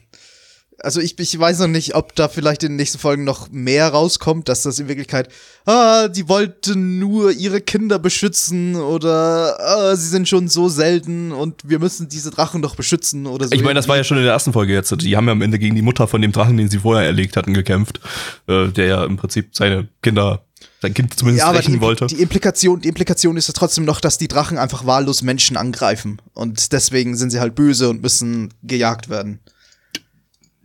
Also 0.83 1.01
ich, 1.01 1.19
ich 1.19 1.39
weiß 1.39 1.61
noch 1.61 1.69
nicht, 1.69 1.95
ob 1.95 2.15
da 2.17 2.29
vielleicht 2.29 2.63
in 2.65 2.71
den 2.71 2.77
nächsten 2.77 2.99
Folgen 2.99 3.25
noch 3.25 3.51
mehr 3.51 3.89
rauskommt, 3.89 4.49
dass 4.49 4.63
das 4.63 4.79
in 4.81 4.89
Wirklichkeit, 4.89 5.29
ah, 5.65 6.09
die 6.09 6.29
wollten 6.29 6.99
nur 6.99 7.31
ihre 7.31 7.61
Kinder 7.61 8.01
beschützen 8.01 8.75
oder 8.75 9.61
ah, 9.61 9.97
sie 9.97 10.09
sind 10.09 10.29
schon 10.29 10.49
so 10.49 10.69
selten 10.69 11.31
und 11.31 11.69
wir 11.69 11.79
müssen 11.79 12.09
diese 12.09 12.31
Drachen 12.31 12.63
doch 12.63 12.75
beschützen 12.75 13.27
oder 13.27 13.47
so. 13.47 13.55
Ich 13.55 13.63
meine, 13.63 13.75
das 13.75 13.87
war 13.87 13.97
ja 13.97 14.05
schon 14.05 14.19
in 14.19 14.25
der 14.25 14.33
ersten 14.33 14.53
Folge 14.53 14.73
jetzt. 14.73 14.93
Die 15.03 15.17
haben 15.17 15.27
ja 15.27 15.33
am 15.33 15.43
Ende 15.43 15.59
gegen 15.59 15.77
die 15.77 15.83
Mutter 15.83 16.09
von 16.09 16.21
dem 16.21 16.33
Drachen, 16.33 16.57
den 16.57 16.69
sie 16.69 16.81
vorher 16.81 17.07
erlegt 17.07 17.37
hatten, 17.37 17.55
gekämpft. 17.55 18.01
Äh, 18.49 18.69
der 18.69 18.87
ja 18.87 19.05
im 19.05 19.17
Prinzip 19.17 19.55
seine 19.55 19.89
Kinder, 20.03 20.45
sein 20.81 20.95
Kind 20.95 21.17
zumindest 21.17 21.45
ja, 21.45 21.51
aber 21.51 21.61
die, 21.61 21.67
rächen 21.69 21.81
wollte. 21.81 22.07
die 22.07 22.21
Implikation, 22.21 22.81
die 22.81 22.89
Implikation 22.89 23.37
ist 23.37 23.47
ja 23.47 23.55
trotzdem 23.55 23.85
noch, 23.85 24.01
dass 24.01 24.19
die 24.19 24.29
Drachen 24.29 24.59
einfach 24.59 24.85
wahllos 24.85 25.23
Menschen 25.23 25.57
angreifen 25.57 26.21
und 26.35 26.73
deswegen 26.73 27.17
sind 27.17 27.31
sie 27.31 27.41
halt 27.41 27.55
böse 27.55 27.89
und 27.89 28.03
müssen 28.03 28.53
gejagt 28.63 29.09
werden. 29.09 29.39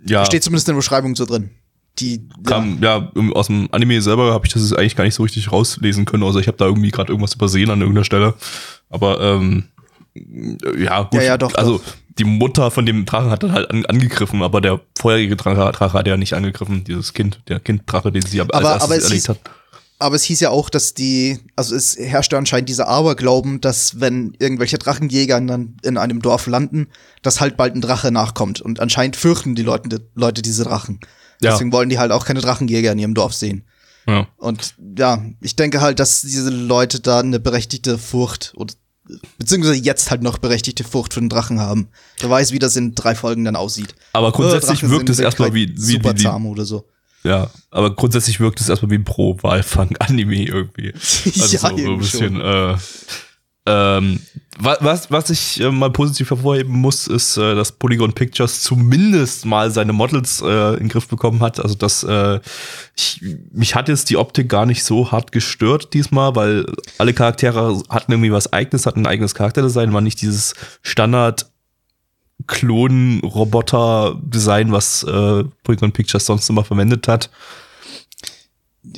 Ja, 0.07 0.25
Steht 0.25 0.43
zumindest 0.43 0.67
in 0.67 0.73
der 0.73 0.77
Beschreibung 0.79 1.15
so 1.15 1.25
drin. 1.25 1.49
Die 1.99 2.15
ja. 2.15 2.21
kam, 2.45 2.77
ja, 2.81 3.11
im- 3.15 3.33
aus 3.33 3.47
dem 3.47 3.69
Anime 3.71 4.01
selber 4.01 4.31
habe 4.33 4.45
ich 4.45 4.53
das 4.53 4.71
eigentlich 4.73 4.95
gar 4.95 5.03
nicht 5.03 5.15
so 5.15 5.23
richtig 5.23 5.51
rauslesen 5.51 6.05
können. 6.05 6.23
Also 6.23 6.39
ich 6.39 6.47
habe 6.47 6.57
da 6.57 6.65
irgendwie 6.65 6.91
gerade 6.91 7.11
irgendwas 7.11 7.33
übersehen 7.33 7.69
an 7.71 7.79
irgendeiner 7.81 8.05
Stelle. 8.05 8.35
Aber 8.89 9.19
ähm, 9.19 9.63
ja, 10.77 11.03
gut. 11.03 11.13
Ja, 11.15 11.21
ja, 11.23 11.37
doch, 11.37 11.53
Also 11.55 11.81
die 12.17 12.23
Mutter 12.23 12.71
von 12.71 12.85
dem 12.85 13.05
Drachen 13.05 13.29
hat 13.29 13.43
dann 13.43 13.51
halt 13.51 13.69
an, 13.69 13.85
angegriffen, 13.85 14.41
aber 14.41 14.61
der 14.61 14.79
vorherige 14.97 15.35
Drache, 15.35 15.71
Drache 15.71 15.93
hat 15.93 16.07
ja 16.07 16.17
nicht 16.17 16.33
angegriffen, 16.33 16.83
dieses 16.83 17.13
Kind, 17.13 17.39
der 17.47 17.59
Kinddrache, 17.59 18.11
den 18.11 18.23
sie 18.23 18.41
aber, 18.41 18.55
als 18.55 18.65
erstes 18.65 18.83
aber 18.83 18.95
erlegt 19.03 19.29
hat. 19.29 19.39
Aber 19.99 20.15
es 20.15 20.23
hieß 20.23 20.39
ja 20.41 20.51
auch, 20.51 20.69
dass 20.69 20.93
die, 20.93 21.39
also 21.55 21.75
es 21.75 21.97
herrschte 21.97 22.37
anscheinend 22.37 22.69
dieser 22.69 22.87
Aberglauben, 22.87 23.61
dass 23.61 23.99
wenn 23.99 24.35
irgendwelche 24.37 24.77
Drachenjäger 24.77 25.41
dann 25.41 25.77
in 25.83 25.97
einem 25.97 26.21
Dorf 26.21 26.45
landen, 26.45 26.87
dass 27.23 27.41
halt 27.41 27.57
bald 27.57 27.75
ein 27.75 27.81
Drache 27.81 28.11
nachkommt. 28.11 28.61
Und 28.61 28.79
anscheinend 28.79 29.15
fürchten 29.15 29.55
die 29.55 29.63
Leute, 29.63 30.01
Leute 30.13 30.43
diese 30.43 30.65
Drachen. 30.65 30.99
Ja. 31.41 31.51
Deswegen 31.51 31.71
wollen 31.71 31.89
die 31.89 31.97
halt 31.97 32.11
auch 32.11 32.25
keine 32.25 32.41
Drachenjäger 32.41 32.91
in 32.91 32.99
ihrem 32.99 33.15
Dorf 33.15 33.33
sehen. 33.33 33.65
Ja. 34.07 34.27
Und 34.37 34.75
ja, 34.97 35.23
ich 35.41 35.55
denke 35.55 35.81
halt, 35.81 35.99
dass 35.99 36.21
diese 36.21 36.49
Leute 36.49 36.99
da 36.99 37.19
eine 37.19 37.39
berechtigte 37.39 37.97
Furcht 37.97 38.53
oder 38.55 38.73
beziehungsweise 39.37 39.79
jetzt 39.79 40.11
halt 40.11 40.21
noch 40.21 40.37
berechtigte 40.37 40.83
Furcht 40.83 41.13
für 41.13 41.19
den 41.19 41.29
Drachen 41.29 41.59
haben. 41.59 41.89
Wer 42.19 42.29
weiß, 42.29 42.51
wie 42.51 42.59
das 42.59 42.75
in 42.75 42.93
drei 42.93 43.15
Folgen 43.15 43.45
dann 43.45 43.55
aussieht. 43.55 43.95
Aber 44.13 44.31
grundsätzlich 44.31 44.79
Drachen 44.79 44.91
wirkt 44.91 45.09
es 45.09 45.19
erstmal 45.19 45.53
wie, 45.53 45.69
Wirklichkeit 45.69 46.03
wie, 46.03 46.09
wie 46.09 46.13
die, 46.15 46.23
zahm 46.23 46.45
oder 46.45 46.65
so. 46.65 46.87
Ja, 47.27 47.49
aber 47.71 47.93
grundsätzlich 47.95 48.39
wirkt 48.39 48.59
es 48.61 48.69
erstmal 48.69 48.91
wie 48.91 48.95
ein 48.95 49.03
Pro-Walfang-Anime 49.03 50.45
irgendwie. 50.45 50.93
Also 51.25 51.53
Ja, 51.55 51.59
so, 51.59 51.67
ein 51.67 51.97
bisschen, 51.99 52.41
äh, 52.41 52.75
ähm, 53.69 54.19
wa- 54.59 54.77
was, 54.79 55.11
was 55.11 55.29
ich 55.29 55.59
äh, 55.59 55.69
mal 55.69 55.91
positiv 55.91 56.29
hervorheben 56.29 56.71
muss, 56.73 57.07
ist, 57.07 57.35
äh, 57.35 57.53
dass 57.53 57.73
Polygon 57.73 58.13
Pictures 58.13 58.61
zumindest 58.61 59.45
mal 59.45 59.71
seine 59.71 59.91
Models 59.91 60.41
äh, 60.41 60.73
in 60.75 60.79
den 60.85 60.87
Griff 60.89 61.07
bekommen 61.09 61.41
hat. 61.41 61.59
Also 61.59 61.75
dass 61.75 62.03
äh, 62.03 62.39
ich, 62.95 63.21
mich 63.51 63.75
hat 63.75 63.89
jetzt 63.89 64.09
die 64.09 64.15
Optik 64.15 64.47
gar 64.47 64.65
nicht 64.65 64.85
so 64.85 65.11
hart 65.11 65.33
gestört 65.33 65.93
diesmal, 65.93 66.35
weil 66.37 66.65
alle 66.97 67.13
Charaktere 67.13 67.81
hatten 67.89 68.13
irgendwie 68.13 68.31
was 68.31 68.53
eigenes, 68.53 68.85
hatten 68.85 69.01
ein 69.01 69.07
eigenes 69.07 69.35
Charakterdesign, 69.35 69.91
war 69.91 70.01
nicht 70.01 70.21
dieses 70.21 70.53
Standard 70.81 71.47
Klon-Roboter-Design, 72.47 74.71
was 74.71 75.03
äh, 75.03 75.43
Polygon 75.63 75.91
Pictures 75.91 76.25
sonst 76.25 76.49
immer 76.49 76.63
verwendet 76.63 77.07
hat. 77.07 77.29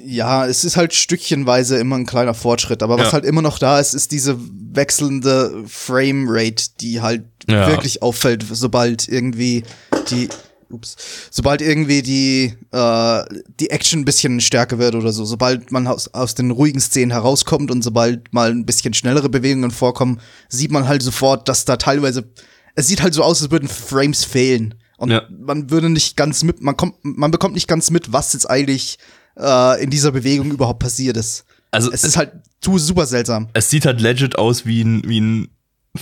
Ja, 0.05 0.45
es 0.45 0.63
ist 0.63 0.77
halt 0.77 0.93
stückchenweise 0.93 1.77
immer 1.77 1.95
ein 1.95 2.05
kleiner 2.05 2.35
Fortschritt, 2.35 2.83
aber 2.83 2.97
was 2.99 3.07
Ja. 3.07 3.13
halt 3.13 3.25
immer 3.25 3.41
noch 3.41 3.57
da 3.57 3.79
ist, 3.79 3.95
ist 3.95 4.11
diese 4.11 4.37
wechselnde 4.39 5.63
Framerate, 5.67 6.65
die 6.79 7.01
halt 7.01 7.23
Ja. 7.49 7.67
wirklich 7.67 8.03
auffällt, 8.03 8.45
sobald 8.51 9.07
irgendwie 9.07 9.63
die 10.11 10.29
ups, 10.71 10.95
sobald 11.31 11.63
irgendwie 11.63 12.03
die 12.03 12.53
äh, 12.71 13.23
die 13.59 13.71
Action 13.71 14.01
ein 14.01 14.05
bisschen 14.05 14.39
stärker 14.41 14.77
wird 14.77 14.93
oder 14.93 15.11
so, 15.11 15.25
sobald 15.25 15.71
man 15.71 15.87
aus, 15.87 16.13
aus 16.13 16.35
den 16.35 16.51
ruhigen 16.51 16.79
Szenen 16.79 17.09
herauskommt 17.09 17.71
und 17.71 17.81
sobald 17.83 18.31
mal 18.31 18.51
ein 18.51 18.67
bisschen 18.67 18.93
schnellere 18.93 19.29
Bewegungen 19.29 19.71
vorkommen, 19.71 20.19
sieht 20.49 20.69
man 20.69 20.87
halt 20.87 21.01
sofort, 21.01 21.49
dass 21.49 21.65
da 21.65 21.77
teilweise 21.77 22.25
es 22.79 22.87
sieht 22.87 23.01
halt 23.01 23.13
so 23.13 23.23
aus, 23.23 23.41
als 23.41 23.51
würden 23.51 23.67
Frames 23.67 24.23
fehlen 24.23 24.75
und 24.97 25.11
Ja. 25.11 25.23
man 25.29 25.69
würde 25.69 25.89
nicht 25.89 26.15
ganz 26.17 26.43
mit, 26.43 26.61
man 26.61 26.75
kommt, 26.77 26.95
man 27.03 27.31
bekommt 27.31 27.53
nicht 27.53 27.67
ganz 27.67 27.91
mit, 27.91 28.11
was 28.13 28.33
jetzt 28.33 28.49
eigentlich 28.49 28.97
äh, 29.37 29.83
in 29.83 29.89
dieser 29.89 30.11
Bewegung 30.11 30.51
überhaupt 30.51 30.79
passiert 30.79 31.17
ist. 31.17 31.45
Also 31.71 31.91
Es 31.91 32.03
ist 32.03 32.17
halt 32.17 32.31
super 32.61 33.05
seltsam. 33.05 33.47
es 33.53 33.69
sieht 33.69 33.85
halt 33.85 34.01
legit 34.01 34.37
aus 34.37 34.65
wie 34.65 34.81
ein, 34.83 35.03
wie 35.07 35.21
ein, 35.21 35.47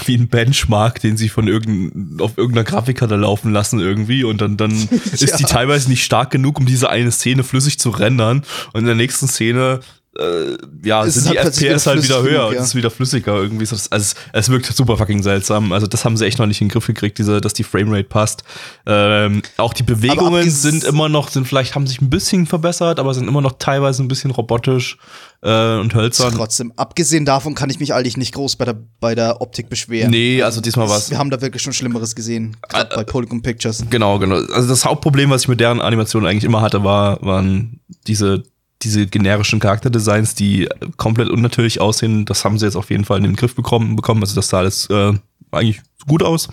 wie 0.06 0.16
ein 0.18 0.28
Benchmark, 0.28 1.00
den 1.02 1.18
sie 1.18 1.30
von 1.30 1.48
irgendein, 1.48 2.20
auf 2.22 2.38
irgendeiner 2.38 2.64
Grafikkarte 2.64 3.16
laufen 3.16 3.52
lassen 3.54 3.80
irgendwie 3.80 4.24
und 4.24 4.40
dann, 4.42 4.58
dann 4.58 4.72
ist 5.12 5.40
die 5.40 5.44
teilweise 5.44 5.90
nicht 5.90 6.04
stark 6.04 6.32
genug, 6.32 6.60
um 6.60 6.66
diese 6.66 6.90
eine 6.90 7.12
Szene 7.12 7.44
flüssig 7.44 7.80
zu 7.80 7.90
rendern 7.90 8.44
und 8.74 8.82
in 8.82 8.86
der 8.86 8.96
nächsten 8.96 9.28
Szene 9.28 9.80
äh, 10.20 10.58
ja, 10.84 11.06
Es 11.06 11.16
sind 11.16 11.32
die 11.34 11.38
halt 11.40 11.54
FPS 11.56 11.86
halt 11.88 12.04
wieder 12.04 12.22
höher 12.22 12.32
genug, 12.32 12.48
und 12.50 12.54
ja. 12.56 12.62
es 12.62 12.68
ist 12.68 12.76
wieder 12.76 12.90
flüssiger 12.92 13.36
irgendwie. 13.36 13.66
Das- 13.66 13.92
Also 13.92 14.04
es, 14.04 14.16
es 14.34 14.50
wirkt 14.50 14.66
super 14.66 14.98
fucking 14.98 15.22
seltsam. 15.24 15.72
Also 15.72 15.88
das 15.88 16.04
haben 16.06 16.18
sie 16.18 16.26
echt 16.26 16.40
noch 16.40 16.46
nicht 16.48 16.62
in 16.62 16.68
den 16.68 16.72
Griff 16.74 16.88
gekriegt, 16.88 17.18
diese, 17.18 17.40
dass 17.42 17.54
die 17.54 17.64
Framerate 17.64 18.06
passt. 18.06 18.44
Ähm, 18.86 19.42
auch 19.58 19.74
die 19.74 19.84
Bewegungen 19.84 20.50
sind 20.50 20.84
immer 20.84 21.10
noch, 21.10 21.30
sind 21.30 21.48
vielleicht, 21.48 21.76
haben 21.76 21.88
sich 21.88 22.02
ein 22.02 22.10
bisschen 22.10 22.46
verbessert, 22.46 23.00
aber 23.00 23.14
sind 23.14 23.28
immer 23.28 23.42
noch 23.42 23.54
teilweise 23.60 24.04
ein 24.04 24.08
bisschen 24.08 24.32
robotisch 24.32 24.98
äh, 25.44 25.78
und 25.78 25.94
hölzern. 25.94 26.34
Trotzdem, 26.36 26.74
abgesehen 26.76 27.26
davon 27.26 27.54
kann 27.54 27.70
ich 27.70 27.80
mich 27.80 27.94
eigentlich 27.94 28.18
nicht 28.18 28.34
groß 28.34 28.56
bei 28.56 28.66
der, 28.66 28.76
bei 29.00 29.14
der 29.16 29.42
Optik 29.42 29.70
beschweren. 29.70 30.10
Nee, 30.12 30.42
also 30.42 30.62
diesmal 30.62 30.90
war's- 30.90 31.10
Wir 31.12 31.18
haben 31.20 31.30
da 31.30 31.40
wirklich 31.42 31.62
schon 31.62 31.74
Schlimmeres 31.74 32.16
gesehen, 32.16 32.58
gerade 32.70 32.96
bei 32.96 33.04
Polygon 33.04 33.42
Pictures. 33.42 33.84
Genau, 33.90 34.18
genau. 34.20 34.36
Also 34.54 34.68
das 34.70 34.84
Hauptproblem, 34.86 35.30
was 35.30 35.44
ich 35.44 35.48
mit 35.48 35.60
deren 35.60 35.80
Animation 35.82 36.26
eigentlich 36.26 36.44
immer 36.44 36.62
hatte, 36.62 36.84
war, 36.84 37.22
waren 37.22 37.80
diese, 38.08 38.44
diese 38.84 39.08
generischen 39.08 39.60
Charakterdesigns, 39.60 40.36
die 40.36 40.70
komplett 40.98 41.30
unnatürlich 41.30 41.82
aussehen. 41.82 42.26
Das 42.26 42.46
haben 42.46 42.60
sie 42.60 42.66
jetzt 42.66 42.76
auf 42.76 42.90
jeden 42.90 43.06
Fall 43.06 43.18
in 43.18 43.24
den 43.24 43.36
Griff 43.36 43.56
bekommen, 43.56 43.96
bekommen. 43.96 44.22
Also 44.22 44.36
das 44.36 44.50
sah 44.50 44.60
alles 44.60 44.90
äh, 44.90 45.14
eigentlich 45.52 45.82
gut 46.08 46.22
aus. 46.24 46.48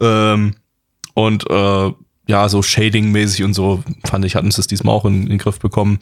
Ähm, 0.00 0.54
und 1.14 1.48
äh, 1.50 1.92
ja, 2.28 2.48
so 2.48 2.62
Shading-mäßig 2.62 3.44
und 3.44 3.52
so, 3.54 3.82
fand 4.04 4.24
ich, 4.24 4.36
hatten 4.36 4.50
sie 4.50 4.60
es 4.60 4.66
diesmal 4.68 4.94
auch 4.94 5.04
in, 5.04 5.24
in 5.24 5.28
den 5.30 5.38
Griff 5.38 5.58
bekommen. 5.58 5.98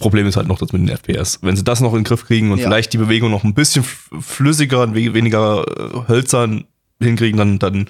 Problem 0.00 0.26
ist 0.26 0.36
halt 0.36 0.48
noch 0.48 0.58
das 0.58 0.72
mit 0.72 0.82
den 0.82 0.88
FPS. 0.96 1.38
Wenn 1.42 1.56
sie 1.56 1.64
das 1.64 1.80
noch 1.80 1.92
in 1.92 2.00
den 2.00 2.04
Griff 2.04 2.24
kriegen 2.26 2.50
und 2.52 2.58
Ja. 2.58 2.64
vielleicht 2.64 2.92
die 2.92 2.98
Bewegung 2.98 3.30
noch 3.30 3.44
ein 3.44 3.54
bisschen 3.54 3.84
flüssiger 4.20 4.82
und 4.82 4.94
we- 4.94 5.14
weniger 5.14 5.64
äh, 5.66 6.08
hölzern 6.08 6.64
hinkriegen, 7.00 7.38
dann, 7.38 7.58
dann 7.58 7.88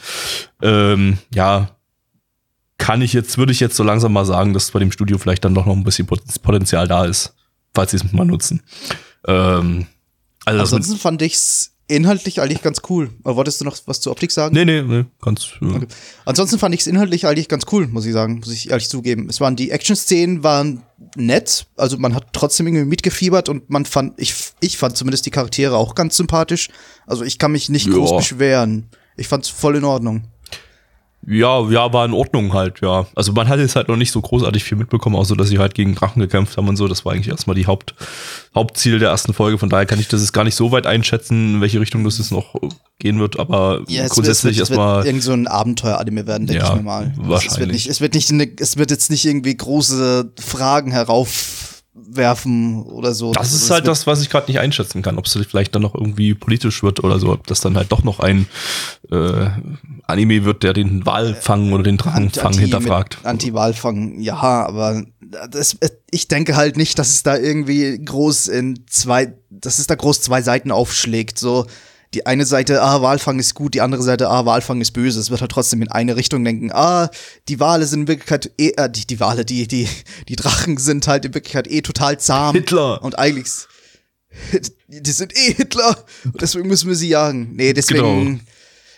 ähm, 0.62 1.18
ja, 1.34 1.70
kann 2.82 3.00
ich 3.00 3.12
jetzt, 3.12 3.38
würde 3.38 3.52
ich 3.52 3.60
jetzt 3.60 3.76
so 3.76 3.84
langsam 3.84 4.12
mal 4.12 4.24
sagen, 4.24 4.52
dass 4.54 4.70
bei 4.72 4.80
dem 4.80 4.90
Studio 4.90 5.16
vielleicht 5.18 5.44
dann 5.44 5.54
doch 5.54 5.66
noch 5.66 5.76
ein 5.76 5.84
bisschen 5.84 6.06
Pot- 6.06 6.22
Potenzial 6.42 6.88
da 6.88 7.04
ist, 7.04 7.32
falls 7.74 7.92
sie 7.92 7.96
es 7.98 8.12
mal 8.12 8.24
nutzen. 8.24 8.60
Ähm, 9.26 9.86
also 10.44 10.60
Ansonsten 10.62 10.96
fand 10.96 11.22
ich's 11.22 11.70
inhaltlich 11.86 12.40
eigentlich 12.40 12.62
ganz 12.62 12.80
cool. 12.90 13.10
Aber 13.22 13.36
wolltest 13.36 13.60
du 13.60 13.64
noch 13.64 13.76
was 13.86 14.00
zur 14.00 14.10
Optik 14.12 14.32
sagen? 14.32 14.54
nee, 14.54 14.64
nee, 14.64 14.82
nee, 14.82 15.04
ganz, 15.20 15.46
ja. 15.60 15.68
Okay. 15.68 15.86
Ansonsten 16.24 16.58
fand 16.58 16.74
ich's 16.74 16.86
inhaltlich 16.88 17.26
eigentlich 17.26 17.48
ganz 17.48 17.64
cool, 17.70 17.86
muss 17.86 18.04
ich 18.06 18.12
sagen, 18.12 18.38
muss 18.40 18.50
ich 18.50 18.70
ehrlich 18.70 18.88
zugeben. 18.88 19.28
Es 19.28 19.40
waren 19.40 19.54
die 19.56 19.70
Action-Szenen 19.70 20.42
waren 20.42 20.82
nett, 21.16 21.66
also 21.76 21.98
man 21.98 22.14
hat 22.14 22.32
trotzdem 22.32 22.66
irgendwie 22.66 22.86
mitgefiebert 22.86 23.48
und 23.48 23.68
man 23.70 23.84
fand, 23.84 24.14
ich, 24.18 24.34
ich 24.60 24.78
fand 24.78 24.96
zumindest 24.96 25.26
die 25.26 25.30
Charaktere 25.30 25.76
auch 25.76 25.94
ganz 25.94 26.16
sympathisch. 26.16 26.68
Also 27.06 27.24
ich 27.24 27.38
kann 27.38 27.52
mich 27.52 27.68
nicht 27.68 27.86
Ja. 27.86 27.92
groß 27.92 28.16
beschweren. 28.16 28.88
Ich 29.16 29.28
fand's 29.28 29.48
voll 29.50 29.76
in 29.76 29.84
Ordnung. 29.84 30.24
Ja, 31.26 31.68
ja, 31.70 31.92
war 31.92 32.04
in 32.04 32.12
Ordnung 32.12 32.52
halt, 32.52 32.80
ja. 32.80 33.06
Also 33.14 33.32
man 33.32 33.46
hat 33.48 33.60
jetzt 33.60 33.76
halt 33.76 33.88
noch 33.88 33.96
nicht 33.96 34.10
so 34.10 34.20
großartig 34.20 34.64
viel 34.64 34.76
mitbekommen, 34.76 35.14
außer 35.14 35.36
dass 35.36 35.48
sie 35.48 35.58
halt 35.58 35.74
gegen 35.74 35.94
Drachen 35.94 36.20
gekämpft 36.20 36.56
haben 36.56 36.68
und 36.68 36.76
so. 36.76 36.88
Das 36.88 37.04
war 37.04 37.12
eigentlich 37.12 37.28
erstmal 37.28 37.54
die 37.54 37.66
Haupt, 37.68 37.94
Hauptziel 38.54 38.98
der 38.98 39.10
ersten 39.10 39.32
Folge. 39.32 39.56
Von 39.58 39.68
daher 39.68 39.86
kann 39.86 40.00
ich 40.00 40.08
das 40.08 40.20
jetzt 40.20 40.32
gar 40.32 40.42
nicht 40.42 40.56
so 40.56 40.72
weit 40.72 40.86
einschätzen, 40.86 41.54
in 41.56 41.60
welche 41.60 41.80
Richtung 41.80 42.02
das 42.02 42.18
jetzt 42.18 42.32
noch 42.32 42.54
gehen 42.98 43.20
wird. 43.20 43.38
Aber 43.38 43.82
Ja, 43.86 44.08
grundsätzlich 44.08 44.56
wird, 44.56 44.64
es 44.64 44.70
wird 44.70 44.78
erstmal. 44.80 45.06
irgend 45.06 45.22
so 45.22 45.32
ein 45.32 45.46
Abenteuer-Anime 45.46 46.26
werden, 46.26 46.48
denke 46.48 46.62
Ja, 46.64 46.70
ich 46.70 46.76
mir 46.76 46.82
mal. 46.82 47.12
Es 47.12 47.16
wird 47.18 47.28
wahrscheinlich. 47.28 47.72
nicht, 47.72 47.86
es 47.88 48.00
wird 48.00 48.14
nicht, 48.14 48.30
eine, 48.32 48.50
es 48.58 48.76
wird 48.76 48.90
jetzt 48.90 49.10
nicht 49.10 49.24
irgendwie 49.24 49.56
große 49.56 50.32
Fragen 50.40 50.90
heraufwerfen 51.94 52.82
oder 52.84 53.14
so. 53.14 53.32
Das 53.32 53.52
ist 53.52 53.64
Es 53.64 53.70
halt 53.70 53.86
das, 53.86 54.06
was 54.06 54.22
ich 54.22 54.30
gerade 54.30 54.50
nicht 54.50 54.60
einschätzen 54.60 55.02
kann, 55.02 55.18
ob 55.18 55.26
es 55.26 55.38
vielleicht 55.48 55.74
dann 55.74 55.82
noch 55.82 55.94
irgendwie 55.94 56.34
politisch 56.34 56.82
wird 56.82 57.02
oder 57.04 57.18
so, 57.18 57.32
ob 57.32 57.46
das 57.46 57.60
dann 57.60 57.76
halt 57.76 57.92
doch 57.92 58.02
noch 58.02 58.20
ein 58.20 58.46
äh, 59.10 59.48
Anime 60.06 60.44
wird, 60.44 60.62
der 60.62 60.72
den 60.72 61.04
Walfang 61.06 61.72
oder 61.72 61.82
den 61.82 61.96
Drachenfang 61.98 62.46
Anti- 62.46 62.60
hinterfragt. 62.60 63.18
Anti-Walfang, 63.24 64.20
ja, 64.20 64.36
aber 64.36 65.04
das, 65.50 65.76
ich 66.10 66.28
denke 66.28 66.56
halt 66.56 66.76
nicht, 66.76 66.98
dass 66.98 67.10
es 67.10 67.22
da 67.22 67.36
irgendwie 67.36 67.98
groß 68.02 68.48
in 68.48 68.84
zwei, 68.88 69.32
dass 69.50 69.78
es 69.78 69.86
da 69.86 69.94
groß 69.94 70.20
zwei 70.20 70.42
Seiten 70.42 70.70
aufschlägt. 70.70 71.38
So, 71.38 71.66
die 72.14 72.26
eine 72.26 72.44
Seite, 72.44 72.82
ah, 72.82 73.00
Walfang 73.00 73.38
ist 73.38 73.54
gut, 73.54 73.74
die 73.74 73.80
andere 73.80 74.02
Seite, 74.02 74.28
ah, 74.28 74.44
Walfang 74.44 74.80
ist 74.80 74.92
böse. 74.92 75.18
Es 75.18 75.30
wird 75.30 75.40
halt 75.40 75.50
trotzdem 75.50 75.80
in 75.82 75.88
eine 75.88 76.16
Richtung 76.16 76.44
denken, 76.44 76.70
ah, 76.72 77.10
die 77.48 77.58
Wale 77.58 77.86
sind 77.86 78.02
in 78.02 78.08
Wirklichkeit 78.08 78.50
eh, 78.58 78.72
äh, 78.76 78.90
die, 78.90 79.06
die 79.06 79.18
Wale, 79.20 79.44
die, 79.44 79.66
die, 79.66 79.88
die 80.28 80.36
Drachen 80.36 80.76
sind 80.76 81.06
halt 81.08 81.24
in 81.24 81.34
Wirklichkeit 81.34 81.68
eh 81.68 81.80
total 81.80 82.18
zahm. 82.20 82.54
Hitler. 82.54 83.02
Und 83.02 83.18
eigentlich, 83.18 83.50
die 84.88 85.10
sind 85.12 85.36
eh 85.36 85.54
Hitler. 85.54 85.96
Und 86.24 86.40
deswegen 86.42 86.68
müssen 86.68 86.88
wir 86.88 86.96
sie 86.96 87.08
jagen. 87.08 87.54
Nee, 87.54 87.72
deswegen, 87.72 88.02
Genau. 88.02 88.40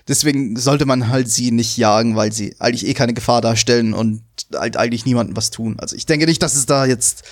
deswegen 0.08 0.56
sollte 0.56 0.84
man 0.84 1.08
halt 1.08 1.30
sie 1.30 1.52
nicht 1.52 1.76
jagen, 1.76 2.16
weil 2.16 2.32
sie 2.32 2.56
eigentlich 2.58 2.86
eh 2.86 2.94
keine 2.94 3.14
Gefahr 3.14 3.40
darstellen 3.40 3.94
und 3.94 4.22
halt 4.52 4.76
eigentlich 4.76 5.06
niemandem 5.06 5.36
was 5.36 5.50
tun. 5.50 5.76
Also 5.78 5.94
ich 5.94 6.06
denke 6.06 6.26
nicht, 6.26 6.42
dass 6.42 6.56
es 6.56 6.66
da 6.66 6.84
jetzt 6.84 7.22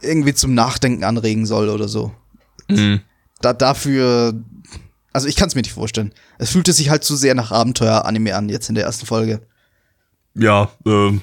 irgendwie 0.00 0.34
zum 0.34 0.54
Nachdenken 0.54 1.04
anregen 1.04 1.44
soll 1.46 1.68
oder 1.68 1.88
so. 1.88 2.12
Mhm. 2.68 3.00
Da, 3.42 3.52
dafür, 3.52 4.34
also 5.16 5.28
ich 5.28 5.36
kann 5.36 5.48
es 5.48 5.54
mir 5.54 5.62
nicht 5.62 5.72
vorstellen. 5.72 6.12
Es 6.36 6.50
fühlte 6.50 6.74
sich 6.74 6.90
halt 6.90 7.02
zu 7.02 7.16
sehr 7.16 7.34
nach 7.34 7.50
Abenteuer-Anime 7.50 8.36
an, 8.36 8.50
jetzt 8.50 8.68
in 8.68 8.74
der 8.74 8.84
ersten 8.84 9.06
Folge. 9.06 9.40
Ja, 10.34 10.68
ähm, 10.84 11.22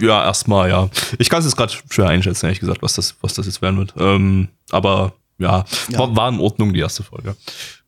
ja, 0.00 0.24
erstmal, 0.24 0.68
ja. 0.68 0.88
Ich 1.18 1.28
kann 1.28 1.40
es 1.40 1.44
jetzt 1.44 1.56
gerade 1.56 1.72
schwer 1.90 2.06
einschätzen, 2.08 2.46
ehrlich 2.46 2.60
gesagt, 2.60 2.82
was 2.82 2.94
das, 2.94 3.16
was 3.22 3.34
das 3.34 3.46
jetzt 3.46 3.62
werden 3.62 3.78
wird. 3.78 3.94
Ähm, 3.98 4.46
aber 4.70 5.14
ja, 5.38 5.64
Ja. 5.88 5.98
War, 5.98 6.14
war 6.14 6.28
in 6.28 6.38
Ordnung, 6.38 6.72
die 6.72 6.78
erste 6.78 7.02
Folge. 7.02 7.34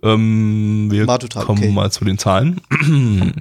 Ähm, 0.03 0.88
wir 0.90 1.07
War 1.07 1.20
total 1.20 1.44
kommen 1.44 1.62
okay. 1.62 1.70
mal 1.70 1.92
zu 1.92 2.05
den 2.05 2.18
Zahlen. 2.18 2.61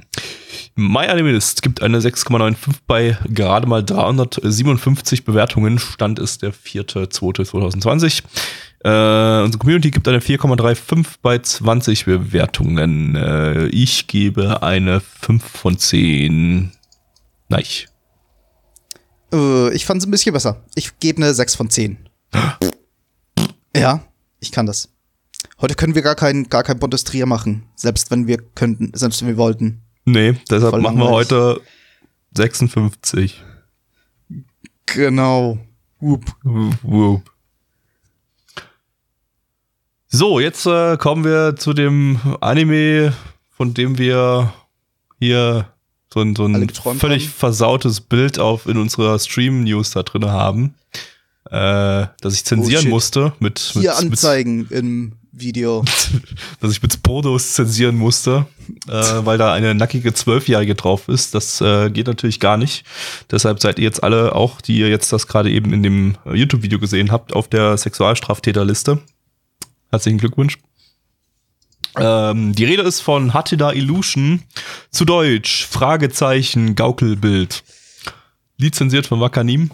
MyAnimeList 0.75 1.63
gibt 1.63 1.81
eine 1.81 1.99
6,95 1.99 2.55
bei 2.85 3.17
gerade 3.25 3.67
mal 3.67 3.83
357 3.83 5.25
Bewertungen. 5.25 5.79
Stand 5.79 6.19
ist 6.19 6.43
der 6.43 6.53
4.2.2020. 6.53 8.21
Äh, 8.83 9.41
unsere 9.43 9.57
Community 9.57 9.91
gibt 9.91 10.07
eine 10.07 10.19
4,35 10.19 11.17
bei 11.21 11.39
20 11.39 12.05
Bewertungen. 12.05 13.15
Äh, 13.15 13.67
ich 13.67 14.07
gebe 14.07 14.61
eine 14.61 14.99
5 14.99 15.43
von 15.43 15.77
10. 15.77 16.71
Nein. 17.49 17.63
Äh, 19.33 19.73
ich 19.73 19.85
fand 19.85 20.01
es 20.01 20.07
ein 20.07 20.11
bisschen 20.11 20.33
besser. 20.33 20.63
Ich 20.75 20.99
gebe 20.99 21.17
eine 21.21 21.33
6 21.33 21.55
von 21.55 21.69
10. 21.69 21.97
ja, 23.75 24.03
ich 24.39 24.51
kann 24.51 24.65
das. 24.65 24.89
Heute 25.59 25.73
können 25.73 25.95
wir 25.95 26.03
gar 26.03 26.15
kein, 26.15 26.49
gar 26.49 26.63
kein 26.63 26.77
buntes 26.77 27.03
Trier 27.03 27.25
machen. 27.25 27.63
Selbst 27.75 28.11
wenn 28.11 28.27
wir 28.27 28.37
könnten, 28.37 28.91
selbst 28.93 29.21
wenn 29.21 29.29
wir 29.29 29.37
wollten. 29.37 29.81
Nee, 30.05 30.35
deshalb 30.49 30.71
Voll 30.71 30.81
machen 30.81 30.97
wir 30.97 31.05
langweilig. 31.05 31.31
heute 31.31 31.61
56. 32.35 33.43
Genau. 34.85 35.57
Whoop. 35.99 36.25
Whoop. 36.43 37.36
So, 40.09 40.39
jetzt 40.39 40.65
äh, 40.65 40.95
kommen 40.95 41.25
wir 41.25 41.57
zu 41.57 41.73
dem 41.73 42.19
Anime, 42.39 43.13
von 43.49 43.73
dem 43.73 43.97
wir 43.97 44.53
hier 45.19 45.67
so 46.13 46.21
ein, 46.21 46.33
so 46.33 46.45
ein 46.45 46.69
völlig 46.69 47.25
haben. 47.25 47.33
versautes 47.33 47.99
Bild 47.99 48.39
auf 48.39 48.67
in 48.67 48.77
unserer 48.77 49.19
Stream-News 49.19 49.91
da 49.91 50.03
drin 50.03 50.25
haben, 50.25 50.75
äh, 51.51 52.07
dass 52.21 52.33
ich 52.33 52.45
zensieren 52.45 52.83
shit. 52.83 52.89
musste 52.89 53.33
mit, 53.39 53.59
Hier 53.59 53.91
mit, 53.91 54.03
mit 54.03 54.11
anzeigen 54.11 54.67
im 54.69 55.11
Video. 55.33 55.83
dass 56.61 56.71
ich 56.71 56.81
mit 56.81 56.93
Spodos 56.93 57.53
zensieren 57.53 57.97
musste, 57.97 58.45
äh, 58.87 58.91
weil 58.91 59.37
da 59.37 59.53
eine 59.53 59.75
nackige 59.75 60.13
Zwölfjährige 60.13 60.75
drauf 60.75 61.09
ist. 61.09 61.35
Das 61.35 61.59
äh, 61.59 61.89
geht 61.89 62.07
natürlich 62.07 62.39
gar 62.39 62.55
nicht. 62.55 62.85
Deshalb 63.29 63.59
seid 63.59 63.77
ihr 63.77 63.83
jetzt 63.83 64.03
alle, 64.03 64.33
auch 64.33 64.61
die 64.61 64.77
ihr 64.77 64.87
jetzt 64.87 65.11
das 65.11 65.27
gerade 65.27 65.51
eben 65.51 65.73
in 65.73 65.83
dem 65.83 66.17
äh, 66.25 66.33
YouTube-Video 66.33 66.79
gesehen 66.79 67.11
habt, 67.11 67.33
auf 67.33 67.49
der 67.49 67.77
Sexualstraftäterliste. 67.77 68.99
Herzlichen 69.89 70.17
Glückwunsch. 70.17 70.57
Ähm, 71.97 72.53
die 72.53 72.65
Rede 72.65 72.83
ist 72.83 73.01
von 73.01 73.33
Hatida 73.33 73.71
Illusion, 73.71 74.43
zu 74.91 75.05
Deutsch, 75.05 75.65
Fragezeichen, 75.65 76.75
Gaukelbild. 76.75 77.63
Lizenziert 78.57 79.07
von 79.07 79.19
Wakanim. 79.19 79.71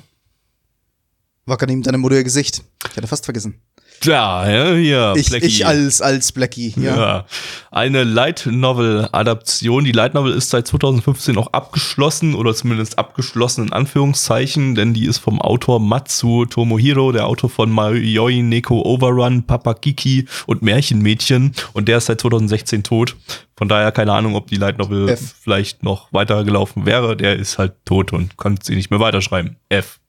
Wackernehm 1.46 1.84
deine 1.84 1.98
Mutter 1.98 2.16
ihr 2.16 2.24
Gesicht. 2.24 2.64
Ich 2.90 2.98
hatte 2.98 3.08
fast 3.08 3.26
vergessen. 3.26 3.62
Ja, 4.06 4.50
ja, 4.50 4.74
hier, 4.76 5.14
Ich, 5.16 5.30
Blackie. 5.30 5.46
ich 5.46 5.66
als, 5.66 6.02
als 6.02 6.32
Blackie, 6.32 6.74
ja. 6.78 6.96
Ja. 6.96 7.26
Eine 7.72 8.04
Light 8.04 8.48
Novel 8.50 9.08
Adaption. 9.12 9.84
Die 9.84 9.92
Light 9.92 10.14
Novel 10.14 10.34
ist 10.34 10.50
seit 10.50 10.68
2015 10.68 11.38
auch 11.38 11.48
abgeschlossen 11.54 12.36
oder 12.36 12.54
zumindest 12.54 12.98
abgeschlossen 12.98 13.68
in 13.68 13.74
Anführungszeichen, 13.74 14.76
denn 14.76 14.94
die 14.94 15.06
ist 15.06 15.18
vom 15.18 15.42
Autor 15.42 15.80
Matsu 15.80 16.46
Tomohiro, 16.46 17.12
der 17.12 17.26
Autor 17.28 17.50
von 17.50 17.72
Mayoi 17.72 18.42
Neko 18.42 18.82
Overrun, 18.82 19.44
Papa 19.44 19.74
Kiki 19.74 20.28
und 20.46 20.62
Märchenmädchen 20.62 21.54
und 21.74 21.88
der 21.88 21.98
ist 21.98 22.06
seit 22.06 22.22
2016 22.22 22.84
tot. 22.84 23.16
Von 23.56 23.70
daher 23.70 23.92
keine 23.92 24.14
Ahnung, 24.14 24.36
ob 24.36 24.48
die 24.48 24.56
Light 24.56 24.78
Novel 24.78 25.10
F. 25.10 25.36
vielleicht 25.42 25.84
noch 25.84 26.12
weitergelaufen 26.12 26.86
wäre. 26.86 27.16
Der 27.16 27.36
ist 27.36 27.58
halt 27.58 27.74
tot 27.86 28.12
und 28.12 28.36
konnte 28.36 28.66
sie 28.66 28.76
nicht 28.76 28.90
mehr 28.92 29.00
weiterschreiben. 29.00 29.58
F. 29.70 30.00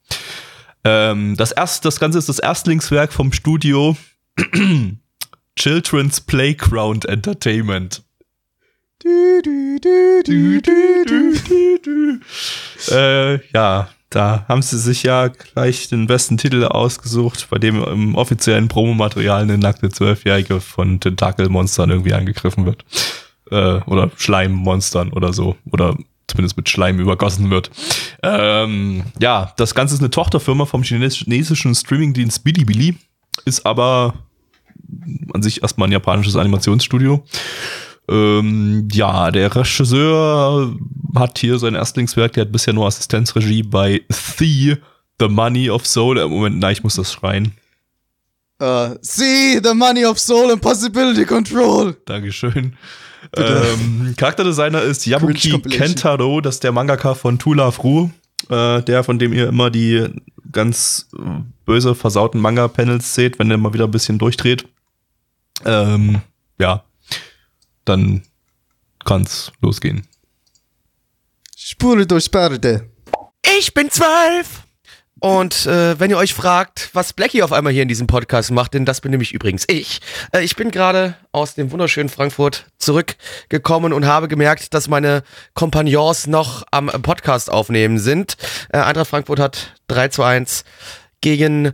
Ähm, 0.85 1.35
das, 1.35 1.51
erst, 1.51 1.83
das 1.83 1.99
Ganze 1.99 2.19
ist 2.19 2.29
das 2.29 2.39
Erstlingswerk 2.39 3.11
vom 3.11 3.33
Studio 3.33 3.97
Children's 5.57 6.21
Playground 6.21 7.05
Entertainment. 7.05 8.03
Äh, 12.91 13.35
ja, 13.51 13.89
da 14.11 14.45
haben 14.47 14.61
sie 14.61 14.77
sich 14.77 15.03
ja 15.03 15.27
gleich 15.27 15.89
den 15.89 16.05
besten 16.05 16.37
Titel 16.37 16.63
ausgesucht, 16.65 17.47
bei 17.49 17.57
dem 17.57 17.83
im 17.83 18.15
offiziellen 18.15 18.67
Promomaterial 18.67 19.41
eine 19.41 19.57
nackte 19.57 19.89
Zwölfjährige 19.89 20.61
von 20.61 20.99
Tentakelmonstern 20.99 21.89
irgendwie 21.89 22.13
angegriffen 22.13 22.65
wird. 22.65 22.85
Äh, 23.49 23.81
oder 23.87 24.11
Schleimmonstern 24.15 25.11
oder 25.13 25.33
so. 25.33 25.55
Oder 25.71 25.97
zumindest 26.27 26.57
mit 26.57 26.69
Schleim 26.69 26.99
übergossen 26.99 27.49
wird. 27.49 27.71
Ähm, 28.23 29.03
ja, 29.19 29.53
das 29.57 29.75
Ganze 29.75 29.95
ist 29.95 30.01
eine 30.01 30.09
Tochterfirma 30.09 30.65
vom 30.65 30.83
chines- 30.83 31.15
chinesischen 31.15 31.75
Streamingdienst 31.75 32.43
Bilibili, 32.43 32.97
ist 33.45 33.65
aber 33.65 34.15
an 35.33 35.41
sich 35.41 35.61
erstmal 35.61 35.87
ein 35.87 35.91
japanisches 35.91 36.35
Animationsstudio. 36.35 37.23
Ähm, 38.07 38.87
ja, 38.91 39.31
der 39.31 39.55
Regisseur 39.55 40.75
hat 41.15 41.39
hier 41.39 41.57
sein 41.57 41.75
Erstlingswerk, 41.75 42.33
der 42.33 42.45
hat 42.45 42.51
bisher 42.51 42.73
nur 42.73 42.87
Assistenzregie 42.87 43.63
bei 43.63 44.01
The, 44.37 44.77
The 45.19 45.27
Money 45.27 45.69
of 45.69 45.87
Soul. 45.87 46.17
Im 46.17 46.29
Moment, 46.29 46.59
nein, 46.59 46.73
ich 46.73 46.83
muss 46.83 46.95
das 46.95 47.11
schreien. 47.11 47.53
Äh, 48.59 48.95
see 49.01 49.59
the 49.61 49.73
money 49.73 50.05
of 50.05 50.17
soul 50.17 50.51
and 50.51 50.61
possibility 50.61 51.25
control. 51.25 51.97
Dankeschön. 52.05 52.77
Ähm, 53.35 54.13
Charakterdesigner 54.17 54.81
ist 54.81 55.05
Yabuki. 55.05 55.59
Kentaro, 55.61 56.41
das 56.41 56.55
ist 56.55 56.63
der 56.63 56.71
Mangaka 56.71 57.13
von 57.13 57.39
Tula 57.39 57.71
Fru, 57.71 58.09
äh, 58.49 58.81
der, 58.81 59.03
von 59.03 59.19
dem 59.19 59.33
ihr 59.33 59.47
immer 59.47 59.69
die 59.69 60.07
ganz 60.51 61.09
äh, 61.17 61.21
böse, 61.65 61.95
versauten 61.95 62.39
Manga-Panels 62.39 63.13
seht, 63.13 63.39
wenn 63.39 63.49
der 63.49 63.57
mal 63.57 63.73
wieder 63.73 63.85
ein 63.85 63.91
bisschen 63.91 64.17
durchdreht. 64.17 64.65
Ähm, 65.65 66.21
ja, 66.59 66.83
dann 67.85 68.23
kann's 69.03 69.51
losgehen. 69.61 70.07
Spule 71.55 72.05
durch 72.05 72.29
Perde. 72.29 72.89
Ich 73.57 73.73
bin 73.73 73.89
zwölf! 73.89 74.64
Und 75.21 75.65
äh, 75.65 75.97
wenn 75.99 76.09
ihr 76.09 76.17
euch 76.17 76.33
fragt, 76.33 76.89
was 76.93 77.13
Blackie 77.13 77.41
auf 77.41 77.53
einmal 77.53 77.71
hier 77.71 77.83
in 77.83 77.87
diesem 77.87 78.05
Podcast 78.05 78.51
macht, 78.51 78.73
denn 78.73 78.83
das 78.85 78.99
bin 78.99 79.11
nämlich 79.11 79.33
übrigens 79.33 79.63
ich. 79.67 80.01
Äh, 80.33 80.43
ich 80.43 80.55
bin 80.55 80.71
gerade 80.71 81.15
aus 81.31 81.55
dem 81.55 81.71
wunderschönen 81.71 82.09
Frankfurt 82.09 82.65
zurückgekommen 82.79 83.93
und 83.93 84.05
habe 84.05 84.27
gemerkt, 84.27 84.73
dass 84.73 84.89
meine 84.89 85.23
Kompagnons 85.53 86.27
noch 86.27 86.63
am 86.71 86.87
Podcast 87.01 87.49
aufnehmen 87.49 87.97
sind. 87.97 88.35
Äh, 88.69 88.79
Eintracht 88.79 89.07
Frankfurt 89.07 89.39
hat 89.39 89.73
3 89.87 90.09
zu 90.09 90.23
1 90.23 90.65
gegen 91.21 91.71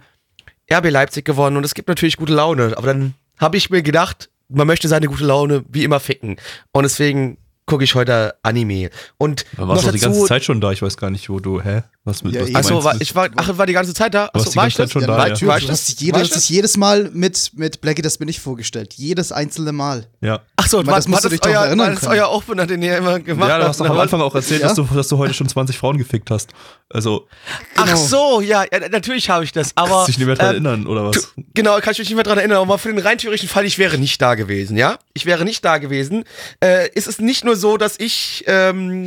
RB 0.71 0.89
Leipzig 0.91 1.25
gewonnen 1.25 1.57
und 1.57 1.65
es 1.65 1.73
gibt 1.73 1.89
natürlich 1.89 2.17
gute 2.17 2.33
Laune. 2.33 2.77
Aber 2.77 2.87
dann 2.87 3.15
habe 3.39 3.57
ich 3.57 3.71
mir 3.71 3.81
gedacht, 3.81 4.29
man 4.49 4.67
möchte 4.67 4.87
seine 4.87 5.07
gute 5.07 5.25
Laune 5.25 5.63
wie 5.67 5.83
immer 5.83 5.99
ficken. 5.99 6.37
Und 6.71 6.83
deswegen 6.83 7.37
gucke 7.65 7.83
ich 7.83 7.95
heute 7.95 8.35
Anime. 8.43 8.89
Und 9.17 9.45
Da 9.57 9.67
warst 9.67 9.87
du 9.87 9.91
die 9.91 9.99
ganze 9.99 10.25
Zeit 10.25 10.43
schon 10.43 10.61
da, 10.61 10.71
ich 10.71 10.81
weiß 10.81 10.97
gar 10.97 11.09
nicht, 11.09 11.29
wo 11.29 11.39
du, 11.39 11.61
hä? 11.61 11.83
Was 12.03 12.23
mit 12.23 12.33
Ja, 12.33 12.41
was 12.41 12.49
du 12.49 12.57
Ach 12.57 12.63
so, 12.63 12.73
meinst 12.73 12.85
war, 12.85 13.01
ich 13.01 13.15
war, 13.15 13.29
ach, 13.35 13.57
war 13.59 13.67
die 13.67 13.73
ganze 13.73 13.93
Zeit 13.93 14.15
da? 14.15 14.25
Ach 14.29 14.33
warst 14.33 14.45
so, 14.45 14.51
die 14.53 14.57
war 14.57 14.67
ich 14.67 14.73
das? 14.73 14.91
Schon 14.91 15.01
Ja, 15.03 15.07
da, 15.07 15.17
war, 15.17 15.27
ja. 15.27 15.33
ich- 15.35 15.45
war 15.45 15.57
ich 15.59 15.65
Du 15.65 15.69
das? 15.69 15.81
hast, 15.87 16.01
jede, 16.01 16.15
War 16.17 16.23
ich 16.23 16.29
das? 16.31 16.49
jedes 16.49 16.75
Mal 16.77 17.11
mit, 17.13 17.51
mit 17.53 17.79
Blackie 17.79 18.01
das 18.01 18.17
bin 18.17 18.27
ich 18.27 18.39
vorgestellt. 18.39 18.95
Jedes 18.95 19.31
einzelne 19.31 19.71
Mal. 19.71 20.07
Ja. 20.19 20.39
Ach 20.55 20.67
so, 20.67 20.77
meine, 20.77 20.87
war, 20.87 20.95
das 20.95 21.07
musst 21.07 21.23
war 21.23 21.29
du 21.29 21.35
das 21.35 21.41
dich 21.41 21.53
doch 21.53 21.59
euer, 21.59 21.65
erinnern 21.67 21.87
war 21.87 21.91
das 21.91 21.99
können. 21.99 22.13
euer 22.13 22.31
Opener, 22.31 22.65
den 22.65 22.81
ihr 22.81 22.97
immer 22.97 23.19
gemacht 23.19 23.49
Ja, 23.49 23.57
du 23.57 23.63
habt? 23.65 23.69
hast 23.69 23.81
doch 23.81 23.89
am 23.89 23.99
Anfang 23.99 24.19
auch 24.21 24.33
erzählt, 24.33 24.61
Ja? 24.61 24.69
dass, 24.69 24.77
du, 24.77 24.83
dass 24.95 25.09
du 25.09 25.19
heute 25.19 25.35
schon 25.35 25.47
20 25.47 25.77
Frauen 25.77 25.99
gefickt 25.99 26.31
hast. 26.31 26.49
Also, 26.89 27.27
Ach 27.75 27.95
so, 27.95 28.41
ja, 28.41 28.63
ja, 28.71 28.89
natürlich 28.89 29.29
habe 29.29 29.43
ich 29.43 29.51
das, 29.51 29.71
aber 29.75 29.89
kannst 29.89 30.07
du 30.07 30.11
dich 30.13 30.17
nicht 30.17 30.27
mehr 30.27 30.35
dran 30.35 30.47
ähm, 30.47 30.65
erinnern, 30.65 30.87
oder 30.87 31.05
was? 31.05 31.33
Genau, 31.53 31.79
kann 31.81 31.91
ich 31.91 31.99
mich 31.99 32.09
nicht 32.09 32.15
mehr 32.15 32.23
dran 32.23 32.39
erinnern, 32.39 32.57
aber 32.57 32.79
für 32.79 32.89
den 32.91 32.97
rein 32.97 33.19
theoretischen 33.19 33.47
Fall, 33.47 33.63
ich 33.65 33.77
wäre 33.77 33.99
nicht 33.99 34.19
da 34.21 34.33
gewesen, 34.33 34.75
ja? 34.75 34.97
Ich 35.13 35.27
wäre 35.27 35.45
nicht 35.45 35.63
da 35.63 35.77
gewesen. 35.77 36.23
Äh, 36.63 36.89
ist 36.95 37.07
es 37.07 37.19
nicht 37.19 37.45
nur 37.45 37.55
so, 37.55 37.77
dass 37.77 37.99
ich 37.99 38.43
ähm, 38.47 39.05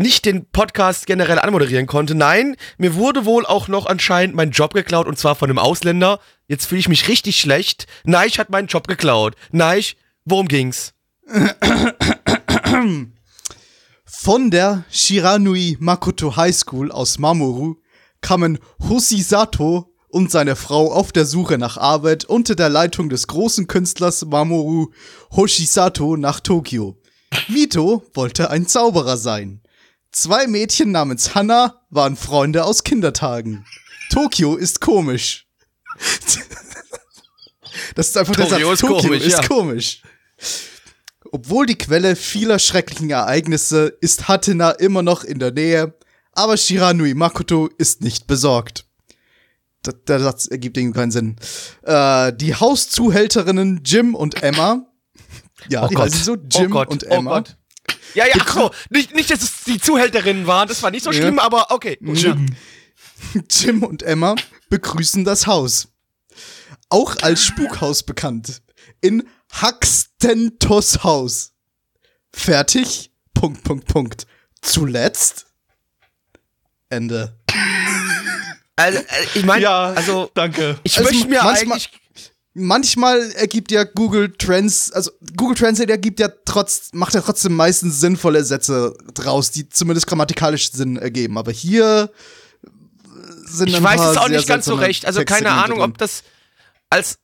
nicht 0.00 0.24
den 0.24 0.46
Podcast 0.46 1.06
generell 1.06 1.38
anmoderieren 1.38 1.86
konnte. 1.86 2.14
Nein, 2.14 2.56
mir 2.78 2.94
wurde 2.94 3.26
wohl 3.26 3.44
auch 3.44 3.68
noch 3.68 3.84
anscheinend 3.86 4.34
mein 4.34 4.50
Job 4.50 4.72
geklaut 4.72 5.06
und 5.06 5.18
zwar 5.18 5.34
von 5.34 5.50
einem 5.50 5.58
Ausländer. 5.58 6.20
Jetzt 6.48 6.66
fühle 6.66 6.80
ich 6.80 6.88
mich 6.88 7.06
richtig 7.06 7.38
schlecht. 7.38 7.86
Neich 8.04 8.38
hat 8.38 8.48
meinen 8.50 8.66
Job 8.66 8.88
geklaut. 8.88 9.36
Neich, 9.52 9.98
worum 10.24 10.48
ging's? 10.48 10.94
Von 14.04 14.50
der 14.50 14.84
Shiranui 14.90 15.76
Makoto 15.80 16.34
High 16.34 16.56
School 16.56 16.90
aus 16.90 17.18
Mamoru 17.18 17.76
kamen 18.22 18.58
Hosisato 18.88 19.94
und 20.08 20.30
seine 20.30 20.56
Frau 20.56 20.92
auf 20.92 21.12
der 21.12 21.26
Suche 21.26 21.58
nach 21.58 21.76
Arbeit 21.76 22.24
unter 22.24 22.54
der 22.54 22.70
Leitung 22.70 23.10
des 23.10 23.26
großen 23.26 23.66
Künstlers 23.66 24.24
Mamoru 24.24 24.92
Hoshisato 25.30 26.16
nach 26.16 26.40
Tokio. 26.40 26.96
Mito 27.48 28.02
wollte 28.14 28.50
ein 28.50 28.66
Zauberer 28.66 29.18
sein. 29.18 29.60
Zwei 30.12 30.46
Mädchen 30.48 30.90
namens 30.90 31.34
Hana 31.34 31.82
waren 31.90 32.16
Freunde 32.16 32.64
aus 32.64 32.82
Kindertagen. 32.82 33.64
Tokio 34.10 34.56
ist 34.56 34.80
komisch. 34.80 35.46
Das 37.94 38.08
ist 38.08 38.16
einfach 38.18 38.34
der 38.34 38.48
Tokio 38.48 38.68
Satz. 38.68 38.74
ist 38.74 38.80
Tokio 38.80 39.02
komisch, 39.02 39.24
ist 39.24 39.32
ja. 39.32 39.46
komisch. 39.46 40.02
Obwohl 41.32 41.66
die 41.66 41.78
Quelle 41.78 42.16
vieler 42.16 42.58
schrecklichen 42.58 43.10
Ereignisse 43.10 43.96
ist 44.00 44.26
Hatena 44.26 44.72
immer 44.72 45.02
noch 45.02 45.22
in 45.22 45.38
der 45.38 45.52
Nähe, 45.52 45.94
aber 46.32 46.56
Shiranui 46.56 47.14
Makoto 47.14 47.68
ist 47.78 48.02
nicht 48.02 48.26
besorgt. 48.26 48.86
D 49.86 49.92
der 50.08 50.20
Satz 50.20 50.46
ergibt 50.46 50.76
irgendwie 50.76 50.98
keinen 50.98 51.10
Sinn. 51.10 51.36
Äh, 51.82 52.32
die 52.34 52.54
Hauszuhälterinnen 52.54 53.82
Jim 53.84 54.14
und 54.14 54.42
Emma. 54.42 54.86
Ja, 55.68 55.86
die 55.88 55.96
heißen 55.96 56.24
so 56.24 56.34
Jim 56.34 56.72
oh 56.72 56.74
Gott, 56.74 56.88
und 56.88 57.04
oh 57.04 57.14
Emma. 57.14 57.38
Gott. 57.38 57.56
Ja, 58.14 58.26
ja, 58.26 58.34
ach 58.40 58.54
so. 58.54 58.70
Nicht, 58.90 59.14
nicht, 59.14 59.30
dass 59.30 59.42
es 59.42 59.64
die 59.64 59.78
Zuhälterinnen 59.80 60.46
waren, 60.46 60.68
das 60.68 60.82
war 60.82 60.90
nicht 60.90 61.04
so 61.04 61.10
Ja. 61.12 61.20
schlimm, 61.20 61.38
aber 61.38 61.70
okay. 61.70 61.98
Jim. 62.00 62.46
Jim 63.50 63.82
und 63.82 64.02
Emma 64.02 64.34
begrüßen 64.68 65.24
das 65.24 65.46
Haus. 65.46 65.88
Auch 66.88 67.16
als 67.22 67.44
Spukhaus 67.44 68.02
bekannt. 68.02 68.62
In 69.00 69.28
Haxtentos 69.52 71.02
Haus. 71.04 71.52
Fertig? 72.34 73.10
Punkt, 73.34 73.62
Punkt, 73.64 73.86
Punkt. 73.86 74.26
Zuletzt? 74.62 75.46
Ende. 76.88 77.38
Also, 78.76 78.98
äh, 78.98 79.04
ich 79.34 79.44
meine, 79.44 79.62
Ja, 79.62 79.92
also, 79.92 80.30
danke. 80.34 80.78
ich 80.82 80.98
Also 80.98 81.10
möchte 81.10 81.28
mir 81.28 81.42
manchmal- 81.42 81.76
eigentlich. 81.78 81.90
Manchmal 82.60 83.32
ergibt 83.32 83.72
ja 83.72 83.84
Google 83.84 84.32
Trans, 84.36 84.92
also 84.92 85.10
Google 85.36 85.56
Translate 85.56 85.90
ergibt 85.90 86.20
ja 86.20 86.28
trotz, 86.44 86.90
macht 86.92 87.14
ja 87.14 87.20
trotzdem 87.20 87.56
meistens 87.56 88.00
sinnvolle 88.00 88.44
Sätze 88.44 88.94
draus, 89.14 89.50
die 89.50 89.68
zumindest 89.68 90.06
grammatikalisch 90.06 90.70
Sinn 90.70 90.96
ergeben. 90.96 91.38
Aber 91.38 91.52
hier 91.52 92.10
sind 93.44 93.68
Ich 93.68 93.82
weiß 93.82 94.00
es 94.00 94.16
auch 94.16 94.28
nicht 94.28 94.46
ganz 94.46 94.64
so 94.64 94.74
recht. 94.74 95.06
Also 95.06 95.24
keine 95.24 95.50
Ahnung, 95.50 95.78
drin. 95.78 95.90
ob 95.90 95.98
das 95.98 96.22
als. 96.90 97.18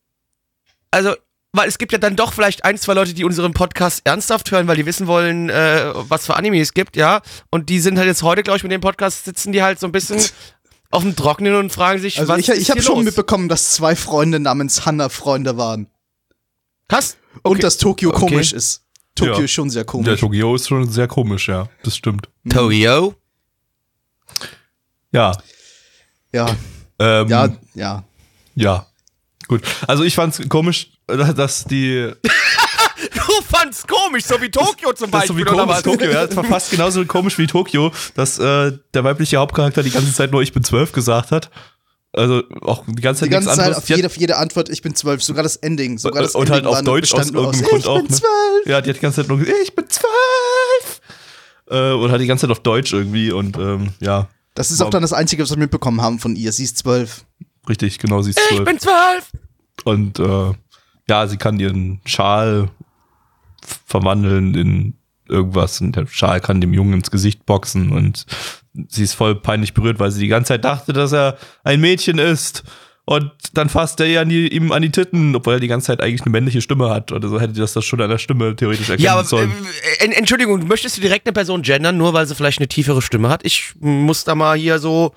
Also, 0.90 1.14
weil 1.52 1.68
es 1.68 1.78
gibt 1.78 1.92
ja 1.92 1.98
dann 1.98 2.16
doch 2.16 2.32
vielleicht 2.32 2.64
ein, 2.64 2.76
zwei 2.78 2.94
Leute, 2.94 3.14
die 3.14 3.24
unseren 3.24 3.52
Podcast 3.52 4.02
ernsthaft 4.04 4.50
hören, 4.50 4.66
weil 4.68 4.76
die 4.76 4.86
wissen 4.86 5.06
wollen, 5.06 5.48
äh, 5.48 5.90
was 5.94 6.26
für 6.26 6.36
Anime 6.36 6.60
es 6.60 6.74
gibt, 6.74 6.96
ja. 6.96 7.22
Und 7.50 7.68
die 7.68 7.80
sind 7.80 7.98
halt 7.98 8.06
jetzt 8.06 8.22
heute, 8.22 8.42
glaube 8.42 8.58
ich, 8.58 8.62
mit 8.62 8.72
dem 8.72 8.80
Podcast 8.80 9.24
sitzen 9.24 9.52
die 9.52 9.62
halt 9.62 9.80
so 9.80 9.86
ein 9.86 9.92
bisschen 9.92 10.20
auf 10.96 11.02
dem 11.02 11.14
Trockenen 11.14 11.54
und 11.54 11.70
fragen 11.72 12.00
sich, 12.00 12.18
Also 12.18 12.32
was 12.32 12.40
ich, 12.40 12.48
ist 12.48 12.58
ich 12.58 12.70
habe 12.70 12.82
schon 12.82 13.04
mitbekommen, 13.04 13.48
dass 13.48 13.72
zwei 13.72 13.94
Freunde 13.94 14.40
namens 14.40 14.86
Hanna 14.86 15.08
Freunde 15.08 15.56
waren. 15.56 15.88
Hast? 16.90 17.18
Und 17.42 17.62
dass 17.62 17.76
Tokio 17.78 18.10
Okay. 18.10 18.18
komisch 18.20 18.52
ist. 18.52 18.82
Tokio 19.14 19.38
Ja. 19.38 19.44
ist 19.44 19.50
schon 19.52 19.70
sehr 19.70 19.82
Der 19.84 19.86
komisch. 19.86 20.20
Tokio 20.20 20.54
ist 20.54 20.68
schon 20.68 20.88
sehr 20.90 21.08
komisch, 21.08 21.48
ja. 21.48 21.68
Das 21.82 21.96
stimmt. 21.96 22.28
Tokyo? 22.48 23.14
Ja. 25.12 25.32
Ja, 26.32 26.54
Ähm, 26.98 27.28
ja, 27.28 27.48
ja. 27.74 28.04
Ja. 28.54 28.86
Gut. 29.48 29.62
Also 29.86 30.02
ich 30.02 30.14
fand's 30.14 30.40
komisch, 30.48 30.90
äh, 31.08 31.32
dass 31.34 31.64
die. 31.64 32.12
Fandst 33.42 33.86
komisch, 33.88 34.24
so 34.24 34.40
wie 34.40 34.50
Tokio 34.50 34.92
zum 34.92 35.10
Das 35.10 35.22
ist 35.24 35.28
so 35.28 35.34
Beispiel, 35.34 35.52
wie 35.54 35.58
komisch? 35.58 35.82
Tokio, 35.82 36.10
ja. 36.10 36.26
Das 36.26 36.36
war 36.36 36.44
fast 36.44 36.70
genauso 36.70 37.04
komisch 37.04 37.38
wie 37.38 37.46
Tokio, 37.46 37.92
dass 38.14 38.38
äh, 38.38 38.72
der 38.94 39.04
weibliche 39.04 39.36
Hauptcharakter 39.38 39.82
die 39.82 39.90
ganze 39.90 40.12
Zeit 40.12 40.32
nur 40.32 40.42
ich 40.42 40.52
bin 40.52 40.62
zwölf 40.64 40.92
gesagt 40.92 41.30
hat. 41.32 41.50
Also 42.12 42.42
auch 42.62 42.84
die 42.86 43.02
ganze 43.02 43.20
Zeit 43.20 43.26
Die 43.28 43.30
ganze 43.32 43.48
nichts 43.48 43.56
Zeit 43.56 43.66
anderes. 43.66 43.82
auf 43.84 43.88
jede, 43.90 44.06
auf 44.06 44.16
jede 44.16 44.36
Antwort, 44.36 44.68
ich 44.70 44.80
bin 44.80 44.94
zwölf, 44.94 45.22
sogar 45.22 45.42
das 45.42 45.56
Ending. 45.56 45.98
Sogar 45.98 46.22
das 46.22 46.34
und 46.34 46.42
Ending 46.48 46.54
halt 46.54 46.66
auf 46.66 46.74
war- 46.76 46.82
Deutsch 46.82 47.12
aus 47.14 47.30
irgendeinem 47.30 47.62
Grund 47.62 47.80
ich 47.82 47.86
auch. 47.86 47.96
bin 47.96 48.04
Ne? 48.06 48.10
zwölf. 48.10 48.66
Ja, 48.66 48.80
die 48.80 48.88
hat 48.90 48.96
die 48.96 49.00
ganze 49.00 49.20
Zeit 49.20 49.28
nur 49.28 49.38
gesagt, 49.38 49.58
ich 49.62 49.74
bin 49.74 49.84
zwölf. 49.90 51.00
Äh, 51.68 51.92
und 51.92 52.10
hat 52.10 52.20
die 52.20 52.26
ganze 52.26 52.42
Zeit 52.42 52.50
auf 52.52 52.60
Deutsch 52.60 52.92
irgendwie 52.92 53.32
und 53.32 53.56
ähm, 53.58 53.90
ja, 54.00 54.28
Das 54.54 54.70
ist 54.70 54.80
auch 54.80 54.88
dann 54.90 55.02
das 55.02 55.12
Einzige, 55.12 55.42
was 55.42 55.50
wir 55.50 55.58
mitbekommen 55.58 56.00
haben 56.00 56.18
von 56.18 56.36
ihr. 56.36 56.52
Sie 56.52 56.64
ist 56.64 56.78
zwölf. 56.78 57.24
richtig, 57.68 57.98
genau, 57.98 58.22
sie 58.22 58.30
ist 58.30 58.38
Ich 58.38 58.46
zwölf. 58.56 58.64
bin 58.64 58.78
zwölf! 58.78 59.32
Und 59.84 60.18
äh, 60.18 60.52
ja, 61.10 61.26
sie 61.26 61.36
kann 61.36 61.60
ihren 61.60 62.00
Schal 62.06 62.70
verwandeln 63.86 64.54
in 64.54 64.94
irgendwas 65.28 65.80
und 65.80 65.96
der 65.96 66.06
Schal 66.06 66.40
kann 66.40 66.60
dem 66.60 66.72
Jungen 66.72 66.94
ins 66.94 67.10
Gesicht 67.10 67.46
boxen 67.46 67.90
und 67.92 68.26
sie 68.88 69.02
ist 69.02 69.14
voll 69.14 69.34
peinlich 69.34 69.74
berührt, 69.74 69.98
weil 69.98 70.10
sie 70.12 70.20
die 70.20 70.28
ganze 70.28 70.48
Zeit 70.48 70.64
dachte, 70.64 70.92
dass 70.92 71.12
er 71.12 71.36
ein 71.64 71.80
Mädchen 71.80 72.18
ist. 72.18 72.62
Und 73.08 73.30
dann 73.54 73.68
fasst 73.68 74.00
er 74.00 74.06
ihr 74.06 74.20
an 74.20 74.28
die, 74.28 74.48
ihm 74.48 74.72
an 74.72 74.82
die 74.82 74.90
Titten, 74.90 75.36
obwohl 75.36 75.54
er 75.54 75.60
die 75.60 75.68
ganze 75.68 75.86
Zeit 75.86 76.00
eigentlich 76.00 76.22
eine 76.22 76.32
männliche 76.32 76.60
Stimme 76.60 76.90
hat. 76.90 77.12
Oder 77.12 77.28
so 77.28 77.40
hätte 77.40 77.52
das 77.52 77.72
das 77.72 77.84
schon 77.84 78.00
an 78.00 78.10
der 78.10 78.18
Stimme 78.18 78.56
theoretisch 78.56 78.88
erkennen 78.90 79.04
Ja, 79.04 79.12
aber 79.12 79.22
sollen. 79.22 79.52
äh, 80.00 80.04
en- 80.04 80.10
Entschuldigung, 80.10 80.66
möchtest 80.66 80.96
du 80.96 81.00
direkt 81.02 81.24
eine 81.24 81.32
Person 81.32 81.62
gendern, 81.62 81.96
nur 81.96 82.14
weil 82.14 82.26
sie 82.26 82.34
vielleicht 82.34 82.58
eine 82.58 82.66
tiefere 82.66 83.00
Stimme 83.02 83.28
hat? 83.28 83.44
Ich 83.44 83.74
muss 83.78 84.24
da 84.24 84.34
mal 84.34 84.56
hier 84.58 84.80
so 84.80 85.14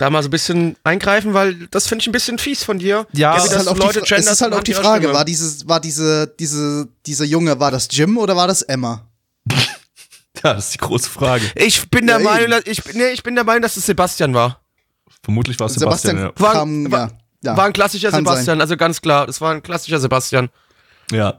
da 0.00 0.08
mal 0.08 0.22
so 0.22 0.28
ein 0.28 0.30
bisschen 0.30 0.76
eingreifen, 0.82 1.34
weil 1.34 1.54
das 1.70 1.86
finde 1.86 2.00
ich 2.02 2.08
ein 2.08 2.12
bisschen 2.12 2.38
fies 2.38 2.64
von 2.64 2.78
dir. 2.78 3.06
Ja, 3.12 3.36
Es 3.36 3.44
ist 3.44 3.50
halt 3.50 3.60
das 3.60 3.66
auch 3.68 3.74
die, 3.74 3.80
Leute 3.80 4.00
Fra- 4.06 4.16
es 4.16 4.26
ist 4.26 4.40
halt 4.40 4.54
auch 4.54 4.62
die 4.62 4.70
ihrer 4.70 4.80
Frage, 4.82 5.02
Stimme. 5.02 5.14
war 5.14 5.24
dieses, 5.26 5.68
war 5.68 5.78
diese, 5.78 6.26
diese, 6.38 6.88
dieser 7.04 7.26
Junge, 7.26 7.60
war 7.60 7.70
das 7.70 7.86
Jim 7.90 8.16
oder 8.16 8.34
war 8.34 8.48
das 8.48 8.62
Emma? 8.62 9.06
ja, 9.50 10.54
das 10.54 10.66
ist 10.66 10.74
die 10.74 10.78
große 10.78 11.10
Frage. 11.10 11.44
Ich 11.54 11.90
bin 11.90 12.06
der 12.06 12.18
Ja, 12.18 12.24
Meinung, 12.24 12.50
dass, 12.50 12.62
ich, 12.64 12.82
bin- 12.82 12.96
nee, 12.96 13.10
ich 13.10 13.22
bin 13.22 13.34
der 13.34 13.44
Meinung, 13.44 13.60
dass 13.60 13.76
es 13.76 13.84
Sebastian 13.84 14.32
war. 14.32 14.60
Vermutlich 15.22 15.60
war 15.60 15.66
es 15.66 15.74
Sebastian, 15.74 16.16
Sebastian, 16.16 16.34
ja. 16.38 16.42
War- 16.42 16.52
kam, 16.54 16.90
war- 16.90 16.98
ja, 17.42 17.50
ja. 17.52 17.56
War 17.58 17.64
ein 17.66 17.72
klassischer 17.74 18.10
kann 18.10 18.24
Sebastian, 18.24 18.60
also 18.62 18.76
ganz 18.78 19.02
klar, 19.02 19.26
das 19.26 19.40
war 19.42 19.52
ein 19.52 19.62
klassischer 19.62 20.00
Sebastian. 20.00 20.48
Ja. 21.12 21.38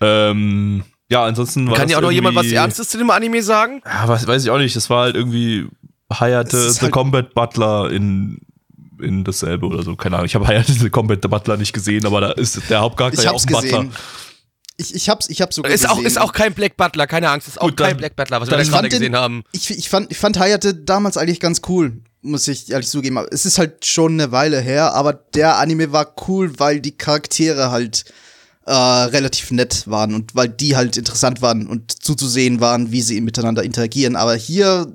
Ähm, 0.00 0.84
ja, 1.08 1.24
ansonsten 1.24 1.68
war 1.68 1.76
Kann 1.76 1.88
ja 1.88 1.96
auch 1.98 2.02
noch 2.02 2.10
jemand 2.12 2.36
was 2.36 2.46
Ernstes 2.46 2.88
zu 2.88 2.98
dem 2.98 3.10
Anime 3.10 3.42
sagen? 3.42 3.82
Ja, 3.84 4.06
weiß, 4.06 4.26
weiß 4.28 4.44
ich 4.44 4.50
auch 4.50 4.58
nicht. 4.58 4.76
Das 4.76 4.90
war 4.90 5.02
halt 5.02 5.16
irgendwie 5.16 5.66
heierte 6.12 6.70
The 6.70 6.80
halt- 6.82 6.92
Combat 6.92 7.34
Butler 7.34 7.90
in, 7.90 8.38
in 9.00 9.24
dasselbe 9.24 9.66
oder 9.66 9.82
so. 9.82 9.96
Keine 9.96 10.16
Ahnung. 10.16 10.26
Ich 10.26 10.34
habe 10.34 10.46
heierte 10.48 10.72
The 10.72 10.90
Combat 10.90 11.20
Butler 11.20 11.56
nicht 11.56 11.72
gesehen, 11.72 12.06
aber 12.06 12.20
da 12.20 12.30
ist 12.32 12.60
der 12.70 12.80
Hauptcharakter 12.80 13.22
ja 13.22 13.32
auch 13.32 13.40
ein 13.44 13.52
Butler. 13.52 13.62
gesehen. 13.84 13.92
Ich, 14.78 14.94
ich 14.94 15.08
hab's, 15.08 15.30
ich 15.30 15.40
hab's 15.40 15.56
sogar 15.56 15.72
Ist 15.72 15.86
auch, 15.88 15.92
gesehen. 15.96 16.06
ist 16.06 16.20
auch 16.20 16.32
kein 16.34 16.52
Black 16.52 16.76
Butler, 16.76 17.06
keine 17.06 17.30
Angst, 17.30 17.48
ist 17.48 17.58
auch 17.58 17.68
Gut, 17.68 17.80
dann- 17.80 17.88
kein 17.88 17.96
Black 17.96 18.14
Butler, 18.14 18.40
was 18.42 18.50
wir 18.50 18.58
da 18.58 18.62
gerade 18.62 18.88
den- 18.88 18.98
gesehen 18.98 19.16
haben. 19.16 19.42
Ich, 19.52 19.70
ich 19.70 19.88
fand, 19.88 20.10
ich 20.12 20.18
fand 20.18 20.38
Hayate 20.38 20.74
damals 20.74 21.16
eigentlich 21.16 21.40
ganz 21.40 21.62
cool, 21.68 22.02
muss 22.20 22.46
ich 22.46 22.70
ehrlich 22.70 22.88
zugeben. 22.88 23.16
Aber 23.16 23.32
Es 23.32 23.46
ist 23.46 23.58
halt 23.58 23.86
schon 23.86 24.12
eine 24.12 24.32
Weile 24.32 24.60
her, 24.60 24.92
aber 24.94 25.14
der 25.14 25.56
Anime 25.56 25.92
war 25.92 26.14
cool, 26.28 26.52
weil 26.58 26.80
die 26.80 26.92
Charaktere 26.96 27.70
halt 27.70 28.04
äh, 28.66 28.72
relativ 28.74 29.50
nett 29.52 29.84
waren 29.86 30.12
und 30.14 30.34
weil 30.34 30.48
die 30.50 30.76
halt 30.76 30.98
interessant 30.98 31.40
waren 31.40 31.66
und 31.68 32.02
zuzusehen 32.04 32.60
waren, 32.60 32.92
wie 32.92 33.00
sie 33.00 33.20
miteinander 33.22 33.62
interagieren. 33.64 34.14
Aber 34.16 34.34
hier, 34.34 34.92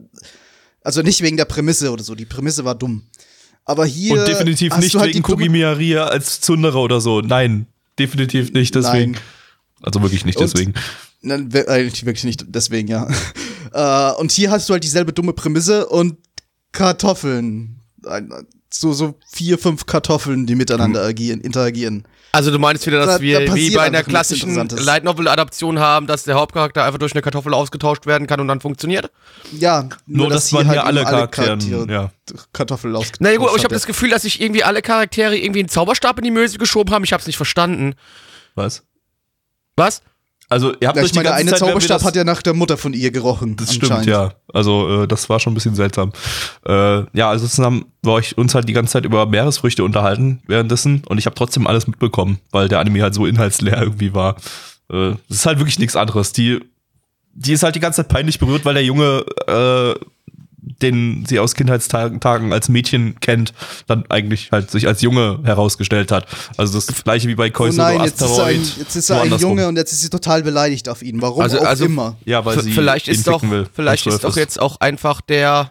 also 0.83 1.01
nicht 1.01 1.21
wegen 1.21 1.37
der 1.37 1.45
Prämisse 1.45 1.91
oder 1.91 2.03
so, 2.03 2.15
die 2.15 2.25
Prämisse 2.25 2.65
war 2.65 2.75
dumm. 2.75 3.03
Aber 3.65 3.85
hier 3.85 4.19
Und 4.19 4.27
definitiv 4.27 4.71
hast 4.71 4.81
nicht 4.81 4.95
du 4.95 4.99
halt 4.99 5.13
wegen 5.13 5.23
Kugimiaria 5.23 6.05
als 6.05 6.41
Zunderer 6.41 6.81
oder 6.81 6.99
so. 6.99 7.21
Nein, 7.21 7.67
definitiv 7.99 8.51
nicht 8.51 8.73
deswegen. 8.75 9.11
Nein. 9.11 9.21
Also 9.83 10.01
wirklich 10.01 10.25
nicht 10.25 10.39
deswegen. 10.39 10.73
Nein, 11.21 11.53
wirklich 11.53 12.23
nicht, 12.23 12.45
deswegen, 12.47 12.87
ja. 12.87 13.07
äh, 13.73 14.19
und 14.19 14.31
hier 14.31 14.49
hast 14.49 14.67
du 14.67 14.73
halt 14.73 14.83
dieselbe 14.83 15.13
dumme 15.13 15.33
Prämisse 15.33 15.87
und 15.87 16.17
Kartoffeln. 16.71 17.79
So, 18.73 18.93
so 18.93 19.15
vier, 19.27 19.57
fünf 19.57 19.85
Kartoffeln, 19.85 20.45
die 20.45 20.55
miteinander 20.55 21.03
agieren, 21.03 21.41
interagieren. 21.41 22.05
Also 22.31 22.51
du 22.51 22.59
meinst 22.59 22.85
wieder, 22.87 22.99
dass 22.99 23.17
Da- 23.17 23.21
wir 23.21 23.45
da 23.45 23.53
wie 23.53 23.71
bei 23.75 23.81
einer 23.81 24.03
klassischen. 24.03 24.55
Light 24.69 25.03
Novel 25.03 25.27
Adaption 25.27 25.79
haben, 25.79 26.07
dass 26.07 26.23
der 26.23 26.35
Hauptcharakter 26.35 26.85
einfach 26.85 26.97
durch 26.99 27.11
eine 27.11 27.21
Kartoffel 27.21 27.53
ausgetauscht 27.53 28.05
werden 28.05 28.27
kann 28.27 28.39
und 28.39 28.47
dann 28.47 28.61
funktioniert? 28.61 29.11
Ja, 29.51 29.89
Nur, 30.05 30.29
dass, 30.29 30.47
sie 30.47 30.55
man 30.55 30.67
halt 30.67 30.79
hier 30.79 30.85
alle 30.85 31.03
Charaktere 31.03 31.85
ja. 31.91 32.11
Kartoffel 32.53 32.95
ausgetauscht 32.95 33.17
Na 33.19 33.31
ja, 33.31 33.37
gut, 33.37 33.49
aber 33.49 33.57
ich 33.57 33.65
habe 33.65 33.73
das 33.73 33.85
Gefühl, 33.85 34.09
dass 34.09 34.21
sich 34.21 34.39
irgendwie 34.39 34.63
alle 34.63 34.81
Charaktere 34.81 35.37
irgendwie 35.37 35.59
einen 35.59 35.69
Zauberstab 35.69 36.17
in 36.19 36.23
die 36.23 36.31
Möse 36.31 36.57
geschoben 36.57 36.93
haben. 36.93 37.03
Ich 37.03 37.11
habe 37.11 37.19
es 37.19 37.27
nicht 37.27 37.37
verstanden. 37.37 37.95
Was? 38.55 38.83
Was? 39.75 40.01
Also, 40.51 40.73
ihr 40.79 40.87
habt 40.89 40.97
Ja, 40.97 41.03
euch 41.03 41.09
ich 41.09 41.15
meine, 41.15 41.29
die 41.29 41.29
der 41.29 41.31
ganze 41.31 41.41
eine 41.41 41.49
Zeit, 41.51 41.59
Zauberstab 41.59 41.97
das- 41.99 42.05
hat 42.07 42.15
ja 42.15 42.23
nach 42.25 42.41
der 42.41 42.53
Mutter 42.53 42.77
von 42.77 42.93
ihr 42.93 43.09
gerochen. 43.11 43.55
Das 43.55 43.73
stimmt, 43.73 44.05
ja. 44.05 44.33
Also, 44.53 45.03
äh, 45.03 45.07
das 45.07 45.29
war 45.29 45.39
schon 45.39 45.51
ein 45.51 45.55
bisschen 45.55 45.75
seltsam. 45.75 46.11
Äh, 46.67 47.03
ja, 47.17 47.29
also 47.29 47.47
zusammen 47.47 47.85
war 48.03 48.19
ich 48.19 48.37
uns 48.37 48.53
halt 48.53 48.67
die 48.67 48.73
ganze 48.73 48.91
Zeit 48.93 49.05
über 49.05 49.25
Meeresfrüchte 49.25 49.83
unterhalten 49.83 50.41
währenddessen 50.47 51.03
und 51.07 51.17
ich 51.17 51.25
habe 51.25 51.35
trotzdem 51.35 51.67
alles 51.67 51.87
mitbekommen, 51.87 52.39
weil 52.51 52.67
der 52.67 52.79
Anime 52.79 53.01
halt 53.01 53.13
so 53.13 53.25
inhaltsleer 53.25 53.81
irgendwie 53.81 54.13
war. 54.13 54.35
Äh, 54.91 55.11
Es 55.29 55.37
ist 55.37 55.45
halt 55.45 55.59
wirklich 55.59 55.79
nichts 55.79 55.95
anderes. 55.95 56.33
Die 56.33 56.59
die 57.33 57.53
ist 57.53 57.63
halt 57.63 57.75
die 57.75 57.79
ganze 57.79 58.01
Zeit 58.03 58.09
peinlich 58.09 58.39
berührt, 58.39 58.65
weil 58.65 58.73
der 58.73 58.83
Junge, 58.83 59.23
äh, 59.47 59.95
den 60.81 61.25
sie 61.27 61.39
aus 61.39 61.55
Kindheitstagen 61.55 62.53
als 62.53 62.69
Mädchen 62.69 63.19
kennt, 63.19 63.53
dann 63.87 64.05
eigentlich 64.09 64.51
halt 64.51 64.71
sich 64.71 64.87
als 64.87 65.01
Junge 65.01 65.39
herausgestellt 65.43 66.11
hat. 66.11 66.25
Also 66.57 66.79
das 66.79 67.03
gleiche 67.03 67.27
wie 67.27 67.35
bei 67.35 67.49
Oh 67.49 67.51
Koisodo 67.51 67.83
nein, 67.83 68.01
jetzt 68.03 68.15
ist 68.15 68.21
er 68.21 68.27
Asteroid. 68.27 68.55
ein, 68.55 68.71
jetzt 68.79 68.95
ist 68.95 69.09
er 69.09 69.21
ein. 69.21 69.37
Junge 69.37 69.67
und 69.67 69.75
jetzt 69.77 69.91
ist 69.91 70.01
sie 70.01 70.09
total 70.09 70.43
beleidigt 70.43 70.87
auf 70.89 71.01
ihn. 71.01 71.21
Warum 71.21 71.41
Also- 71.41 71.59
auch 71.59 71.65
also- 71.65 71.85
immer. 71.85 72.15
Ja, 72.25 72.45
weil 72.45 72.59
sie 72.61 72.71
vielleicht 72.71 73.07
ihn 73.07 73.13
ist 73.15 73.27
doch, 73.27 73.39
ficken 73.41 73.51
will, 73.51 73.67
vielleicht 73.73 74.05
ist 74.07 74.23
doch 74.23 74.35
jetzt 74.37 74.59
auch 74.61 74.79
einfach 74.79 75.21
der, 75.21 75.69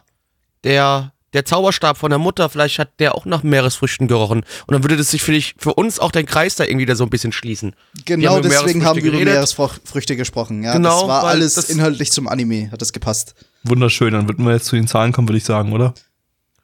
der, 0.64 1.12
der 1.32 1.44
Zauberstab 1.44 1.96
von 1.96 2.10
der 2.10 2.18
Mutter, 2.18 2.48
vielleicht 2.48 2.78
hat 2.80 2.90
der 2.98 3.14
auch 3.14 3.24
nach 3.24 3.42
Meeresfrüchten 3.44 4.08
gerochen. 4.08 4.40
Und 4.66 4.72
dann 4.72 4.82
würde 4.82 4.96
das 4.96 5.10
sich 5.12 5.22
für, 5.22 5.32
dich, 5.32 5.54
für 5.58 5.74
uns 5.74 5.98
auch 6.00 6.10
den 6.10 6.26
Kreis 6.26 6.56
da 6.56 6.64
irgendwie 6.64 6.86
da 6.86 6.96
so 6.96 7.04
ein 7.04 7.10
bisschen 7.10 7.30
schließen. 7.32 7.74
Genau 8.04 8.34
haben 8.36 8.42
deswegen 8.42 8.84
haben 8.84 9.00
wir 9.02 9.12
über 9.12 9.24
Meeresfrüchte 9.24 10.16
gesprochen. 10.16 10.62
Ja, 10.64 10.72
Genau, 10.72 11.00
das 11.00 11.08
war 11.08 11.24
alles 11.24 11.54
das- 11.54 11.70
inhaltlich 11.70 12.10
zum 12.10 12.26
Anime, 12.26 12.70
hat 12.72 12.82
das 12.82 12.92
gepasst. 12.92 13.34
Wunderschön, 13.62 14.12
dann 14.12 14.28
würden 14.28 14.44
wir 14.46 14.52
jetzt 14.52 14.66
zu 14.66 14.76
den 14.76 14.86
Zahlen 14.86 15.12
kommen, 15.12 15.28
würde 15.28 15.38
ich 15.38 15.44
sagen, 15.44 15.72
oder? 15.72 15.94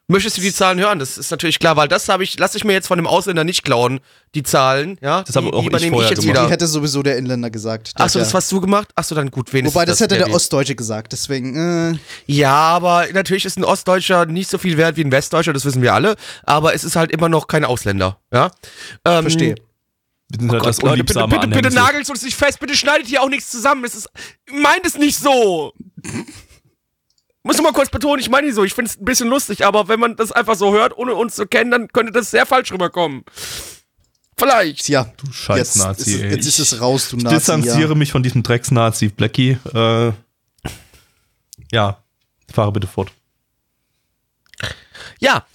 Möchtest 0.09 0.37
du 0.37 0.41
die 0.41 0.53
Zahlen 0.53 0.79
hören? 0.79 1.01
Das 1.01 1.19
ist 1.19 1.33
natürlich 1.33 1.59
klar, 1.59 1.77
weil 1.77 1.89
das 1.89 2.09
habe 2.09 2.23
ich, 2.23 2.39
lasse 2.39 2.57
ich 2.57 2.63
mir 2.63 2.75
jetzt 2.75 2.87
von 2.87 2.97
dem 2.97 3.09
Ausländer 3.09 3.43
nicht 3.43 3.65
klauen, 3.65 3.99
die 4.37 4.45
Zahlen, 4.45 4.99
ja. 5.03 5.25
Das 5.25 5.35
habe 5.35 5.47
die, 5.47 5.53
auch 5.53 5.59
die 5.59 5.65
ich 5.65 5.69
übernehme 5.71 5.97
vorher 5.97 6.07
ich 6.07 6.17
jetzt 6.17 6.21
gemacht. 6.21 6.37
Die 6.37 6.43
wieder. 6.43 6.51
hätte 6.51 6.67
sowieso 6.69 7.03
der 7.03 7.17
Inländer 7.19 7.51
gesagt. 7.51 7.99
Der 7.99 8.05
Achso, 8.05 8.21
das 8.21 8.33
hast 8.33 8.53
du 8.53 8.61
gemacht? 8.61 8.89
Achso, 8.95 9.17
dann 9.17 9.33
gut, 9.33 9.53
wenigstens. 9.53 9.75
Wobei, 9.75 9.85
das 9.85 9.99
hätte 9.99 10.15
der 10.15 10.27
Debbie. 10.27 10.37
Ostdeutsche 10.37 10.77
gesagt, 10.77 11.13
deswegen, 11.13 11.95
äh, 11.95 11.99
Ja, 12.27 12.55
aber 12.55 13.07
natürlich 13.13 13.47
ist 13.47 13.59
ein 13.59 13.65
Ostdeutscher 13.65 14.27
nicht 14.27 14.49
so 14.49 14.59
viel 14.59 14.77
wert 14.77 14.97
wie 14.97 15.03
ein 15.03 15.11
Westdeutscher, 15.11 15.53
das 15.53 15.65
wissen 15.65 15.83
wir 15.83 15.93
alle. 15.93 16.15
Aber 16.45 16.73
es 16.73 16.85
ist 16.85 16.95
halt 16.95 17.11
immer 17.11 17.29
noch 17.29 17.49
kein 17.49 17.65
Ausländer, 17.65 18.21
ja. 18.33 18.53
Ähm, 19.05 19.23
verstehe. 19.23 19.57
Sind 20.31 20.53
halt 20.53 20.61
Gott, 20.61 20.69
das 20.69 20.83
Leute, 20.83 21.03
bitte, 21.03 21.27
bitte, 21.27 21.49
bitte 21.49 21.75
nagelt 21.75 22.09
uns 22.09 22.23
nicht 22.23 22.37
fest, 22.37 22.61
bitte 22.61 22.77
schneidet 22.77 23.09
hier 23.09 23.23
auch 23.23 23.29
nichts 23.29 23.51
zusammen. 23.51 23.85
Es 23.85 23.97
ist, 23.97 24.09
meint 24.53 24.87
es 24.87 24.97
nicht 24.97 25.19
so. 25.19 25.73
Muss 27.47 27.63
mal 27.63 27.73
kurz 27.73 27.91
betonen, 27.91 28.19
ich 28.21 28.29
meine 28.29 28.47
nicht 28.49 28.57
so, 28.57 28.65
ich 28.65 28.75
finde 28.75 28.91
es 28.91 28.99
ein 29.01 29.05
bisschen 29.05 29.29
lustig, 29.29 29.65
aber 29.65 29.87
wenn 29.89 30.01
man 30.01 30.17
das 30.17 30.33
einfach 30.33 30.57
so 30.57 30.73
hört, 30.73 30.97
ohne 30.99 31.15
uns 31.15 31.37
zu 31.37 31.47
kennen, 31.47 31.71
dann 31.71 31.89
könnte 31.89 32.13
das 32.13 32.31
sehr 32.33 32.45
falsch 32.45 32.73
rüberkommen. 32.73 33.25
Vielleicht. 34.37 34.85
Tja, 34.85 35.13
Du 35.17 35.33
scheiß 35.33 35.57
jetzt, 35.59 35.77
Nazi, 35.77 36.13
ist, 36.15 36.21
jetzt 36.23 36.47
ist 36.47 36.59
Ich- 36.59 36.73
es 36.73 36.81
raus, 36.81 37.09
du 37.11 37.17
Ich 37.19 37.23
Nazi. 37.23 37.37
distanziere 37.37 37.91
Ja. 37.91 37.95
mich 37.95 38.11
von 38.13 38.23
diesem 38.23 38.43
Drecks-Nazi, 38.43 39.09
Blackie. 39.09 39.59
Äh, 39.73 40.13
ja, 41.73 42.03
fahre 42.53 42.73
bitte 42.73 42.87
fort. 42.87 43.13
Ja. 45.21 45.47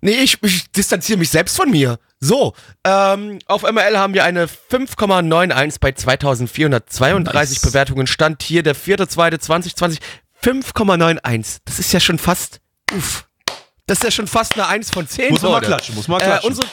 Nee, 0.00 0.16
ich, 0.16 0.42
ich 0.42 0.70
distanziere 0.72 1.18
mich 1.18 1.30
selbst 1.30 1.56
von 1.56 1.70
mir. 1.70 1.98
So, 2.20 2.54
ähm, 2.84 3.38
auf 3.46 3.62
MRL 3.62 3.96
haben 3.98 4.12
wir 4.14 4.24
eine 4.24 4.46
5,91 4.48 5.78
bei 5.80 5.92
2432 5.92 7.56
Nice. 7.62 7.62
Bewertungen. 7.62 8.06
Stand 8.06 8.42
hier 8.42 8.62
der 8.62 8.74
4.2.2020. 8.76 9.98
5,91. 10.44 11.58
Das 11.64 11.78
ist 11.78 11.92
ja 11.92 12.00
schon 12.00 12.18
fast, 12.18 12.60
uff. 12.92 13.26
Das 13.86 13.98
ist 13.98 14.04
ja 14.04 14.10
schon 14.10 14.26
fast 14.26 14.54
eine 14.54 14.66
1 14.66 14.90
von 14.90 15.06
10. 15.08 15.30
Muss 15.30 15.42
man 15.42 15.52
mal 15.52 15.56
Leute. 15.58 15.66
klatschen, 15.68 15.94
muss 15.94 16.08
man 16.08 16.18
mal 16.18 16.24
Äh, 16.24 16.26
klatschen. 16.28 16.48
unsere, 16.50 16.66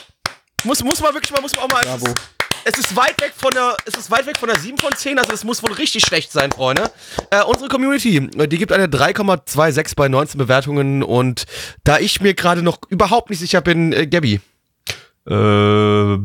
muss, 0.65 0.83
muss 0.83 1.01
man 1.01 1.13
wirklich 1.13 1.31
mal, 1.31 1.41
muss 1.41 1.55
man 1.55 1.65
auch 1.65 1.69
mal. 1.69 1.81
Bravo. 1.83 2.13
Es 2.63 2.77
ist 2.77 2.95
weit 2.95 3.19
weg 3.21 3.33
von 3.35 3.49
der, 3.51 3.75
es 3.85 3.95
ist 3.95 4.11
weit 4.11 4.27
weg 4.27 4.37
von 4.37 4.47
der 4.47 4.59
7 4.59 4.77
von 4.77 4.95
10, 4.95 5.17
also 5.17 5.31
es 5.33 5.43
muss 5.43 5.63
wohl 5.63 5.71
richtig 5.73 6.03
schlecht 6.05 6.31
sein, 6.31 6.51
Freunde. 6.51 6.91
Äh, 7.31 7.43
unsere 7.43 7.69
Community, 7.69 8.17
äh, 8.17 8.47
die 8.47 8.57
gibt 8.59 8.71
eine 8.71 8.85
3,26 8.87 9.95
bei 9.95 10.07
19 10.09 10.37
Bewertungen 10.37 11.01
und 11.01 11.45
da 11.83 11.97
ich 11.97 12.21
mir 12.21 12.33
gerade 12.35 12.61
noch 12.61 12.77
überhaupt 12.89 13.29
nicht 13.31 13.39
sicher 13.39 13.61
bin, 13.61 13.93
äh, 13.93 14.05
Gabby. 14.05 14.41
Äh, 15.27 16.17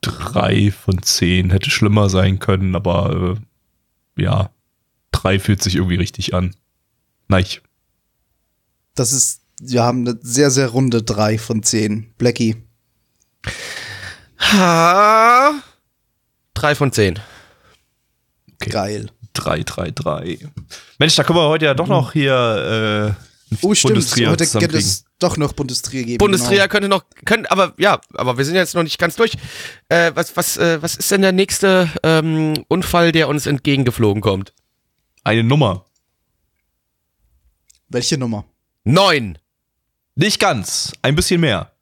drei 0.00 0.72
von 0.72 1.02
zehn 1.02 1.50
hätte 1.50 1.70
schlimmer 1.70 2.08
sein 2.08 2.38
können, 2.38 2.74
aber 2.74 3.36
äh, 4.16 4.22
ja, 4.22 4.50
drei 5.26 5.40
fühlt 5.40 5.60
sich 5.62 5.74
irgendwie 5.74 5.96
richtig 5.96 6.34
an. 6.34 6.54
Nein. 7.26 7.44
Das 8.94 9.12
ist, 9.12 9.40
wir 9.60 9.82
haben 9.82 10.06
eine 10.06 10.18
sehr, 10.22 10.50
sehr 10.52 10.68
runde 10.68 11.02
3 11.02 11.38
von 11.38 11.62
10. 11.64 12.14
Blackie. 12.16 12.56
Ha. 14.38 15.52
3 16.54 16.74
von 16.76 16.92
10. 16.92 17.18
Okay. 18.54 18.70
Geil. 18.70 19.10
Drei, 19.32 19.64
drei, 19.64 19.90
drei. 19.90 20.38
Mensch, 20.98 21.16
da 21.16 21.24
können 21.24 21.38
wir 21.38 21.48
heute 21.48 21.64
ja 21.66 21.74
doch 21.74 21.88
noch 21.88 22.12
hier 22.12 23.16
äh, 23.18 23.22
Oh, 23.62 23.74
stimmt. 23.74 23.94
Bundesliga 23.94 24.30
Heute 24.30 24.44
zusammenkriegen. 24.44 24.78
es 24.80 25.04
doch 25.18 25.36
noch 25.36 25.52
Bundesliga 25.52 26.04
geben. 26.06 26.18
Bundesliga 26.18 26.62
Genau. 26.66 26.68
könnte 26.72 26.88
noch, 26.88 27.04
können, 27.24 27.46
aber 27.46 27.74
ja, 27.78 28.00
aber 28.14 28.38
wir 28.38 28.44
sind 28.44 28.54
jetzt 28.54 28.74
noch 28.74 28.82
nicht 28.82 28.98
ganz 28.98 29.16
durch. 29.16 29.32
Äh, 29.88 30.12
was, 30.14 30.36
was, 30.36 30.56
äh, 30.56 30.80
was 30.82 30.96
ist 30.96 31.10
denn 31.10 31.22
der 31.22 31.32
nächste 31.32 31.90
ähm, 32.02 32.64
Unfall, 32.68 33.12
der 33.12 33.28
uns 33.28 33.46
entgegengeflogen 33.46 34.20
kommt? 34.22 34.52
Eine 35.26 35.42
Nummer. 35.42 35.84
Welche 37.88 38.16
Nummer? 38.16 38.44
9. 38.84 39.36
Nicht 40.14 40.38
ganz, 40.38 40.92
ein 41.02 41.16
bisschen 41.16 41.40
mehr. 41.40 41.72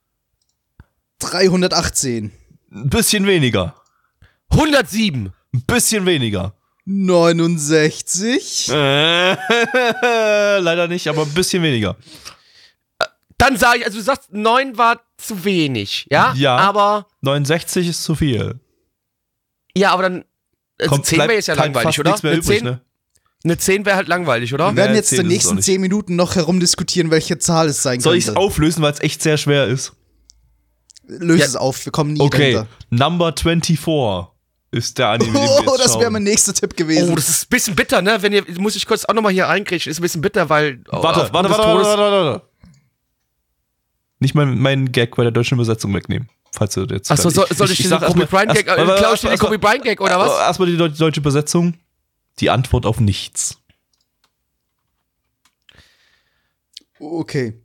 318. 1.18 2.32
Ein 2.72 2.88
bisschen 2.88 3.26
weniger. 3.26 3.74
107. 4.48 5.30
Ein 5.52 5.60
bisschen 5.66 6.06
weniger. 6.06 6.54
69. 6.86 8.70
Äh, 8.70 9.34
leider 10.60 10.88
nicht, 10.88 11.06
aber 11.06 11.24
ein 11.24 11.34
bisschen 11.34 11.62
weniger. 11.62 11.98
Dann 13.36 13.58
sage 13.58 13.80
ich, 13.80 13.84
also 13.84 13.98
du 13.98 14.04
sagst, 14.04 14.32
9 14.32 14.78
war 14.78 15.02
zu 15.18 15.44
wenig, 15.44 16.06
ja? 16.10 16.32
Ja. 16.34 16.56
Aber, 16.56 17.08
69 17.20 17.88
ist 17.90 18.04
zu 18.04 18.14
viel. 18.14 18.58
ja, 19.76 19.90
aber 19.92 20.02
dann, 20.04 20.24
also 20.78 20.92
Kommt, 20.92 21.04
10 21.04 21.18
wäre 21.18 21.34
jetzt 21.34 21.48
ja 21.48 21.54
langweilig, 21.54 21.82
fast 21.82 21.98
oder? 21.98 22.10
nichts 22.12 22.22
mehr 22.22 22.32
übrig, 22.38 22.58
10, 22.60 22.64
ne? 22.64 22.83
Eine 23.44 23.58
10 23.58 23.84
wäre 23.84 23.96
halt 23.96 24.08
langweilig, 24.08 24.54
oder? 24.54 24.70
Wir 24.72 24.76
werden 24.76 24.96
jetzt 24.96 25.10
10 25.10 25.18
in 25.20 25.24
den 25.26 25.32
nächsten 25.32 25.54
nicht. 25.56 25.64
10 25.66 25.80
Minuten 25.80 26.16
noch 26.16 26.34
herumdiskutieren, 26.34 27.10
welche 27.10 27.38
Zahl 27.38 27.68
es 27.68 27.82
sein 27.82 28.00
Soll 28.00 28.14
ich 28.16 28.20
es 28.24 28.26
könnte. 28.28 28.40
auflösen, 28.40 28.82
weil 28.82 28.92
es 28.92 29.00
echt 29.00 29.22
sehr 29.22 29.36
schwer 29.36 29.66
ist? 29.66 29.92
Löse 31.06 31.40
Ja. 31.40 31.46
es 31.46 31.56
auf, 31.56 31.84
wir 31.84 31.92
kommen 31.92 32.14
nie 32.14 32.20
Okay, 32.20 32.52
dahinter. 32.54 32.68
Number 32.90 33.34
24 33.38 34.28
ist 34.70 34.98
der 34.98 35.08
Anime, 35.08 35.32
den 35.32 35.42
wir 35.42 35.62
Oh, 35.72 35.76
das 35.76 35.98
wäre 35.98 36.10
mein 36.10 36.22
nächster 36.22 36.54
Tipp 36.54 36.74
gewesen. 36.76 37.12
Oh, 37.12 37.14
das 37.14 37.28
ist 37.28 37.42
ein 37.44 37.48
bisschen 37.50 37.76
bitter, 37.76 38.00
ne? 38.00 38.16
Wenn 38.22 38.32
ihr, 38.32 38.44
muss 38.58 38.74
ich 38.74 38.86
kurz 38.86 39.04
auch 39.04 39.12
nochmal 39.14 39.32
hier 39.32 39.46
eingrätschen, 39.48 39.90
ist 39.90 39.98
ein 39.98 40.02
bisschen 40.02 40.22
bitter, 40.22 40.48
weil. 40.48 40.80
Warte, 40.88 41.22
aufgrund 41.22 41.34
warte, 41.34 41.50
warte, 41.50 41.62
Todes- 41.62 41.86
warte, 41.86 42.02
warte, 42.02 42.24
warte. 42.26 42.42
Nicht 44.20 44.34
meinen 44.34 44.58
mein 44.58 44.90
Gag 44.92 45.14
bei 45.16 45.22
der 45.22 45.32
deutschen 45.32 45.54
Übersetzung 45.56 45.92
wegnehmen. 45.94 46.28
Falls 46.52 46.74
du 46.74 46.84
jetzt. 46.84 47.10
Achso, 47.10 47.28
soll, 47.30 47.46
soll 47.54 47.70
ich, 47.70 47.76
diesen 47.76 47.90
sag 47.90 48.06
Kobe 48.06 48.26
Bryant 48.26 48.54
Gag, 48.54 48.66
äh, 48.68 48.76
warte, 48.86 48.94
klau 49.02 49.12
ich 49.14 49.20
dir 49.20 49.28
den 49.28 49.38
Kobe 49.38 49.58
Bryant 49.58 49.84
Gag 49.84 50.00
oder 50.00 50.18
was? 50.18 50.30
Erstmal 50.38 50.68
die 50.68 50.76
deutsche, 50.76 50.96
deutsche 50.98 51.20
Übersetzung. 51.20 51.74
Die 52.40 52.50
Antwort 52.50 52.86
auf 52.86 53.00
nichts. 53.00 53.62
okay. 56.98 57.63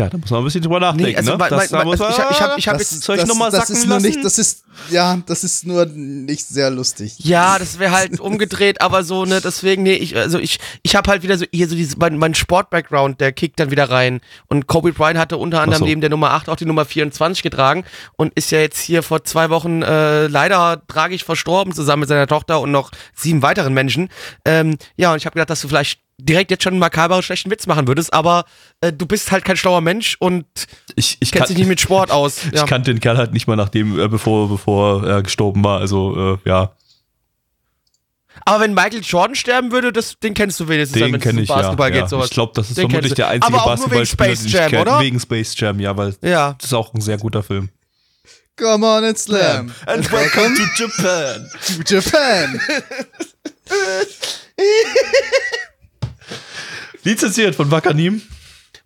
Tja, 0.00 0.08
da 0.10 0.18
muss 0.18 0.30
man 0.30 0.40
ein 0.40 0.44
bisschen 0.44 0.62
drüber 0.62 0.80
nachdenken, 0.80 1.10
Nee, 1.10 1.16
also, 1.16 1.32
ne? 1.32 1.40
weil- 1.40 1.50
Das- 1.50 1.58
weil- 1.60 1.68
da 1.80 1.84
muss 1.84 1.98
man- 1.98 2.10
ich 2.10 2.18
hab- 2.18 2.30
ich 2.30 2.40
hab- 2.40 2.58
ich 2.58 2.68
hab 2.68 2.78
Das, 2.78 2.90
jetzt- 2.90 3.02
soll 3.02 3.16
ich 3.16 3.20
das, 3.22 3.28
noch 3.28 3.36
mal 3.36 3.50
das 3.50 3.60
sacken 3.60 3.76
ist 3.76 3.86
nur 3.86 3.96
lassen? 3.96 4.06
nicht, 4.06 4.24
das 4.24 4.38
ist, 4.38 4.64
ja, 4.90 5.18
das 5.26 5.44
ist 5.44 5.66
nur 5.66 5.86
nicht 5.86 6.46
sehr 6.46 6.70
lustig. 6.70 7.14
Ja, 7.18 7.58
das 7.58 7.78
wäre 7.78 7.92
halt 7.92 8.18
umgedreht, 8.20 8.80
aber 8.80 9.04
so, 9.04 9.24
ne, 9.24 9.40
deswegen, 9.40 9.82
nee, 9.82 9.94
ich, 9.94 10.16
also 10.16 10.38
ich, 10.38 10.58
ich 10.82 10.96
habe 10.96 11.10
halt 11.10 11.22
wieder 11.22 11.36
so, 11.38 11.44
hier 11.52 11.68
so 11.68 11.74
dieses, 11.74 11.96
mein, 11.96 12.18
mein 12.18 12.34
Sport-Background, 12.34 13.20
der 13.20 13.32
kickt 13.32 13.60
dann 13.60 13.70
wieder 13.70 13.90
rein. 13.90 14.20
Und 14.48 14.66
Kobe 14.66 14.92
Bryant 14.92 15.18
hatte 15.18 15.36
unter 15.36 15.60
anderem 15.60 15.80
so. 15.80 15.84
neben 15.86 16.00
der 16.00 16.10
Nummer 16.10 16.30
8 16.30 16.48
auch 16.48 16.56
die 16.56 16.64
Nummer 16.66 16.84
24 16.84 17.42
getragen 17.42 17.84
und 18.16 18.32
ist 18.34 18.50
ja 18.50 18.60
jetzt 18.60 18.78
hier 18.80 19.02
vor 19.02 19.24
zwei 19.24 19.50
Wochen 19.50 19.82
äh, 19.82 20.26
leider 20.28 20.82
tragisch 20.88 21.24
verstorben, 21.24 21.72
zusammen 21.74 22.00
mit 22.00 22.08
seiner 22.08 22.26
Tochter 22.26 22.60
und 22.60 22.70
noch 22.70 22.90
sieben 23.14 23.42
weiteren 23.42 23.74
Menschen. 23.74 24.08
Ähm, 24.44 24.76
ja, 24.96 25.10
und 25.12 25.16
ich 25.18 25.26
habe 25.26 25.34
gedacht, 25.34 25.50
dass 25.50 25.60
du 25.60 25.68
vielleicht 25.68 26.00
direkt 26.24 26.50
jetzt 26.50 26.62
schon 26.62 26.74
einen 26.74 26.80
makaberen 26.80 27.22
schlechten 27.22 27.50
Witz 27.50 27.66
machen 27.66 27.88
würdest, 27.88 28.12
aber 28.12 28.44
äh, 28.80 28.92
du 28.92 29.06
bist 29.06 29.32
halt 29.32 29.44
kein 29.44 29.56
schlauer 29.56 29.80
Mensch 29.80 30.16
und 30.18 30.44
Ich, 30.96 31.16
ich, 31.20 31.30
kennst 31.30 31.32
kann, 31.32 31.48
dich 31.48 31.58
nicht 31.58 31.68
mit 31.68 31.80
Sport 31.80 32.10
aus. 32.10 32.40
Ja. 32.52 32.62
ich 32.62 32.68
kannte 32.68 32.92
den 32.92 33.00
Kerl 33.00 33.16
halt 33.16 33.32
nicht 33.32 33.46
mal 33.46 33.56
nachdem, 33.56 33.98
äh, 33.98 34.08
bevor, 34.08 34.48
bevor 34.48 35.06
er 35.06 35.22
gestorben 35.22 35.64
war. 35.64 35.80
Also, 35.80 36.34
äh, 36.34 36.38
ja, 36.48 36.72
Aber 38.44 38.60
wenn 38.60 38.74
Michael 38.74 39.00
Jordan 39.02 39.34
sterben 39.34 39.72
würde, 39.72 39.92
das, 39.92 40.18
den 40.18 40.34
kennst 40.34 40.58
du 40.60 40.68
wenigstens, 40.68 40.98
den 40.98 41.12
wenn 41.12 41.14
es 41.16 41.22
kenne 41.22 41.38
um 41.38 41.42
ich 41.44 41.48
ja. 41.48 41.56
Basketball 41.56 41.94
ja. 41.94 42.00
geht, 42.00 42.08
sowas. 42.08 42.26
Ich 42.26 42.32
glaube, 42.32 42.52
das 42.54 42.68
ist 42.68 42.78
Den 42.78 42.88
vermutlich 42.88 43.14
der 43.14 43.28
einzige 43.28 43.54
Aber 43.54 43.64
auch 43.64 43.76
nur 43.76 43.90
wegen 43.90 44.00
Basketballspieler, 44.00 44.26
Space 44.26 44.38
den 44.40 44.46
ich 44.46 44.52
Jam, 44.52 44.70
kenne. 44.70 44.82
oder? 44.82 45.00
Wegen 45.00 45.20
Space 45.20 45.54
Jam, 45.56 45.80
ja, 45.80 45.96
weil 45.96 46.14
ja. 46.22 46.54
das 46.58 46.66
ist 46.66 46.74
auch 46.74 46.94
ein 46.94 47.00
sehr 47.00 47.18
guter 47.18 47.42
Film. 47.42 47.70
Come 48.56 48.86
on 48.86 49.04
and 49.04 49.18
slam. 49.18 49.72
And 49.86 50.12
welcome 50.12 50.54
to 50.54 50.62
Japan. 50.76 51.48
to 51.66 51.82
Japan. 51.82 52.60
Lizenziert 57.04 57.54
von 57.54 57.70
Wakanim. 57.70 58.22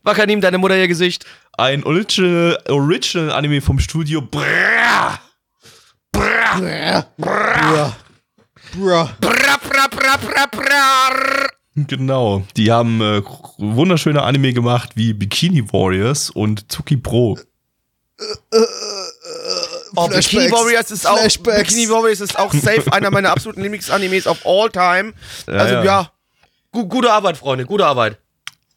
Wakanim, 0.02 0.40
deine 0.40 0.58
Mutter 0.58 0.76
ihr 0.76 0.88
Gesicht. 0.88 1.24
Ein 1.56 1.84
Original, 1.84 2.58
Original 2.68 3.32
Anime 3.32 3.60
vom 3.60 3.78
Studio 3.78 4.20
Brrrr. 4.20 5.18
Bruh. 6.12 7.04
Bruh. 7.16 7.92
Bruh. 8.72 9.08
Bra, 9.20 9.56
bra, 9.56 9.86
bra, 9.88 10.16
bra, 10.16 10.46
bra. 10.46 11.48
Genau. 11.76 12.44
Die 12.56 12.70
haben 12.70 13.00
äh, 13.00 13.22
wunderschöne 13.58 14.22
Anime 14.22 14.52
gemacht 14.52 14.90
wie 14.94 15.12
Bikini 15.12 15.72
Warriors 15.72 16.30
und 16.30 16.68
Tsuki 16.70 16.96
Pro. 16.96 17.38
Oh, 19.96 20.08
Bikini. 20.08 20.50
Warriors 20.52 20.90
ist 20.90 21.06
auch 21.06 21.18
Flashbacks. 21.18 21.58
Bikini 21.58 21.88
Warriors 21.88 22.20
ist 22.20 22.38
auch 22.38 22.52
safe 22.52 22.92
einer 22.92 23.10
meiner 23.10 23.30
absoluten 23.30 23.62
Lieblingsanimes 23.62 24.26
of 24.26 24.44
all 24.44 24.70
time. 24.70 25.14
Also 25.46 25.74
ja. 25.74 25.84
ja, 25.84 26.02
gu 26.02 26.08
gute 26.82 27.12
Arbeit, 27.12 27.36
Freunde, 27.36 27.64
gute 27.64 27.86
Arbeit. 27.86 28.18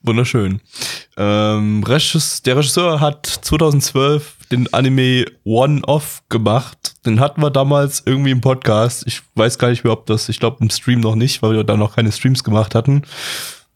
Wunderschön. 0.01 0.61
Ähm, 1.17 1.83
Regis, 1.83 2.43
der 2.43 2.55
Regisseur 2.57 3.01
hat 3.01 3.25
2012 3.25 4.35
den 4.51 4.71
Anime 4.73 5.25
One 5.43 5.81
Off 5.83 6.21
gemacht. 6.29 6.95
Den 7.05 7.19
hatten 7.19 7.41
wir 7.41 7.49
damals 7.49 8.03
irgendwie 8.05 8.31
im 8.31 8.39
Podcast. 8.39 9.03
Ich 9.07 9.21
weiß 9.35 9.57
gar 9.57 9.69
nicht 9.69 9.83
mehr, 9.83 9.93
ob 9.93 10.05
das, 10.05 10.29
ich 10.29 10.39
glaube 10.39 10.57
im 10.61 10.69
Stream 10.69 11.01
noch 11.01 11.15
nicht, 11.15 11.41
weil 11.41 11.53
wir 11.53 11.63
da 11.63 11.75
noch 11.75 11.95
keine 11.95 12.11
Streams 12.11 12.43
gemacht 12.43 12.75
hatten. 12.75 13.01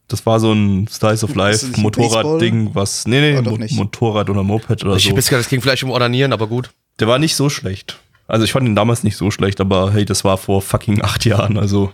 Das 0.08 0.24
war 0.24 0.38
so 0.40 0.52
ein 0.52 0.86
Slice 0.88 1.24
of 1.24 1.34
Life 1.34 1.66
Motorrad-Ding, 1.80 2.74
was, 2.74 3.06
nee, 3.06 3.20
nee, 3.20 3.42
doch 3.42 3.52
Mo 3.52 3.58
nicht. 3.58 3.74
Motorrad 3.74 4.30
oder 4.30 4.42
Moped 4.42 4.84
oder 4.84 4.96
Ich 4.96 5.04
so. 5.08 5.14
jetzt 5.14 5.28
gedacht, 5.28 5.44
das 5.44 5.48
ging 5.50 5.60
vielleicht 5.60 5.82
um 5.82 5.90
Ordinieren, 5.90 6.32
aber 6.32 6.46
gut. 6.46 6.70
Der 7.00 7.08
war 7.08 7.18
nicht 7.18 7.34
so 7.34 7.48
schlecht. 7.48 7.98
Also 8.28 8.44
ich 8.44 8.52
fand 8.52 8.66
ihn 8.66 8.76
damals 8.76 9.02
nicht 9.04 9.16
so 9.16 9.30
schlecht, 9.30 9.60
aber 9.60 9.92
hey, 9.92 10.04
das 10.04 10.24
war 10.24 10.38
vor 10.38 10.62
fucking 10.62 11.02
acht 11.02 11.24
Jahren. 11.24 11.58
Also 11.58 11.92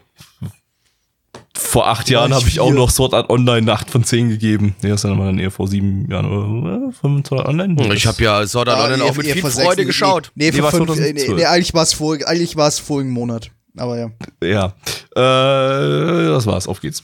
vor 1.59 1.89
acht 1.89 2.09
Jahren 2.09 2.33
habe 2.33 2.47
ich 2.47 2.61
auch 2.61 2.73
noch 2.73 2.91
Sword 2.91 3.15
Art 3.15 3.31
Online 3.31 3.59
eine 3.59 3.73
8 3.73 3.91
von 3.91 4.05
10 4.05 4.29
gegeben. 4.31 4.77
Nee, 4.81 4.91
das 4.91 5.01
ist 5.03 5.05
dann 5.11 5.19
dann 5.19 5.39
eher 5.39 5.51
vor 5.51 5.67
sieben 5.67 6.09
Jahren 6.11 6.27
oder 6.27 6.93
von 6.93 7.25
Sword 7.25 7.41
Art 7.41 7.49
Online. 7.49 7.95
Ich 7.95 8.07
habe 8.07 8.23
ja 8.23 8.47
Sword 8.47 8.69
Art 8.69 8.79
Ah, 8.79 8.85
Online 8.85 9.03
nee, 9.03 9.11
auch 9.11 9.17
mit 9.17 9.27
viel 9.27 9.43
Freude 9.43 9.83
nee, 9.83 9.87
geschaut. 9.87 10.31
Nee, 10.35 10.45
nee, 10.47 10.51
Nee, 10.53 10.57
vor 10.59 10.65
war 10.65 10.71
fünf, 10.71 10.89
nee, 10.91 11.15
2012. 11.15 11.37
nee, 11.37 11.45
eigentlich 11.47 11.75
war 11.75 11.83
es 11.83 11.93
vor, 11.95 12.17
eigentlich 12.27 12.57
war 12.57 12.69
es 12.69 12.79
vorigen 12.79 13.11
Monat. 13.11 13.51
Aber 13.77 13.99
ja. 13.99 14.11
Ja. 14.43 14.67
Äh, 15.15 16.29
das 16.29 16.47
war's. 16.47 16.69
Auf 16.69 16.81
geht's. 16.81 17.03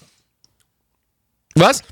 Was? 1.57 1.83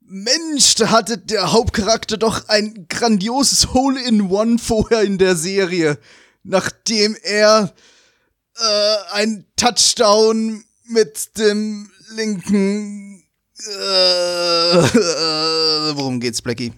Mensch, 0.00 0.74
da 0.76 0.90
hatte 0.90 1.18
der 1.18 1.52
Hauptcharakter 1.52 2.16
doch 2.16 2.48
ein 2.48 2.86
grandioses 2.88 3.72
Hole-in-One 3.72 4.58
vorher 4.58 5.02
in 5.02 5.18
der 5.18 5.36
Serie, 5.36 5.98
nachdem 6.42 7.16
er 7.22 7.72
äh, 8.56 8.96
ein 9.14 9.46
Touchdown 9.56 10.64
mit 10.92 11.36
dem 11.38 11.90
linken. 12.14 13.24
Äh, 13.68 14.78
äh, 14.78 15.96
worum 15.96 16.20
geht's, 16.20 16.42
Blackie? 16.42 16.72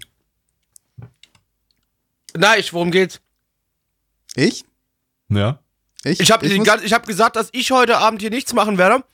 Nein, 2.36 2.62
worum 2.72 2.90
geht's? 2.90 3.20
Ich? 4.34 4.64
Ja. 5.28 5.60
Ich 6.04 6.30
habe 6.30 6.46
muss- 6.58 6.82
ich 6.82 6.92
hab 6.92 7.06
gesagt, 7.06 7.36
dass 7.36 7.48
ich 7.52 7.70
heute 7.70 7.96
Abend 7.98 8.20
hier 8.20 8.30
nichts 8.30 8.52
machen 8.52 8.76
werde, 8.76 9.04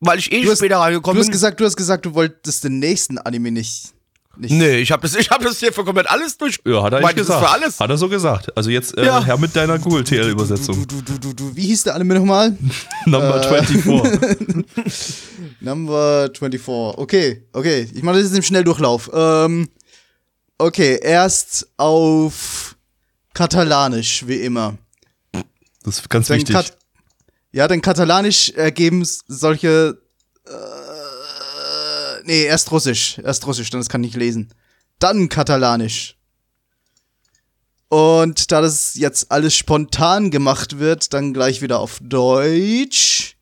weil 0.00 0.18
ich 0.18 0.30
eh 0.32 0.42
Du 0.42 0.50
hast- 0.50 0.58
später 0.58 0.74
Du 0.76 0.80
reingekommen 0.80 1.18
hast 1.18 1.26
bin. 1.26 1.32
gesagt, 1.32 1.60
du 1.60 1.64
hast 1.64 1.76
gesagt, 1.76 2.04
du 2.04 2.14
wolltest 2.14 2.64
den 2.64 2.78
nächsten 2.78 3.16
Anime 3.18 3.50
nicht. 3.52 3.94
Nicht 4.40 4.50
Nee, 4.52 4.78
ich 4.78 4.90
habe 4.92 5.02
das, 5.02 5.14
ich 5.14 5.30
hab 5.30 5.40
das 5.42 5.58
hier 5.58 5.72
für 5.72 5.84
komplett 5.84 6.08
alles 6.10 6.36
durch. 6.38 6.58
Ja, 6.66 6.82
hat 6.82 6.92
er 6.92 6.98
eigentlich 6.98 7.10
ist 7.16 7.26
gesagt. 7.26 7.44
für 7.44 7.50
alles. 7.50 7.78
Hat 7.80 7.90
er 7.90 7.98
so 7.98 8.08
gesagt. 8.08 8.56
Also 8.56 8.70
jetzt 8.70 8.96
äh, 8.98 9.04
Ja. 9.04 9.24
her 9.24 9.36
mit 9.38 9.54
deiner 9.54 9.78
Google 9.78 10.02
TL-Übersetzung. 10.04 10.86
Du, 10.88 11.02
du, 11.02 11.18
du, 11.18 11.32
du, 11.32 11.56
wie 11.56 11.66
hieß 11.66 11.84
der 11.84 11.94
Anime 11.94 12.14
nochmal? 12.14 12.56
Number 13.06 13.44
Äh. 13.44 13.64
24. 13.64 14.64
Number 15.60 16.30
24. 16.36 16.98
Okay, 16.98 17.42
okay. 17.52 17.88
Ich 17.94 18.02
mache 18.02 18.16
das 18.16 18.24
jetzt 18.28 18.36
im 18.36 18.42
Schnelldurchlauf. 18.42 19.10
Ähm, 19.12 19.68
okay, 20.58 20.98
erst 21.02 21.68
auf 21.76 22.76
Katalanisch, 23.34 24.26
wie 24.26 24.36
immer. 24.40 24.76
Das 25.82 25.98
ist 25.98 26.10
ganz 26.10 26.28
Denn 26.28 26.38
wichtig. 26.38 26.54
Kat 26.54 26.76
ja, 27.52 27.66
denn 27.66 27.82
Katalanisch 27.82 28.50
ergeben 28.50 29.04
solche. 29.26 30.00
Äh, 30.46 30.50
nee, 32.30 32.44
erst 32.44 32.70
Russisch. 32.70 33.18
Erst 33.18 33.46
Russisch, 33.46 33.70
dann 33.70 33.80
das 33.80 33.88
kann 33.88 34.04
ich 34.04 34.14
lesen. 34.14 34.52
Dann 34.98 35.28
Katalanisch. 35.28 36.16
Und 37.88 38.52
da 38.52 38.60
das 38.60 38.94
jetzt 38.94 39.32
alles 39.32 39.54
spontan 39.56 40.30
gemacht 40.30 40.78
wird, 40.78 41.12
dann 41.12 41.34
gleich 41.34 41.60
wieder 41.60 41.80
auf 41.80 41.98
Deutsch. 42.00 43.36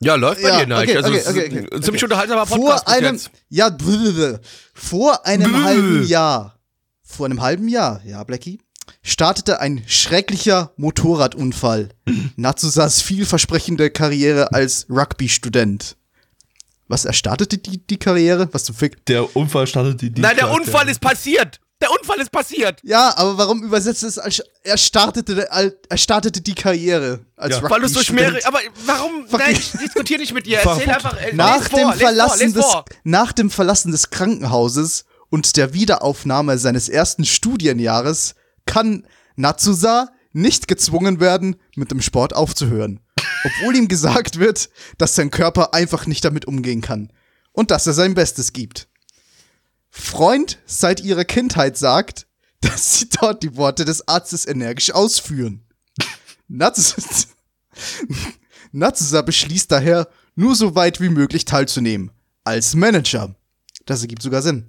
Ja, 0.00 0.16
läuft 0.16 0.42
bei 0.42 0.48
Ja, 0.48 0.58
dir, 0.58 0.66
Nike. 0.66 0.90
okay, 0.90 0.96
also, 0.98 1.08
okay, 1.30 1.46
okay, 1.46 1.66
okay, 1.66 1.80
ziemlich 1.80 2.04
unterhaltsamer 2.04 2.44
Podcast 2.44 2.84
vor 2.84 2.92
einem, 2.92 3.18
ja, 3.48 3.70
blablabla. 3.70 4.40
vor 4.74 5.26
einem 5.26 5.50
Blö. 5.50 5.64
halben 5.64 6.06
Jahr, 6.06 6.58
vor 7.02 7.24
einem 7.24 7.40
halben 7.40 7.68
Jahr, 7.68 8.02
ja, 8.04 8.22
Blackie, 8.24 8.60
startete 9.02 9.60
ein 9.60 9.82
schrecklicher 9.86 10.72
Motorradunfall. 10.76 11.90
Natsusas 12.36 13.02
vielversprechende 13.02 13.90
Karriere 13.90 14.52
als 14.52 14.86
Rugby-Student. 14.88 15.96
Was, 16.88 17.04
er 17.04 17.12
startete 17.14 17.58
die, 17.58 17.78
die 17.86 17.98
Karriere? 17.98 18.48
Was 18.52 18.64
zum 18.64 18.74
Fick? 18.74 19.04
Der 19.06 19.34
Unfall 19.36 19.66
startet 19.66 20.00
die 20.02 20.10
Nein, 20.20 20.36
der 20.36 20.50
Unfall 20.50 20.88
ist 20.88 21.00
passiert. 21.00 21.60
Der 21.80 21.90
Unfall 21.90 22.20
ist 22.20 22.30
passiert. 22.30 22.80
Ja, 22.82 23.12
aber 23.16 23.36
warum 23.36 23.62
übersetzt 23.62 24.02
es 24.04 24.18
als, 24.18 24.42
er 24.62 24.78
startete, 24.78 25.48
er 25.50 25.98
startete 25.98 26.40
die 26.40 26.54
Karriere 26.54 27.20
als 27.36 27.56
Ja. 27.56 27.70
Weil 27.70 27.80
du 27.80 27.86
es 27.86 27.92
durch 27.94 28.08
Rugby-Student. 28.10 28.44
mehrere. 28.44 28.46
Aber 28.46 28.60
warum? 28.86 29.26
Fuck 29.26 29.40
Nein, 29.40 29.52
ich 29.54 29.72
diskutiere 29.72 30.20
nicht 30.20 30.32
mit 30.32 30.46
dir. 30.46 30.58
Erzähl 30.58 30.88
einfach. 30.88 31.16
äh, 31.20 31.34
nach 31.34 31.62
vor, 31.68 31.78
dem 31.78 31.88
les 31.90 31.98
Verlassen 31.98 32.52
vor, 32.54 32.62
des 32.62 32.70
vor. 32.72 32.84
nach 33.02 33.32
dem 33.32 33.50
Verlassen 33.50 33.92
des 33.92 34.10
Krankenhauses 34.10 35.04
und 35.30 35.56
der 35.56 35.74
Wiederaufnahme 35.74 36.58
seines 36.58 36.88
ersten 36.88 37.24
Studienjahres 37.24 38.34
kann 38.66 39.06
Natsusa 39.36 40.10
nicht 40.32 40.68
gezwungen 40.68 41.20
werden, 41.20 41.56
mit 41.76 41.90
dem 41.90 42.02
Sport 42.02 42.34
aufzuhören, 42.34 43.00
obwohl 43.44 43.76
ihm 43.76 43.88
gesagt 43.88 44.38
wird, 44.38 44.68
dass 44.98 45.14
sein 45.14 45.30
Körper 45.30 45.74
einfach 45.74 46.06
nicht 46.06 46.24
damit 46.24 46.46
umgehen 46.46 46.80
kann 46.80 47.12
und 47.52 47.70
dass 47.70 47.86
er 47.86 47.92
sein 47.92 48.14
Bestes 48.14 48.52
gibt. 48.52 48.88
Freund 49.90 50.58
seit 50.66 51.00
ihrer 51.00 51.24
Kindheit 51.24 51.78
sagt, 51.78 52.26
dass 52.60 52.98
sie 52.98 53.08
dort 53.08 53.42
die 53.42 53.56
Worte 53.56 53.84
des 53.84 54.08
Arztes 54.08 54.46
energisch 54.46 54.90
ausführen. 54.90 55.64
Natsusa 58.72 59.22
beschließt 59.22 59.70
daher, 59.70 60.08
nur 60.34 60.56
so 60.56 60.74
weit 60.74 61.00
wie 61.00 61.10
möglich 61.10 61.44
teilzunehmen. 61.44 62.10
Als 62.42 62.74
Manager. 62.74 63.36
Das 63.86 64.02
ergibt 64.02 64.22
sogar 64.22 64.42
Sinn. 64.42 64.66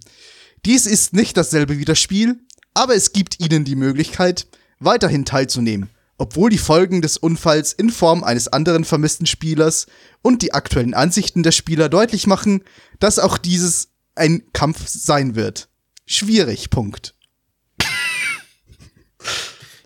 Dies 0.66 0.86
ist 0.86 1.14
nicht 1.14 1.38
dasselbe 1.38 1.78
wie 1.78 1.86
das 1.86 2.00
Spiel, 2.00 2.40
aber 2.76 2.94
es 2.96 3.12
gibt 3.14 3.40
ihnen 3.40 3.64
die 3.66 3.76
Möglichkeit, 3.76 4.46
weiterhin 4.80 5.26
teilzunehmen, 5.26 5.90
obwohl 6.20 6.50
die 6.52 6.58
Folgen 6.60 7.02
des 7.02 7.18
Unfalls 7.18 7.74
in 7.74 7.90
Form 7.90 8.24
eines 8.24 8.48
anderen 8.48 8.86
vermissten 8.86 9.26
Spielers 9.26 9.88
und 10.22 10.44
die 10.44 10.54
aktuellen 10.54 10.94
Ansichten 10.94 11.42
der 11.42 11.52
Spieler 11.52 11.90
deutlich 11.90 12.28
machen, 12.28 12.64
dass 13.00 13.18
auch 13.18 13.38
dieses 13.40 13.90
ein 14.16 14.44
Kampf 14.54 14.88
sein 14.88 15.36
wird. 15.36 15.70
Schwierig, 16.06 16.70
Punkt. 16.70 17.16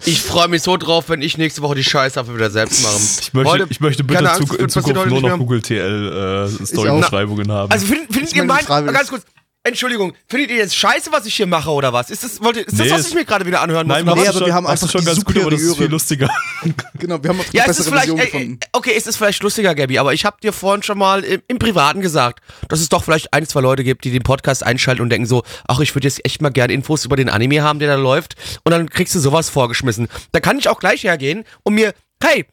Ich 0.06 0.22
freue 0.22 0.48
mich 0.48 0.62
so 0.64 0.78
drauf, 0.78 1.10
wenn 1.10 1.22
ich 1.22 1.38
nächste 1.38 1.62
Woche 1.62 1.76
die 1.76 1.84
Scheiße 1.84 2.20
einfach 2.20 2.34
wieder 2.34 2.50
selbst 2.50 2.82
mache. 2.84 2.96
Ich 3.22 3.34
möchte, 3.34 3.52
Heute- 3.52 3.68
ich 3.70 3.80
möchte 3.80 4.04
bitte 4.04 4.32
Angst, 4.32 4.48
zu, 4.48 4.56
in 4.58 4.70
Zukunft 4.70 5.06
nur 5.08 5.22
noch. 5.22 5.38
Google 5.38 5.62
TL 5.62 6.48
äh, 6.62 6.66
Story-Beschreibungen 6.66 7.52
haben. 7.52 7.72
Also 7.72 7.86
findet, 7.86 8.14
findet 8.14 8.34
ihr 8.34 8.44
mein, 8.46 8.66
ganz 8.66 9.10
kurz, 9.10 9.24
Entschuldigung, 9.64 10.14
findet 10.28 10.52
ihr 10.52 10.58
jetzt 10.58 10.74
scheiße, 10.76 11.12
was 11.12 11.26
ich 11.26 11.36
hier 11.36 11.46
mache 11.46 11.70
oder 11.70 11.92
was? 11.92 12.10
Ist 12.10 12.24
das, 12.24 12.42
wollt 12.42 12.56
ihr, 12.56 12.66
ist 12.66 12.80
das 12.80 12.86
Nee, 12.88 12.92
was 12.92 13.02
es- 13.02 13.08
ich 13.10 13.14
mir 13.14 13.26
gerade 13.26 13.46
wieder 13.46 13.60
anhören 13.62 13.86
muss? 13.88 13.94
Nein, 13.98 14.06
Nee, 14.06 14.24
du 14.24 14.30
aber 14.30 14.46
wir 14.46 14.54
haben 14.54 14.66
einfach 14.66 14.90
schon 14.90 15.02
die 15.02 15.08
ganz 15.08 15.24
gut, 15.26 15.38
aber 15.38 15.52
das 15.52 15.62
ist 15.62 15.76
viel 15.78 15.88
lustiger. 15.88 16.30
Genau, 16.98 17.22
wir 17.22 17.30
haben 17.30 17.40
auch 17.42 17.46
die 17.46 17.58
Ja, 17.58 17.64
es 17.66 17.72
ist 17.72 17.78
bessere 17.90 17.92
vielleicht, 18.02 18.08
Version 18.10 18.20
gefunden. 18.48 18.60
äh, 18.62 18.68
okay, 18.74 18.94
es 18.96 19.06
ist 19.08 19.18
vielleicht 19.18 19.44
lustiger, 19.44 19.76
Gabby, 19.76 20.00
aber 20.00 20.14
ich 20.14 20.24
habe 20.26 20.38
dir 20.42 20.54
vorhin 20.54 20.82
schon 20.84 20.98
mal 20.98 21.24
im, 21.24 21.42
im 21.48 21.60
Privaten 21.60 22.02
gesagt, 22.02 22.40
dass 22.70 22.80
es 22.80 22.90
doch 22.90 23.04
vielleicht 23.04 23.34
ein, 23.34 23.46
zwei 23.48 23.60
Leute 23.62 23.84
gibt, 23.84 24.04
die 24.06 24.12
den 24.12 24.24
Podcast 24.24 24.64
einschalten 24.64 25.02
und 25.02 25.10
denken 25.10 25.26
so, 25.28 25.44
ach, 25.68 25.80
ich 25.82 25.94
würde 25.96 26.08
jetzt 26.08 26.26
echt 26.26 26.42
mal 26.42 26.50
gerne 26.52 26.74
Infos 26.74 27.04
über 27.06 27.16
den 27.18 27.30
Anime 27.30 27.62
haben, 27.62 27.80
der 27.80 27.90
da 27.90 27.96
läuft. 27.96 28.36
Und 28.64 28.72
dann 28.72 28.90
kriegst 28.90 29.14
du 29.16 29.20
sowas 29.20 29.50
vorgeschmissen. 29.50 30.08
Da 30.32 30.40
kann 30.40 30.58
ich 30.58 30.68
auch 30.70 30.80
gleich 30.80 31.04
hergehen 31.04 31.44
und 31.64 31.76
mir, 31.76 31.94
hey, 32.24 32.46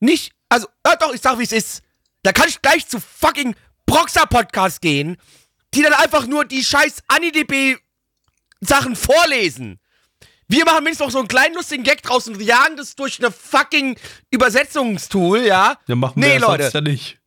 nicht, 0.00 0.32
also, 0.48 0.66
ja 0.86 0.94
doch, 0.96 1.12
ich 1.14 1.20
sag, 1.20 1.38
wie 1.38 1.44
es 1.44 1.52
ist. 1.52 1.82
Da 2.22 2.32
kann 2.32 2.48
ich 2.48 2.60
gleich 2.62 2.86
zu 2.88 2.98
fucking 3.00 3.54
Proxer 3.86 4.26
Podcast 4.26 4.80
gehen, 4.82 5.16
die 5.74 5.82
dann 5.82 5.92
einfach 5.94 6.26
nur 6.26 6.44
die 6.44 6.64
scheiß 6.64 7.02
AniDB 7.08 7.78
Sachen 8.60 8.96
vorlesen. 8.96 9.78
Wir 10.48 10.64
machen 10.64 10.82
mindestens 10.82 11.06
noch 11.06 11.12
so 11.12 11.18
einen 11.20 11.28
kleinen 11.28 11.54
lustigen 11.54 11.84
Gag 11.84 12.02
draus 12.02 12.26
und 12.26 12.40
jagen 12.42 12.76
das 12.76 12.96
durch 12.96 13.20
eine 13.20 13.30
fucking 13.30 13.96
Übersetzungstool, 14.30 15.42
ja? 15.46 15.78
Ja, 15.86 15.94
machen 15.94 16.14
nee, 16.16 16.32
wir 16.32 16.40
Leute. 16.40 16.70
ja 16.74 16.80
nicht. 16.80 17.18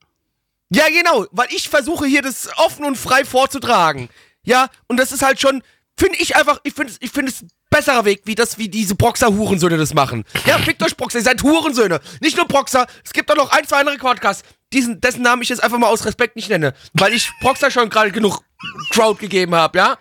Ja, 0.69 0.89
genau, 0.89 1.25
weil 1.31 1.47
ich 1.51 1.69
versuche 1.69 2.05
hier 2.05 2.21
das 2.21 2.49
offen 2.57 2.83
und 2.83 2.97
frei 2.97 3.23
vorzutragen. 3.23 4.09
Ja, 4.43 4.69
und 4.87 4.97
das 4.97 5.11
ist 5.11 5.21
halt 5.21 5.39
schon, 5.39 5.63
finde 5.97 6.17
ich 6.19 6.35
einfach, 6.35 6.59
ich 6.63 6.73
finde 6.73 6.91
es 6.91 6.97
ich 6.99 7.11
find 7.11 7.29
es 7.29 7.45
besserer 7.73 8.05
Weg, 8.05 8.21
wie 8.25 8.35
das, 8.35 8.57
wie 8.57 8.69
diese 8.69 8.95
Proxer-Hurensöhne 8.95 9.77
das 9.77 9.93
machen. 9.93 10.23
Ja, 10.45 10.57
fickt 10.59 10.81
euch 10.83 10.95
Proxer, 10.95 11.19
ihr 11.19 11.23
seid 11.23 11.41
Hurensöhne. 11.41 11.99
Nicht 12.21 12.37
nur 12.37 12.47
Proxer, 12.47 12.85
es 13.03 13.11
gibt 13.11 13.31
auch 13.31 13.35
noch 13.35 13.51
ein, 13.51 13.67
zwei 13.67 13.79
andere 13.79 13.97
Podcasts, 13.97 14.43
diesen, 14.71 15.01
dessen 15.01 15.21
Namen 15.21 15.41
ich 15.41 15.49
jetzt 15.49 15.63
einfach 15.63 15.77
mal 15.77 15.87
aus 15.87 16.05
Respekt 16.05 16.35
nicht 16.35 16.49
nenne, 16.49 16.73
weil 16.93 17.13
ich 17.13 17.31
Proxer 17.41 17.71
schon 17.71 17.89
gerade 17.89 18.11
genug 18.11 18.43
Crowd 18.91 19.19
gegeben 19.19 19.55
habe, 19.55 19.77
ja? 19.77 19.97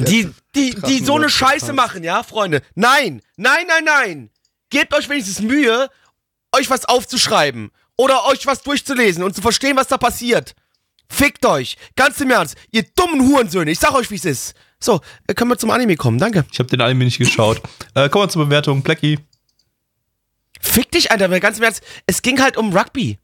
Die, 0.00 0.28
die, 0.56 0.74
die 0.74 1.04
so 1.04 1.14
eine 1.14 1.28
Scheiße 1.28 1.72
machen, 1.72 2.02
ja, 2.02 2.22
Freunde. 2.24 2.62
Nein, 2.74 3.22
nein, 3.36 3.66
nein, 3.68 3.84
nein. 3.84 4.30
Gebt 4.70 4.92
euch 4.92 5.08
wenigstens 5.08 5.40
Mühe, 5.40 5.88
euch 6.52 6.68
was 6.68 6.84
aufzuschreiben 6.84 7.70
oder 7.96 8.26
euch 8.26 8.46
was 8.46 8.62
durchzulesen 8.62 9.22
und 9.22 9.36
zu 9.36 9.42
verstehen, 9.42 9.76
was 9.76 9.86
da 9.86 9.98
passiert. 9.98 10.54
Fickt 11.08 11.44
euch. 11.46 11.76
Ganz 11.96 12.20
im 12.20 12.30
Ernst. 12.30 12.56
Ihr 12.70 12.84
dummen 12.96 13.28
Hurensöhne. 13.28 13.70
Ich 13.70 13.78
sag 13.78 13.94
euch, 13.94 14.10
wie 14.10 14.16
es 14.16 14.24
ist. 14.24 14.54
So, 14.80 15.00
äh, 15.26 15.34
können 15.34 15.50
wir 15.50 15.58
zum 15.58 15.70
Anime 15.70 15.96
kommen. 15.96 16.18
Danke. 16.18 16.44
Ich 16.50 16.58
habe 16.58 16.68
den 16.68 16.80
Anime 16.80 17.04
nicht 17.04 17.18
geschaut. 17.18 17.60
Äh, 17.96 18.08
kommen 18.08 18.24
wir 18.24 18.28
zur 18.28 18.44
Bewertung. 18.46 18.82
Blackie. 18.82 19.20
Fick 20.60 20.90
dich, 20.90 21.12
Alter. 21.12 21.30
Weil 21.30 21.38
ganz 21.38 21.58
im 21.58 21.64
Ernst, 21.64 21.80
es 22.06 22.22
ging 22.22 22.40
halt 22.42 22.56
um 22.56 22.76
Rugby. 22.76 23.18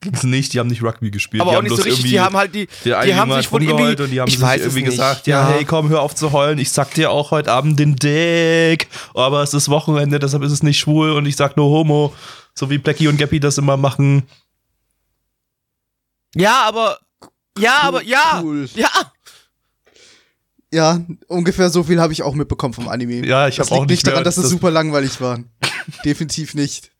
Ging's 0.00 0.22
nicht, 0.22 0.52
die 0.52 0.60
haben 0.60 0.68
nicht 0.68 0.82
Rugby 0.82 1.10
gespielt. 1.10 1.40
Aber 1.40 1.50
die 1.50 1.56
auch 1.56 1.58
haben 1.58 1.64
nicht 1.66 1.76
so 1.76 1.82
richtig. 1.82 2.04
Die 2.04 2.20
haben 2.20 2.36
halt 2.36 2.54
die, 2.54 2.68
Die, 2.84 2.94
haben 2.94 3.32
sich 3.34 3.48
von 3.48 3.60
irgendwie, 3.60 4.02
und 4.02 4.10
die 4.10 4.20
haben 4.20 4.28
ich 4.28 4.38
sich 4.38 4.60
irgendwie 4.60 4.82
gesagt, 4.82 5.26
ja, 5.26 5.48
hey, 5.48 5.64
komm, 5.64 5.88
hör 5.88 6.02
auf 6.02 6.14
zu 6.14 6.30
heulen. 6.32 6.58
Ich 6.58 6.70
sag 6.70 6.94
dir 6.94 7.10
auch 7.10 7.32
heute 7.32 7.50
Abend 7.50 7.80
den 7.80 7.96
Dick. 7.96 8.88
Aber 9.14 9.42
es 9.42 9.54
ist 9.54 9.68
Wochenende, 9.68 10.20
deshalb 10.20 10.44
ist 10.44 10.52
es 10.52 10.62
nicht 10.62 10.78
schwul 10.78 11.10
und 11.10 11.26
ich 11.26 11.34
sag 11.34 11.56
nur 11.56 11.66
Homo. 11.66 12.14
So 12.54 12.70
wie 12.70 12.78
Blackie 12.78 13.08
und 13.08 13.16
Gappy 13.16 13.40
das 13.40 13.58
immer 13.58 13.76
machen. 13.76 14.22
Ja, 16.36 16.62
aber, 16.62 16.98
ja, 17.60 17.78
aber, 17.82 18.02
ja, 18.02 18.40
Cool. 18.42 18.68
ja. 18.74 18.90
Ja, 20.72 21.00
ungefähr 21.28 21.70
so 21.70 21.82
viel 21.82 21.98
habe 22.00 22.12
ich 22.12 22.22
auch 22.22 22.34
mitbekommen 22.34 22.74
vom 22.74 22.88
Anime. 22.88 23.26
Ja, 23.26 23.48
ich 23.48 23.56
das 23.56 23.70
hab 23.70 23.76
auch 23.78 23.80
liegt 23.82 23.90
nicht 23.90 23.98
nicht 23.98 24.06
daran, 24.06 24.18
mehr- 24.18 24.24
dass 24.24 24.36
es 24.36 24.42
das- 24.44 24.50
super 24.50 24.70
langweilig 24.70 25.18
war. 25.20 25.38
Definitiv 26.04 26.54
nicht. 26.54 26.90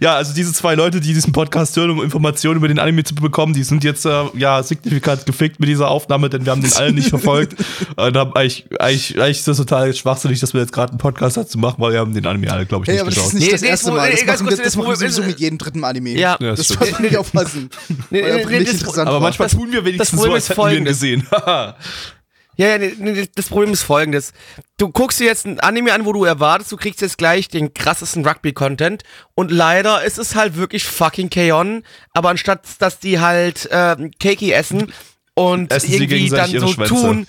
Ja, 0.00 0.16
also 0.16 0.34
diese 0.34 0.52
zwei 0.52 0.74
Leute, 0.74 1.00
die 1.00 1.14
diesen 1.14 1.32
Podcast 1.32 1.74
hören, 1.76 1.90
um 1.90 2.02
Informationen 2.02 2.56
über 2.58 2.68
den 2.68 2.78
Anime 2.78 3.04
zu 3.04 3.14
bekommen, 3.14 3.54
die 3.54 3.62
sind 3.62 3.84
jetzt 3.84 4.04
äh, 4.04 4.24
ja 4.34 4.62
signifikant 4.62 5.24
gefickt 5.24 5.60
mit 5.60 5.68
dieser 5.70 5.88
Aufnahme, 5.88 6.28
denn 6.28 6.44
wir 6.44 6.52
haben 6.52 6.60
den 6.60 6.72
alle 6.74 6.92
nicht 6.92 7.08
verfolgt. 7.08 7.56
Und 7.96 8.16
haben 8.16 8.32
eigentlich, 8.34 8.66
eigentlich, 8.78 9.18
eigentlich 9.18 9.38
ist 9.38 9.48
das 9.48 9.56
total 9.56 9.94
schwachsinnig, 9.94 10.40
dass 10.40 10.52
wir 10.52 10.60
jetzt 10.60 10.72
gerade 10.74 10.90
einen 10.92 10.98
Podcast 10.98 11.38
dazu 11.38 11.58
machen, 11.58 11.76
weil 11.78 11.92
wir 11.92 12.00
haben 12.00 12.12
den 12.12 12.26
Anime 12.26 12.52
alle, 12.52 12.66
glaube 12.66 12.84
ich, 12.84 12.90
nicht 12.90 13.00
aber 13.00 13.10
das 13.10 13.16
ist 13.18 13.24
geschaut. 13.24 13.34
nicht 13.40 13.46
Nee, 13.46 13.52
das 13.52 13.60
nee, 13.62 13.68
erste 13.68 13.86
das 13.86 13.94
Mal. 13.96 14.10
Das 14.10 14.26
ganz 14.26 14.40
machen 14.42 14.50
wir, 14.58 14.64
das 14.64 14.76
machen 14.76 14.86
wir 14.86 14.90
das 14.92 14.98
Problem 14.98 15.10
sowieso 15.10 15.22
ist- 15.22 15.26
mit 15.28 15.40
jedem 15.40 15.58
dritten 15.58 15.84
Anime. 15.84 16.10
Ja. 16.10 16.36
Ja, 16.38 16.50
das 16.50 16.58
das 16.58 16.68
muss 16.68 16.76
stimmt. 16.76 16.92
man 16.92 17.02
nicht 17.02 17.16
aufpassen. 17.16 17.70
Nee, 17.88 17.96
nee, 18.10 18.44
nee, 18.44 18.58
nicht 18.58 18.68
das- 18.72 18.80
interessant 18.80 19.08
Aber 19.08 19.20
manchmal 19.20 19.48
tun 19.48 19.72
wir 19.72 19.84
wenigstens 19.84 20.20
so, 20.20 20.30
als 20.32 20.44
ist 20.44 20.50
hätten 20.50 20.60
wir 20.70 20.76
ihn 20.76 20.84
gesehen. 20.84 21.26
Ja, 22.56 22.68
ja, 22.68 22.78
nee, 22.78 22.94
nee, 22.98 23.28
das 23.34 23.46
Problem 23.46 23.72
ist 23.72 23.82
folgendes. 23.82 24.32
Du 24.76 24.90
guckst 24.90 25.20
dir 25.20 25.24
jetzt 25.24 25.46
ein 25.46 25.58
Anime 25.60 25.92
an, 25.92 26.04
wo 26.04 26.12
du 26.12 26.24
erwartest, 26.24 26.70
du 26.70 26.76
kriegst 26.76 27.00
jetzt 27.00 27.16
gleich 27.16 27.48
den 27.48 27.72
krassesten 27.72 28.26
Rugby-Content 28.26 29.04
und 29.34 29.50
leider 29.50 30.04
ist 30.04 30.18
es 30.18 30.34
halt 30.34 30.56
wirklich 30.56 30.84
fucking 30.84 31.30
K-On, 31.30 31.82
aber 32.12 32.28
anstatt, 32.28 32.66
dass 32.78 32.98
die 32.98 33.20
halt 33.20 33.68
ähm, 33.72 34.10
Keiki 34.20 34.52
essen 34.52 34.92
und 35.34 35.72
Essen 35.72 35.92
irgendwie 35.92 36.28
dann 36.28 36.50
so 36.50 36.68
Schwänze. 36.68 36.94
tun... 36.94 37.26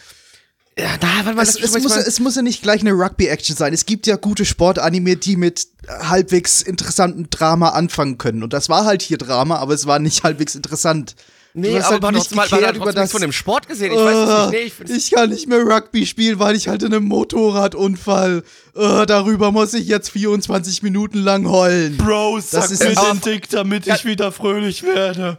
Ja, 0.78 0.88
na, 1.00 1.08
warte 1.24 1.36
mal, 1.36 1.44
es, 1.44 1.56
es, 1.56 1.84
muss, 1.84 1.96
es 1.96 2.20
muss 2.20 2.36
ja 2.36 2.42
nicht 2.42 2.64
gleich 2.64 2.82
eine 2.82 2.94
Rugby-Action 2.94 3.56
sein. 3.56 3.74
Es 3.74 3.86
gibt 3.86 4.08
ja 4.08 4.16
gute 4.16 4.44
Sportanime, 4.44 5.16
die 5.18 5.36
mit 5.36 5.68
halbwegs 5.88 6.64
interessantem 6.64 7.30
Drama 7.30 7.70
anfangen 7.70 8.18
können. 8.18 8.42
Und 8.42 8.54
das 8.54 8.70
war 8.70 8.84
halt 8.84 9.04
hier 9.04 9.20
Drama, 9.20 9.58
aber 9.58 9.76
es 9.76 9.86
war 9.86 10.00
nicht 10.00 10.24
halbwegs 10.24 10.56
interessant. 10.56 11.16
Nee, 11.56 11.72
Du 11.74 11.78
hast 11.78 11.92
aber 11.92 12.08
halt 12.08 12.16
nicht 12.18 12.34
mal- 12.36 12.48
man 12.50 12.66
hat 12.66 12.76
über 12.76 12.94
das- 12.94 13.12
von 13.12 13.22
dem 13.22 13.32
Sport 13.32 13.68
gesehen. 13.68 13.92
Ich 13.92 13.98
weiß 14.00 14.18
es 14.18 14.52
nicht. 14.52 14.80
Nee, 14.82 14.86
ich 14.88 14.98
ich 15.06 15.12
kann 15.12 15.30
nicht 15.30 15.48
mehr 15.48 15.60
Rugby 15.64 16.06
spielen, 16.08 16.40
weil 16.40 16.56
ich 16.56 16.68
halt 16.68 16.82
in 16.82 16.94
einem 16.94 17.06
Motorradunfall. 17.06 18.44
Äh, 18.76 19.06
darüber 19.06 19.52
muss 19.52 19.74
ich 19.76 19.88
jetzt 19.88 20.10
24 20.10 20.82
Minuten 20.82 21.20
lang 21.20 21.48
heulen. 21.48 21.98
Bro, 21.98 22.40
sag 22.40 22.72
ist 22.72 22.80
mir 22.82 22.90
nicht- 22.90 23.02
den 23.04 23.22
Dick, 23.22 23.50
damit 23.50 23.86
ich 23.86 24.04
wieder 24.04 24.32
fröhlich 24.32 24.82
werde. 24.84 25.38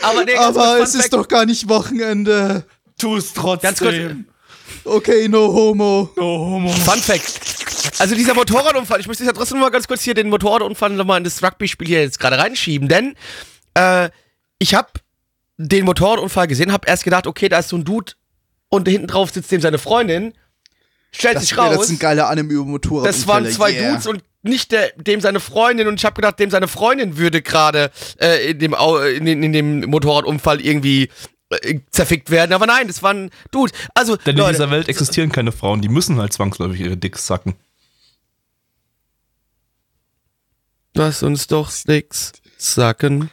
aber 0.00 0.24
nee, 0.24 0.36
Aber 0.36 0.78
es 0.80 0.94
ist 0.94 1.12
doch 1.12 1.26
gar 1.26 1.44
nicht 1.44 1.68
Wochenende. 1.68 2.64
Tu 2.96 3.16
es 3.16 3.32
trotzdem. 3.32 3.68
Ganz 3.68 3.78
kurz. 3.80 3.94
Okay, 4.84 5.28
no 5.28 5.52
homo. 5.52 6.10
No 6.16 6.22
homo. 6.38 6.70
Fun 6.70 7.00
Fact. 7.00 7.40
Also 7.98 8.14
dieser 8.14 8.34
Motorradunfall, 8.34 9.00
ich 9.00 9.06
möchte 9.08 9.24
ja 9.24 9.32
trotzdem 9.32 9.58
mal 9.58 9.70
ganz 9.70 9.88
kurz 9.88 10.02
hier 10.02 10.14
den 10.14 10.28
Motorradunfall 10.28 10.90
nochmal 10.90 11.18
in 11.18 11.24
das 11.24 11.42
Rugby-Spiel 11.42 11.88
hier 11.88 12.02
jetzt 12.02 12.20
gerade 12.20 12.38
reinschieben, 12.38 12.88
denn 12.88 13.14
äh, 13.74 14.10
ich 14.58 14.74
habe 14.74 14.88
den 15.58 15.84
Motorradunfall 15.84 16.46
gesehen, 16.46 16.72
habe 16.72 16.88
erst 16.88 17.04
gedacht, 17.04 17.26
okay, 17.26 17.48
da 17.48 17.58
ist 17.58 17.68
so 17.68 17.76
ein 17.76 17.84
Dude 17.84 18.12
und 18.68 18.88
hinten 18.88 19.08
drauf 19.08 19.30
sitzt 19.30 19.50
dem 19.50 19.60
seine 19.60 19.78
Freundin. 19.78 20.32
Stellt 21.10 21.36
Das, 21.36 21.42
sich 21.42 21.58
raus, 21.58 21.74
das 21.74 21.84
ist 21.86 21.90
ein 21.90 21.98
geiler 21.98 22.28
Anime 22.28 22.52
über 22.52 22.64
Motorrad. 22.64 23.06
das 23.08 23.26
waren 23.26 23.50
zwei 23.50 23.72
Dudes 23.72 24.06
und 24.06 24.22
nicht 24.42 24.72
der, 24.72 24.92
dem 24.96 25.20
seine 25.20 25.40
Freundin 25.40 25.88
und 25.88 25.96
ich 25.96 26.04
habe 26.04 26.14
gedacht, 26.14 26.38
dem 26.38 26.50
seine 26.50 26.68
Freundin 26.68 27.16
würde 27.16 27.42
gerade 27.42 27.90
äh, 28.20 28.50
in, 28.50 28.58
dem 28.58 28.74
in, 29.16 29.26
in, 29.26 29.42
in 29.42 29.52
dem 29.52 29.80
Motorradunfall 29.90 30.60
irgendwie 30.60 31.08
äh, 31.50 31.80
zerfickt 31.90 32.30
werden, 32.30 32.52
aber 32.52 32.66
nein, 32.66 32.86
das 32.86 33.02
waren 33.02 33.30
Dudes. 33.50 33.76
Also 33.94 34.16
Denn 34.16 34.36
in 34.36 34.38
Leute, 34.38 34.52
dieser 34.52 34.70
Welt 34.70 34.88
existieren 34.88 35.32
keine 35.32 35.50
Frauen, 35.50 35.80
die 35.80 35.88
müssen 35.88 36.18
halt 36.18 36.32
zwangsläufig 36.32 36.80
ihre 36.80 36.96
Dicks 36.96 37.26
sacken. 37.26 37.54
lass 40.94 41.22
uns 41.22 41.46
doch 41.46 41.70
nix 41.86 42.32
sacken. 42.58 43.30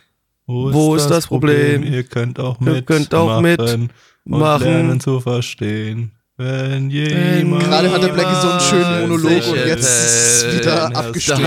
Wo, 0.47 0.71
Wo 0.73 0.95
ist 0.95 1.07
das 1.07 1.27
Problem? 1.27 1.83
Ihr 1.83 2.03
könnt 2.03 2.39
auch 2.39 2.59
Ihr 2.61 2.73
mit 2.73 2.85
könnt 2.85 3.13
auch 3.13 3.41
mit 3.41 3.59
und 3.59 3.89
machen. 4.25 4.63
lernen 4.63 4.99
zu 4.99 5.19
verstehen. 5.19 6.11
Wenn 6.37 6.89
jemand 6.89 7.63
Gerade 7.63 7.89
hat 7.91 8.03
der 8.03 8.09
Blackie 8.09 8.41
so 8.41 8.49
einen 8.49 8.59
schönen 8.59 9.01
Monolog 9.01 9.47
und 9.47 9.55
jetzt 9.65 9.79
ist 9.79 10.43
es 10.43 10.57
wieder 10.59 10.95
abgestürzt. 10.95 11.41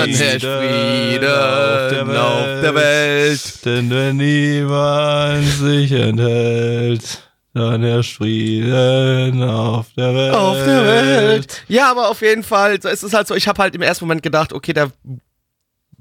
Frieden 0.45 2.17
auf 2.17 2.61
der 2.63 2.75
Welt. 2.75 3.65
Denn 3.67 3.91
wenn 3.91 4.17
niemand 4.17 5.45
sich 5.45 5.93
enthält, 5.93 7.29
dann 7.53 7.83
herrscht 7.83 8.17
Frieden 8.17 9.43
auf 9.43 9.87
der 9.95 10.15
Welt. 10.15 10.35
Auf 10.35 10.57
der 10.57 10.85
Welt. 10.87 11.65
Ja, 11.69 11.91
aber 11.91 12.09
auf 12.09 12.23
jeden 12.23 12.43
Fall, 12.43 12.81
so 12.81 12.89
ist 12.89 13.03
es 13.03 13.13
halt 13.13 13.27
so, 13.29 13.35
ich 13.35 13.47
habe 13.47 13.61
halt 13.63 13.75
im 13.75 13.83
ersten 13.83 14.07
Moment 14.07 14.23
gedacht, 14.23 14.55
okay, 14.55 14.73
da 14.73 14.89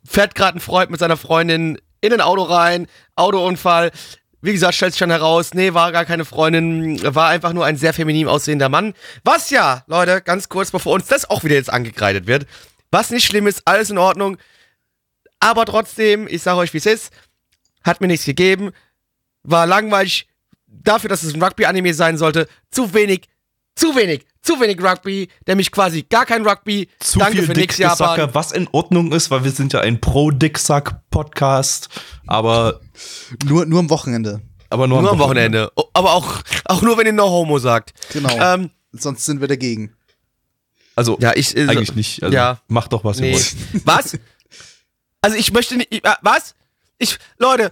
fährt 0.05 0.33
gerade 0.33 0.57
ein 0.57 0.61
Freund 0.61 0.91
mit 0.91 0.99
seiner 1.01 1.17
Freundin 1.17 1.77
in 2.01 2.13
ein 2.13 2.21
Auto 2.21 2.43
rein, 2.43 2.87
Autounfall. 3.15 3.91
Wie 4.41 4.53
gesagt, 4.53 4.75
stellt 4.75 4.93
sich 4.93 4.99
dann 4.99 5.09
heraus, 5.09 5.53
nee, 5.53 5.73
war 5.73 5.91
gar 5.91 6.05
keine 6.05 6.23
Freundin, 6.23 7.01
war 7.03 7.29
einfach 7.29 7.53
nur 7.53 7.65
ein 7.65 7.77
sehr 7.77 7.93
feminin 7.93 8.27
aussehender 8.27 8.69
Mann. 8.69 8.93
Was 9.23 9.49
ja, 9.49 9.83
Leute, 9.87 10.21
ganz 10.21 10.47
kurz, 10.47 10.71
bevor 10.71 10.93
uns 10.93 11.07
das 11.07 11.29
auch 11.29 11.43
wieder 11.43 11.55
jetzt 11.55 11.71
angekreidet 11.71 12.27
wird, 12.27 12.45
was 12.91 13.09
nicht 13.09 13.25
schlimm 13.25 13.47
ist, 13.47 13.63
alles 13.65 13.89
in 13.89 13.97
Ordnung. 13.97 14.37
Aber 15.39 15.65
trotzdem, 15.65 16.27
ich 16.27 16.43
sage 16.43 16.59
euch, 16.59 16.73
wie 16.73 16.77
es 16.77 16.85
ist, 16.85 17.13
hat 17.83 18.01
mir 18.01 18.07
nichts 18.07 18.25
gegeben, 18.25 18.71
war 19.43 19.65
langweilig, 19.65 20.27
dafür, 20.67 21.09
dass 21.09 21.23
es 21.23 21.33
ein 21.33 21.41
Rugby-Anime 21.41 21.93
sein 21.93 22.17
sollte, 22.17 22.47
zu 22.71 22.93
wenig, 22.93 23.27
zu 23.77 23.95
wenig, 23.95 24.25
zu 24.41 24.59
wenig 24.59 24.81
Rugby, 24.81 25.29
nämlich 25.47 25.71
quasi 25.71 26.03
gar 26.03 26.25
kein 26.25 26.45
Rugby. 26.45 26.89
Zu 26.99 27.19
Danke 27.19 27.43
viel 27.43 27.45
für 27.67 27.81
Japan. 27.81 28.29
was 28.33 28.51
in 28.51 28.67
Ordnung 28.71 29.11
ist, 29.11 29.29
weil 29.31 29.43
wir 29.43 29.51
sind 29.51 29.71
ja 29.73 29.81
ein 29.81 30.01
Pro-Dicksack-Podcast, 30.01 31.89
aber, 32.25 32.81
Nur, 33.45 33.65
nur 33.65 33.79
am 33.79 33.89
Wochenende. 33.89 34.41
aber 34.69 34.87
nur, 34.87 35.01
Nur 35.01 35.11
am 35.11 35.19
Wochenende. 35.19 35.71
Oh, 35.75 35.83
Aber 35.93 36.13
auch, 36.13 36.41
auch 36.65 36.81
nur, 36.81 36.97
wenn 36.97 37.05
ihr 37.05 37.13
No 37.13 37.29
Homo 37.29 37.59
sagt. 37.59 37.93
Genau. 38.13 38.29
Ähm, 38.37 38.71
Sonst 38.93 39.25
sind 39.25 39.41
wir 39.41 39.47
dagegen. 39.47 39.93
Also, 40.95 41.17
ja, 41.21 41.33
ich. 41.35 41.55
äh, 41.55 41.67
eigentlich 41.67 41.93
nicht. 41.93 42.23
Also, 42.23 42.35
ja. 42.35 42.59
Macht 42.67 42.91
doch, 42.93 43.03
was 43.03 43.19
ihr 43.19 43.27
Nee. 43.27 43.33
wollt. 43.33 43.55
Was? 43.85 44.17
Also 45.21 45.37
ich 45.37 45.51
möchte 45.53 45.75
nicht. 45.77 45.91
äh, 45.93 46.01
Was? 46.21 46.55
Ich, 46.97 47.17
Leute, 47.37 47.71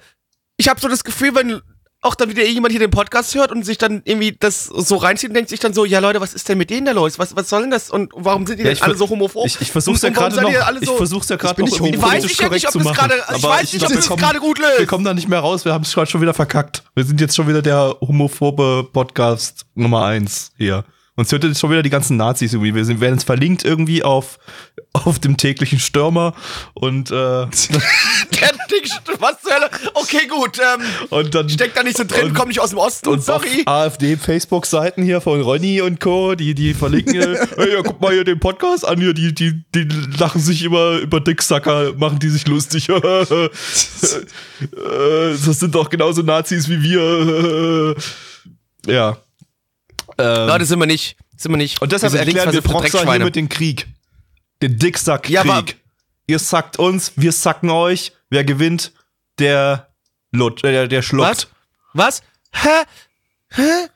ich 0.57 0.67
habe 0.67 0.79
so 0.79 0.87
das 0.87 1.03
Gefühl, 1.03 1.33
wenn 1.33 1.61
auch 2.05 2.15
dann 2.15 2.29
wieder 2.29 2.43
jemand 2.45 2.71
hier 2.71 2.79
den 2.79 2.91
Podcast 2.91 3.35
hört 3.35 3.51
und 3.51 3.65
sich 3.65 3.77
dann 3.77 4.01
irgendwie 4.05 4.35
das 4.39 4.65
so 4.65 4.95
reinzieht 4.97 5.29
und 5.31 5.33
denkt 5.35 5.49
sich 5.49 5.59
dann 5.59 5.73
so, 5.73 5.83
ja 5.85 5.99
Leute, 5.99 6.21
was 6.21 6.33
ist 6.33 6.47
denn 6.47 6.57
mit 6.57 6.69
denen 6.69 6.85
da 6.85 6.91
los? 6.93 7.19
Was, 7.19 7.35
was 7.35 7.49
soll 7.49 7.61
denn 7.61 7.71
das? 7.71 7.89
Und 7.89 8.11
warum 8.15 8.45
sind 8.47 8.57
die 8.57 8.63
Ja, 8.63 8.69
denn 8.69 8.73
ich 8.77 8.83
alle 8.83 8.95
so 8.95 9.09
homophob? 9.09 9.45
Ich, 9.47 9.59
ich 9.59 9.71
versuch's 9.71 10.01
ja 10.01 10.09
gerade 10.09 10.41
noch, 10.41 10.49
ich 10.81 10.89
versuch's 10.89 11.29
ja 11.29 11.35
gerade 11.35 11.59
noch 11.61 11.67
irgendwie 11.67 11.97
homophob. 11.97 12.11
Weiß 12.13 12.23
ich 12.25 12.37
ja 12.39 12.49
nicht, 12.49 12.65
ob 12.67 12.71
zu 12.71 12.79
das 12.79 12.93
gerade- 12.93 13.15
ich 13.35 13.43
weiß 13.43 13.61
nicht, 13.73 13.79
glaub, 13.79 13.83
ob 13.83 13.89
wir 13.89 13.95
das 13.97 14.07
kommen- 14.07 14.21
gerade 14.21 14.39
gut 14.39 14.59
löst. 14.59 14.79
Wir 14.79 14.85
kommen 14.87 15.03
da 15.03 15.13
nicht 15.13 15.27
mehr 15.27 15.39
raus, 15.39 15.65
wir 15.65 15.73
haben 15.73 15.83
es 15.83 15.93
gerade 15.93 16.09
schon 16.09 16.21
wieder 16.21 16.33
verkackt. 16.33 16.83
Wir 16.95 17.03
sind 17.03 17.19
jetzt 17.19 17.35
schon 17.35 17.47
wieder 17.47 17.61
der 17.61 17.95
homophobe 18.01 18.87
Podcast 18.93 19.65
Nummer 19.75 20.05
eins 20.05 20.51
hier. 20.57 20.85
Uns 21.17 21.31
hört 21.31 21.45
jetzt 21.45 21.61
schon 21.61 21.69
wieder 21.71 21.81
die 21.81 21.89
ganzen 21.89 22.17
Nazis 22.17 22.51
irgendwie. 22.51 22.75
Wir 22.75 22.83
sind, 22.83 22.99
werden 22.99 23.13
jetzt 23.15 23.23
verlinkt 23.25 23.63
irgendwie 23.63 24.03
auf, 24.03 24.37
auf 24.93 25.17
dem 25.19 25.37
täglichen 25.37 25.79
Stürmer 25.79 26.33
und, 26.73 27.09
äh, 27.09 27.45
Ding, 28.41 28.91
was 29.19 29.41
zur 29.41 29.53
Hölle? 29.53 29.69
Okay, 29.93 30.27
gut. 30.27 30.59
Ähm, 30.59 30.81
und 31.09 31.35
dann 31.35 31.49
steck 31.49 31.73
da 31.73 31.83
nicht 31.83 31.97
so 31.97 32.03
drin, 32.03 32.25
und- 32.27 32.33
komm 32.33 32.47
nicht 32.49 32.59
aus 32.59 32.69
dem 32.69 32.79
Osten. 32.79 33.09
und 33.09 33.23
sorry. 33.23 33.63
AfD-Facebook-Seiten 33.65 35.03
hier 35.03 35.21
von 35.21 35.41
Ronny 35.41 35.81
und 35.81 35.99
Co., 35.99 36.35
die, 36.35 36.53
die 36.55 36.73
verlinken 36.73 37.13
hey, 37.57 37.73
ja, 37.73 37.81
guck 37.83 37.99
mal 38.01 38.13
hier 38.13 38.23
den 38.23 38.39
Podcast 38.39 38.87
an, 38.87 38.99
hier, 38.99 39.13
die, 39.13 39.33
die, 39.33 39.63
die 39.73 39.87
lachen 40.17 40.41
sich 40.41 40.63
immer 40.63 40.97
über 40.97 41.19
Dicksacker, 41.19 41.93
machen 41.93 42.19
die 42.19 42.29
sich 42.29 42.47
lustig. 42.47 42.87
Äh, 44.61 45.35
das 45.45 45.59
sind 45.59 45.75
doch 45.75 45.89
genauso 45.89 46.21
Nazis 46.21 46.69
wie 46.69 46.81
wir. 46.81 47.95
ja. 48.87 49.17
Ähm, 50.17 50.47
Leute, 50.47 50.65
sind 50.65 50.79
wir 50.79 50.85
nicht. 50.85 51.17
Sind 51.35 51.51
wir 51.51 51.57
nicht. 51.57 51.81
und 51.81 51.91
deshalb 51.91 52.13
Wir 52.13 52.21
erklären 52.21 52.53
wir 52.53 52.61
Proxer 52.61 53.11
hier 53.11 53.23
mit 53.23 53.35
dem 53.35 53.49
Krieg. 53.49 53.87
Den 54.61 54.77
Dicksack-Krieg. 54.77 55.33
Ja, 55.33 55.63
ihr 56.27 56.39
sackt 56.39 56.79
uns, 56.79 57.11
wir 57.15 57.31
sacken 57.31 57.69
euch. 57.69 58.13
Wer 58.29 58.43
gewinnt? 58.43 58.93
Der 59.39 59.93
Lut, 60.31 60.63
äh, 60.63 60.71
der, 60.71 60.87
der 60.87 61.01
schluckt. 61.01 61.47
Was? 61.93 62.21
Was? 62.21 62.23
Hä? 62.51 62.83
Hä? 63.49 63.87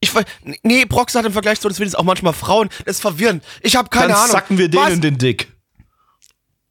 Ich 0.00 0.14
weiß, 0.14 0.24
nee, 0.62 0.84
Brox 0.84 1.14
hat 1.14 1.24
im 1.24 1.32
Vergleich 1.32 1.60
zu 1.60 1.68
uns 1.68 1.78
wenigstens 1.78 1.98
auch 1.98 2.04
manchmal 2.04 2.32
Frauen. 2.32 2.68
Das 2.84 2.96
ist 2.96 3.00
verwirrend. 3.00 3.44
Ich 3.62 3.76
habe 3.76 3.88
keine 3.88 4.08
Dann 4.08 4.16
Ahnung. 4.16 4.32
sacken 4.32 4.58
wir 4.58 4.72
Was? 4.72 4.88
denen 4.88 5.00
den 5.00 5.18
Dick. 5.18 5.52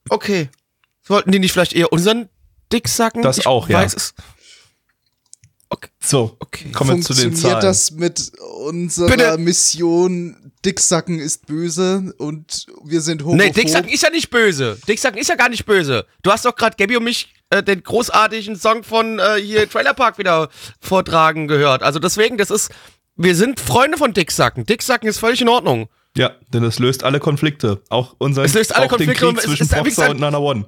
Okay. 0.09 0.49
Sollten 1.01 1.32
die 1.32 1.39
nicht 1.39 1.53
vielleicht 1.53 1.73
eher 1.73 1.91
unseren 1.93 2.29
Dick 2.71 2.88
sacken? 2.88 3.21
Das 3.21 3.38
ich 3.38 3.47
auch, 3.47 3.69
ja. 3.69 3.79
weiß 3.79 4.13
Es. 5.72 6.09
So, 6.09 6.36
Okay. 6.39 6.72
kommen 6.72 6.97
wir 6.97 7.01
zu 7.01 7.13
den 7.13 7.24
Funktioniert 7.30 7.61
Zahlen. 7.61 7.65
das 7.65 7.91
mit 7.91 8.32
unserer 8.59 9.07
Bitte. 9.07 9.38
Mission 9.38 10.51
Dicksacken 10.65 11.19
ist 11.19 11.47
böse 11.47 12.13
und 12.17 12.65
wir 12.84 13.01
sind 13.01 13.24
homophob? 13.24 13.45
Nee, 13.45 13.51
Dicksacken 13.51 13.89
ist 13.89 14.03
ja 14.03 14.09
nicht 14.09 14.30
böse. 14.30 14.78
Dicksacken 14.88 15.17
ist 15.19 15.28
ja 15.30 15.36
gar 15.36 15.49
nicht 15.49 15.65
böse. 15.65 16.05
Du 16.24 16.32
hast 16.32 16.45
doch 16.45 16.55
gerade 16.55 16.76
Gabby 16.78 16.97
und 16.97 17.03
mich 17.03 17.34
äh, 17.49 17.63
den 17.63 17.82
großartigen 17.84 18.55
Song 18.55 18.84
von 18.84 19.19
äh, 19.19 19.36
hier 19.41 19.67
Trailer 19.69 19.93
Park 19.93 20.17
wieder 20.17 20.49
vortragen 20.80 21.47
gehört. 21.47 21.82
Also 21.84 21.99
deswegen, 21.99 22.38
das 22.38 22.51
ist, 22.51 22.69
wir 23.15 23.36
sind 23.36 23.59
Freunde 23.59 23.97
von 23.97 24.13
Dicksacken. 24.13 24.65
Dicksacken 24.65 25.07
ist 25.09 25.17
völlig 25.19 25.41
in 25.41 25.49
Ordnung. 25.49 25.88
Ja, 26.17 26.32
denn 26.53 26.63
es 26.63 26.78
löst 26.80 27.03
alle 27.03 27.19
Konflikte. 27.19 27.82
Auch 27.89 28.15
unser 28.17 28.43
Es 28.43 28.53
löst 28.53 28.76
alle 28.76 28.86
auch 28.86 28.89
Konflikte 28.89 29.22
den 29.26 29.30
und 29.30 29.38
Krieg 29.38 29.47
zwischen 29.47 29.67
Popstar 29.69 30.09
und 30.11 30.19
Nana 30.19 30.38
One. 30.39 30.65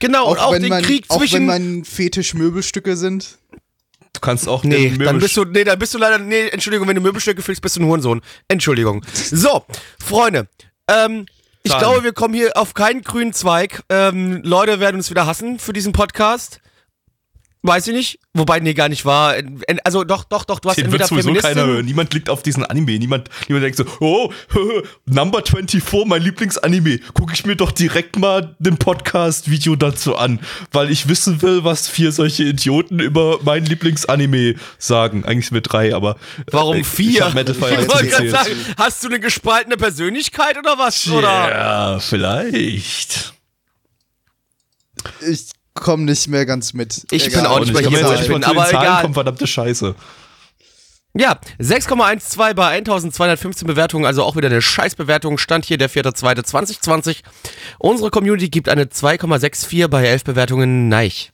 Genau, 0.00 0.30
und 0.30 0.38
Auch, 0.38 0.46
auch 0.48 0.52
wenn 0.52 0.62
den 0.62 0.68
mein, 0.70 0.84
Krieg 0.84 1.04
auch 1.08 1.20
wenn 1.20 1.28
zwischen. 1.28 1.46
mein 1.46 1.84
Fetisch 1.84 2.34
Möbelstücke 2.34 2.96
sind. 2.96 3.38
Du 4.14 4.20
kannst 4.20 4.48
auch 4.48 4.64
Nee, 4.64 4.96
dann 4.96 5.18
bist 5.18 5.36
du, 5.36 5.44
nee, 5.44 5.64
dann 5.64 5.78
bist 5.78 5.92
du 5.92 5.98
leider, 5.98 6.18
nee, 6.18 6.48
Entschuldigung, 6.48 6.88
wenn 6.88 6.96
du 6.96 7.02
Möbelstücke 7.02 7.42
fühlst, 7.42 7.60
bist 7.60 7.76
du 7.76 7.80
ein 7.80 7.86
Hurensohn. 7.86 8.22
Entschuldigung. 8.48 9.04
So, 9.12 9.64
Freunde, 10.02 10.48
ähm, 10.88 11.26
ich 11.62 11.72
Zahlen. 11.72 11.82
glaube, 11.84 12.04
wir 12.04 12.12
kommen 12.12 12.32
hier 12.32 12.56
auf 12.56 12.74
keinen 12.74 13.02
grünen 13.02 13.32
Zweig. 13.32 13.82
Ähm, 13.90 14.40
Leute 14.42 14.80
werden 14.80 14.96
uns 14.96 15.10
wieder 15.10 15.26
hassen 15.26 15.58
für 15.58 15.72
diesen 15.72 15.92
Podcast. 15.92 16.60
Weiß 17.66 17.86
ich 17.86 17.94
nicht. 17.94 18.18
Wobei, 18.34 18.60
nee, 18.60 18.74
gar 18.74 18.90
nicht 18.90 19.06
wahr. 19.06 19.36
Also 19.84 20.04
doch, 20.04 20.24
doch, 20.24 20.44
doch, 20.44 20.60
du 20.60 20.68
hast 20.68 20.76
Den 20.76 20.92
wird 20.92 21.00
entweder 21.00 21.06
sowieso 21.06 21.28
Feministin, 21.28 21.54
keiner 21.54 21.66
hören. 21.66 21.86
Niemand 21.86 22.10
klickt 22.10 22.28
auf 22.28 22.42
diesen 22.42 22.62
Anime. 22.62 22.98
Niemand, 22.98 23.30
niemand 23.48 23.64
denkt 23.64 23.78
so, 23.78 23.86
oh, 24.00 24.30
Number 25.06 25.42
24, 25.42 26.04
mein 26.04 26.20
Lieblingsanime. 26.20 26.98
Gucke 27.14 27.32
ich 27.32 27.46
mir 27.46 27.56
doch 27.56 27.72
direkt 27.72 28.18
mal 28.18 28.54
den 28.58 28.76
Podcast-Video 28.76 29.76
dazu 29.76 30.14
an, 30.14 30.40
weil 30.72 30.90
ich 30.90 31.08
wissen 31.08 31.40
will, 31.40 31.64
was 31.64 31.88
vier 31.88 32.12
solche 32.12 32.42
Idioten 32.42 33.00
über 33.00 33.38
mein 33.44 33.64
Lieblingsanime 33.64 34.56
sagen. 34.76 35.24
Eigentlich 35.24 35.46
sind 35.46 35.54
wir 35.54 35.62
drei, 35.62 35.94
aber. 35.94 36.16
Warum 36.50 36.76
äh, 36.76 36.80
Ich 36.80 36.86
vier? 36.86 37.24
hab 37.24 37.32
Metal 37.32 37.54
Fire 37.54 37.80
Ich 37.80 37.88
wollte 37.88 38.08
gerade 38.08 38.28
sagen, 38.28 38.50
hast 38.76 39.02
du 39.02 39.08
eine 39.08 39.20
gespaltene 39.20 39.78
Persönlichkeit 39.78 40.58
oder 40.58 40.76
was? 40.76 41.06
Ja, 41.06 41.98
vielleicht. 41.98 43.32
Ich 45.26 45.46
komme 45.74 46.04
nicht 46.04 46.28
mehr 46.28 46.46
ganz 46.46 46.72
mit. 46.72 47.06
Ich 47.10 47.26
Egal. 47.26 47.42
bin 47.42 47.50
auch 47.50 47.60
nicht 47.60 47.72
mehr 47.72 47.88
hier, 47.88 48.20
ich 48.20 48.28
bin, 48.28 48.44
aber 48.44 48.66
Zahlen 48.66 48.82
egal. 48.82 49.02
kommen, 49.02 49.14
verdammte 49.14 49.46
Scheiße. 49.46 49.94
Ja, 51.16 51.38
6,12 51.60 52.54
bei 52.54 52.66
1215 52.68 53.68
Bewertungen, 53.68 54.04
also 54.04 54.24
auch 54.24 54.34
wieder 54.34 54.48
eine 54.48 54.60
Scheißbewertung. 54.62 55.38
Stand 55.38 55.64
hier 55.64 55.78
der 55.78 55.88
4.2.2020. 55.88 57.18
Unsere 57.78 58.10
Community 58.10 58.48
gibt 58.48 58.68
eine 58.68 58.86
2,64 58.86 59.86
bei 59.86 60.04
11 60.06 60.24
Bewertungen. 60.24 60.88
Neich. 60.88 61.30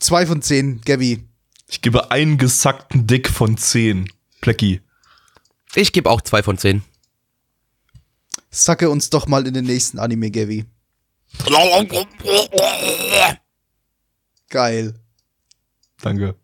Zwei 0.00 0.26
von 0.26 0.42
zehn, 0.42 0.80
Gabby. 0.84 1.24
Ich 1.68 1.82
gebe 1.82 2.10
einen 2.10 2.38
gesackten 2.38 3.06
Dick 3.06 3.28
von 3.28 3.56
10. 3.56 4.08
Plecki. 4.40 4.80
Ich 5.74 5.92
gebe 5.92 6.10
auch 6.10 6.20
2 6.20 6.42
von 6.42 6.58
10. 6.58 6.82
Sacke 8.56 8.88
uns 8.88 9.10
doch 9.10 9.26
mal 9.26 9.46
in 9.46 9.52
den 9.52 9.66
nächsten 9.66 9.98
Anime, 9.98 10.30
Gabby. 10.30 10.64
Geil. 14.48 14.94
Danke. 16.00 16.34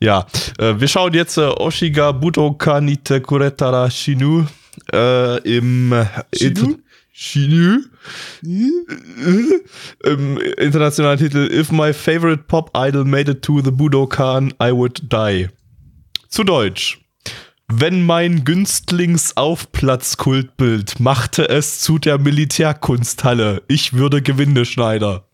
Ja, 0.00 0.26
äh, 0.58 0.74
wir 0.80 0.88
schauen 0.88 1.14
jetzt 1.14 1.38
äh, 1.38 1.42
Oshiga 1.42 2.10
Budoka 2.10 2.80
Nite 2.80 3.20
Kuretara 3.20 3.88
Shinu 3.88 4.46
äh, 4.92 5.38
im 5.56 5.92
äh, 5.92 6.06
Shinu? 6.34 6.78
Shinu? 7.12 7.82
Im 8.42 10.38
internationalen 10.58 11.18
Titel 11.20 11.48
If 11.52 11.70
my 11.70 11.92
favorite 11.92 12.44
pop 12.48 12.72
idol 12.76 13.04
made 13.04 13.30
it 13.30 13.42
to 13.42 13.60
the 13.60 13.70
Budokan, 13.70 14.52
I 14.60 14.72
would 14.72 15.00
die. 15.12 15.48
Zu 16.28 16.42
Deutsch. 16.42 17.03
Wenn 17.68 18.04
mein 18.04 18.44
Günstlingsaufplatzkultbild 18.44 21.00
machte 21.00 21.48
es 21.48 21.80
zu 21.80 21.98
der 21.98 22.18
Militärkunsthalle, 22.18 23.62
ich 23.68 23.94
würde 23.94 24.20
Gewinde 24.22 24.64
Schneider. 24.66 25.26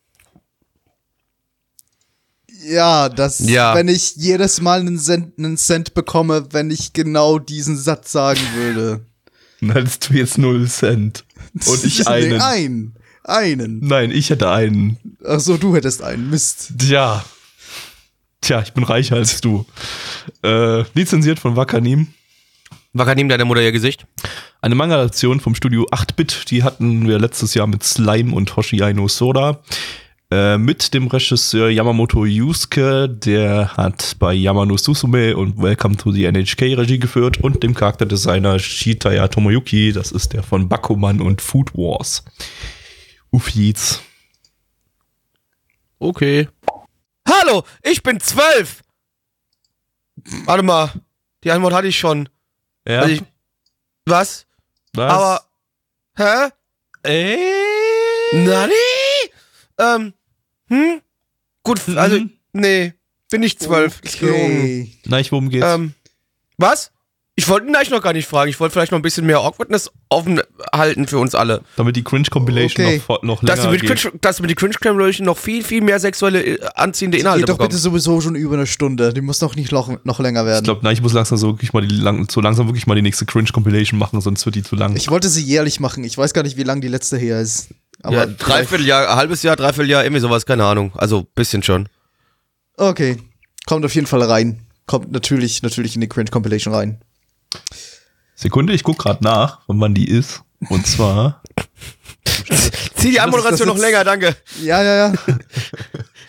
Ja, 2.62 3.08
das, 3.08 3.38
Ja. 3.40 3.74
wenn 3.74 3.88
ich 3.88 4.14
jedes 4.16 4.60
Mal 4.60 4.80
einen 4.80 4.98
Cent, 4.98 5.38
einen 5.38 5.56
Cent 5.56 5.94
bekomme, 5.94 6.46
wenn 6.52 6.70
ich 6.70 6.92
genau 6.92 7.38
diesen 7.38 7.74
Satz 7.76 8.12
sagen 8.12 8.40
würde. 8.54 9.04
Dann 9.60 9.72
hättest 9.72 10.08
du 10.10 10.14
jetzt 10.14 10.38
0 10.38 10.68
Cent. 10.68 11.24
Und 11.66 11.84
ich 11.84 11.98
Nee, 12.00 12.06
einen. 12.06 12.40
einen. 12.40 12.94
Einen. 13.24 13.80
Nein, 13.86 14.10
ich 14.12 14.30
hätte 14.30 14.50
einen. 14.50 14.98
Ach 15.26 15.40
so, 15.40 15.56
du 15.56 15.74
hättest 15.74 16.02
einen. 16.02 16.30
Mist. 16.30 16.72
Tja. 16.78 17.24
Tja, 18.40 18.62
ich 18.62 18.72
bin 18.72 18.84
reicher 18.84 19.16
als 19.16 19.40
du. 19.42 19.66
Äh, 20.42 20.84
lizenziert 20.94 21.38
von 21.38 21.56
Wakanim. 21.56 22.08
Wakanim, 22.92 23.28
deine 23.28 23.44
Mutter 23.44 23.62
ihr 23.62 23.70
Gesicht? 23.70 24.04
Eine 24.60 24.74
Manga-Adaption 24.74 25.38
vom 25.38 25.54
Studio 25.54 25.86
8-Bit. 25.92 26.50
Die 26.50 26.64
hatten 26.64 27.06
wir 27.06 27.20
letztes 27.20 27.54
Jahr 27.54 27.68
mit 27.68 27.84
Slime 27.84 28.34
und 28.34 28.56
Hoshi 28.56 28.82
Aino 28.82 29.06
Soda. 29.06 29.62
Äh, 30.32 30.58
mit 30.58 30.92
dem 30.92 31.06
Regisseur 31.06 31.70
Yamamoto 31.70 32.24
Yusuke, 32.24 33.08
der 33.08 33.76
hat 33.76 34.16
bei 34.18 34.34
Yamano 34.34 34.76
Susume 34.76 35.36
und 35.36 35.62
Welcome 35.62 35.96
to 35.96 36.10
the 36.10 36.24
NHK 36.24 36.76
Regie 36.76 36.98
geführt 36.98 37.38
und 37.38 37.62
dem 37.62 37.74
Charakterdesigner 37.74 38.58
Shitaya 38.58 39.28
Tomoyuki, 39.28 39.92
das 39.92 40.10
ist 40.10 40.32
der 40.32 40.42
von 40.42 40.68
Bakuman 40.68 41.20
und 41.20 41.40
Food 41.40 41.74
Wars. 41.74 42.24
Uff 43.30 43.50
jetzt. 43.50 44.02
Okay. 46.00 46.48
Hallo, 47.28 47.62
ich 47.82 48.02
bin 48.02 48.18
12. 48.18 48.82
Warte 50.44 50.62
mal, 50.64 50.92
die 51.44 51.52
Antwort 51.52 51.72
hatte 51.72 51.88
ich 51.88 51.98
schon. 51.98 52.28
Ja, 52.86 53.00
Also 53.00 53.14
ich, 53.14 53.22
was? 54.06 54.46
was? 54.94 55.10
Aber, 55.12 55.44
hä? 56.16 56.48
Äh? 57.02 58.42
Nani? 58.44 58.72
Ähm, 59.78 60.12
hm? 60.68 61.00
Gut, 61.62 61.80
also, 61.96 62.16
Mhm. 62.20 62.30
nee, 62.52 62.94
bin 63.30 63.42
ich 63.42 63.58
zwölf. 63.58 64.00
Ist 64.02 64.18
gelogen. 64.20 64.62
Okay. 64.64 64.96
Nein, 65.06 65.26
worum 65.30 65.48
geht's? 65.50 65.66
Ähm, 65.66 65.94
was? 66.58 66.90
Ich 67.40 67.48
wollte 67.48 67.66
ihn 67.68 67.74
eigentlich 67.74 67.88
noch 67.88 68.02
gar 68.02 68.12
nicht 68.12 68.28
fragen. 68.28 68.50
Ich 68.50 68.60
wollte 68.60 68.74
vielleicht 68.74 68.92
noch 68.92 68.98
ein 68.98 69.02
bisschen 69.02 69.24
mehr 69.24 69.38
Awkwardness 69.40 69.90
offen 70.10 70.42
halten 70.74 71.06
für 71.06 71.18
uns 71.18 71.34
alle. 71.34 71.62
Damit 71.76 71.96
die 71.96 72.04
Cringe-Compilation 72.04 72.86
Okay. 72.86 73.00
noch, 73.08 73.22
noch 73.22 73.42
Dass 73.42 73.60
länger 73.60 73.72
wir, 73.72 73.78
mit 73.78 73.80
geht. 73.88 73.96
Cringe, 73.98 74.18
dass 74.20 74.38
wir 74.38 74.42
mit 74.42 74.50
die 74.50 74.54
Cringe 74.56 74.74
Compilation 74.74 75.24
noch 75.24 75.38
viel, 75.38 75.64
viel 75.64 75.80
mehr 75.80 75.98
sexuelle, 76.00 76.42
äh, 76.44 76.58
anziehende 76.74 77.16
Inhalte 77.16 77.40
Geht 77.40 77.48
doch 77.48 77.54
bekommen. 77.54 77.68
bitte 77.70 77.80
sowieso 77.80 78.20
schon 78.20 78.34
über 78.34 78.56
eine 78.56 78.66
Stunde. 78.66 79.14
Die 79.14 79.22
muss 79.22 79.38
doch 79.38 79.56
nicht 79.56 79.72
noch, 79.72 80.04
noch 80.04 80.20
länger 80.20 80.40
Ich 80.42 80.46
werden. 80.46 80.64
glaube, 80.64 80.80
nein, 80.84 80.92
ich 80.92 81.00
muss 81.00 81.14
langsam 81.14 81.38
so 81.38 81.48
wirklich 81.48 81.72
mal 81.72 81.80
die 81.86 81.94
lang, 81.94 82.28
so 82.30 82.42
langsam 82.42 82.66
wirklich 82.68 82.86
mal 82.86 82.94
die 82.94 83.00
nächste 83.02 83.24
Cringe-Compilation 83.24 83.98
machen, 83.98 84.20
sonst 84.20 84.44
wird 84.44 84.56
die 84.56 84.62
zu 84.62 84.76
lang. 84.76 84.94
Ich 84.96 85.10
wollte 85.10 85.30
sie 85.30 85.42
jährlich 85.42 85.80
machen. 85.80 86.04
Ich 86.04 86.18
weiß 86.18 86.34
gar 86.34 86.42
nicht, 86.42 86.58
wie 86.58 86.62
lang 86.64 86.82
die 86.82 86.88
letzte 86.88 87.16
her 87.16 87.40
ist. 87.40 87.68
Aber 88.02 88.16
ja, 88.16 88.22
vielleicht- 88.24 88.46
Dreivierteljahr, 88.46 89.16
halbes 89.16 89.42
Jahr, 89.42 89.56
Dreivierteljahr, 89.56 90.04
irgendwie 90.04 90.20
sowas, 90.20 90.44
keine 90.44 90.64
Ahnung. 90.66 90.92
Also, 90.96 91.22
bisschen 91.34 91.62
schon. 91.62 91.88
Okay. 92.76 93.16
Kommt 93.66 93.84
auf 93.84 93.94
jeden 93.94 94.06
Fall 94.06 94.22
rein. 94.22 94.60
Kommt 94.86 95.12
natürlich, 95.12 95.62
natürlich 95.62 95.94
in 95.94 96.00
die 96.00 96.08
Cringe 96.08 96.30
Compilation 96.30 96.74
rein. 96.74 97.00
Sekunde, 98.34 98.72
ich 98.72 98.82
guck 98.84 98.98
gerade 98.98 99.22
nach, 99.22 99.60
wann 99.66 99.94
die 99.94 100.08
ist. 100.08 100.42
Und 100.68 100.86
zwar, 100.86 101.42
Zieh 102.94 103.10
die 103.12 103.20
Anmoderation 103.20 103.68
noch 103.68 103.78
länger, 103.78 104.04
danke. 104.04 104.36
Ja, 104.62 104.82
ja, 104.82 105.08
ja. 105.08 105.12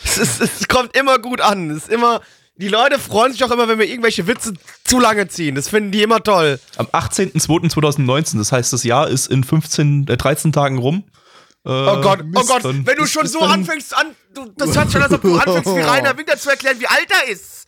Es, 0.04 0.18
ist, 0.18 0.42
es 0.42 0.68
kommt 0.68 0.98
immer 0.98 1.20
gut 1.20 1.42
an. 1.42 1.70
Es 1.70 1.84
ist 1.84 1.90
immer, 1.90 2.22
die 2.58 2.68
Leute 2.68 2.98
freuen 3.00 3.32
sich 3.32 3.44
auch 3.44 3.52
immer, 3.52 3.68
wenn 3.68 3.78
wir 3.80 3.88
irgendwelche 3.88 4.26
Witze 4.28 4.54
zu 4.84 5.00
lange 5.00 5.28
ziehen. 5.28 5.56
Das 5.56 5.70
finden 5.70 5.92
die 5.92 6.02
immer 6.02 6.22
toll. 6.24 6.60
am 6.76 6.88
18.02.2019, 6.88 8.38
das 8.40 8.52
heißt, 8.52 8.74
das 8.74 8.84
Jahr 8.84 9.08
ist 9.08 9.28
in 9.28 9.44
15, 9.44 10.08
äh, 10.10 10.18
13 10.18 10.52
Tagen 10.52 10.80
rum. 10.80 11.04
Äh, 11.66 11.70
Oh 11.70 12.02
Gott, 12.02 12.22
oh 12.22 12.26
Mist, 12.26 12.48
Gott, 12.50 12.66
dann- 12.66 12.86
wenn 12.86 12.98
du 12.98 13.06
schon 13.06 13.28
so 13.28 13.40
anfängst 13.42 13.96
an, 13.96 14.08
du, 14.34 14.52
das 14.58 14.76
hört 14.76 14.88
sich 14.88 14.96
an, 14.98 15.04
als 15.04 15.14
ob 15.14 15.22
du 15.22 15.36
anfängst, 15.38 15.76
wie 15.76 15.80
Rainer 15.82 16.18
Winter 16.18 16.38
zu 16.38 16.50
erklären, 16.50 16.80
wie 16.80 16.88
alt 16.88 17.08
er 17.10 17.32
ist. 17.32 17.61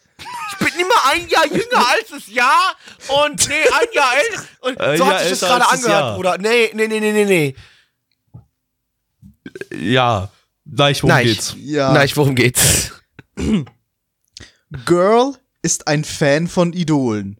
Ich 0.65 0.71
bin 0.73 0.81
immer 0.81 0.95
ein 1.11 1.27
Jahr 1.29 1.47
jünger 1.47 1.87
als 1.89 2.09
das 2.09 2.27
Jahr 2.27 2.75
und 3.23 3.47
nee, 3.47 3.53
ein 3.55 3.87
Jahr 3.93 4.11
älter. 4.31 4.43
Und 4.61 4.79
Äh, 4.79 4.97
so 4.97 5.03
ja, 5.03 5.09
hat 5.11 5.19
sich 5.21 5.29
das 5.31 5.39
gerade 5.41 5.69
angehört, 5.69 6.01
Jahr. 6.01 6.15
Bruder. 6.15 6.37
Nee, 6.37 6.71
nee, 6.73 6.87
nee, 6.87 6.99
nee, 6.99 7.11
nee, 7.11 7.25
nee. 7.25 7.55
Ja, 9.71 10.29
nein, 10.65 10.95
worum 10.95 11.09
Nein, 11.09 11.25
geht's? 11.25 11.55
Ja. 11.59 11.91
Nein, 11.93 12.09
worum 12.15 12.35
geht's? 12.35 12.91
Girl 14.85 15.33
ist 15.61 15.87
ein 15.87 16.03
Fan 16.03 16.47
von 16.47 16.73
Idolen. 16.73 17.39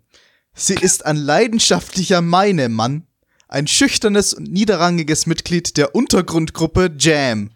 Sie 0.53 0.75
ist 0.75 1.05
ein 1.05 1.17
leidenschaftlicher 1.17 2.21
Meine-Mann, 2.21 3.07
ein 3.47 3.67
schüchternes 3.67 4.33
und 4.33 4.51
niederrangiges 4.51 5.25
Mitglied 5.25 5.77
der 5.77 5.95
Untergrundgruppe 5.95 6.91
Jam, 6.99 7.49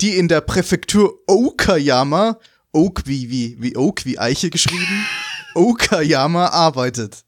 die 0.00 0.16
in 0.16 0.28
der 0.28 0.42
Präfektur 0.42 1.18
Okayama, 1.26 2.38
Oak 2.72 3.02
wie, 3.06 3.30
wie, 3.30 3.56
wie 3.60 3.76
Oak 3.76 4.04
wie 4.04 4.18
Eiche 4.18 4.50
geschrieben, 4.50 5.06
Okayama 5.54 6.48
arbeitet. 6.48 7.24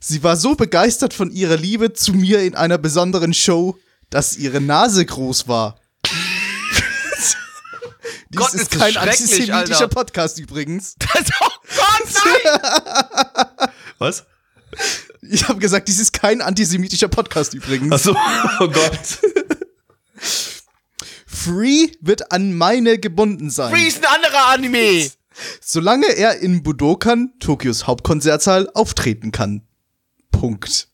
Sie 0.00 0.22
war 0.22 0.36
so 0.36 0.54
begeistert 0.54 1.14
von 1.14 1.30
ihrer 1.30 1.56
Liebe 1.56 1.94
zu 1.94 2.12
mir 2.12 2.40
in 2.42 2.54
einer 2.54 2.76
besonderen 2.78 3.32
Show, 3.32 3.78
dass 4.10 4.36
ihre 4.36 4.60
Nase 4.60 5.04
groß 5.06 5.48
war. 5.48 5.80
Dies 8.28 8.40
Gott, 8.40 8.54
ist 8.54 8.62
ist 8.62 8.70
kein 8.72 8.96
antisemitischer 8.96 9.54
Alter. 9.56 9.88
Podcast 9.88 10.38
übrigens. 10.38 10.96
Das, 11.14 11.24
oh 11.40 11.48
Gott, 11.76 12.02
nein! 12.24 13.68
Was? 13.98 14.24
Ich 15.22 15.48
habe 15.48 15.58
gesagt, 15.58 15.88
dies 15.88 15.98
ist 15.98 16.12
kein 16.12 16.42
antisemitischer 16.42 17.08
Podcast 17.08 17.54
übrigens. 17.54 17.92
Achso, 17.92 18.14
oh 18.60 18.68
Gott. 18.68 19.00
Free 21.46 21.88
wird 22.00 22.32
an 22.32 22.54
meine 22.54 22.98
gebunden 22.98 23.50
sein. 23.50 23.72
Free 23.72 23.86
ist 23.86 24.04
ein 24.04 24.14
anderer 24.14 24.48
Anime. 24.48 25.08
Solange 25.60 26.06
er 26.06 26.40
in 26.40 26.62
Budokan, 26.62 27.34
Tokios 27.38 27.86
Hauptkonzertsaal, 27.86 28.68
auftreten 28.74 29.30
kann. 29.32 29.62
Punkt. 30.32 30.88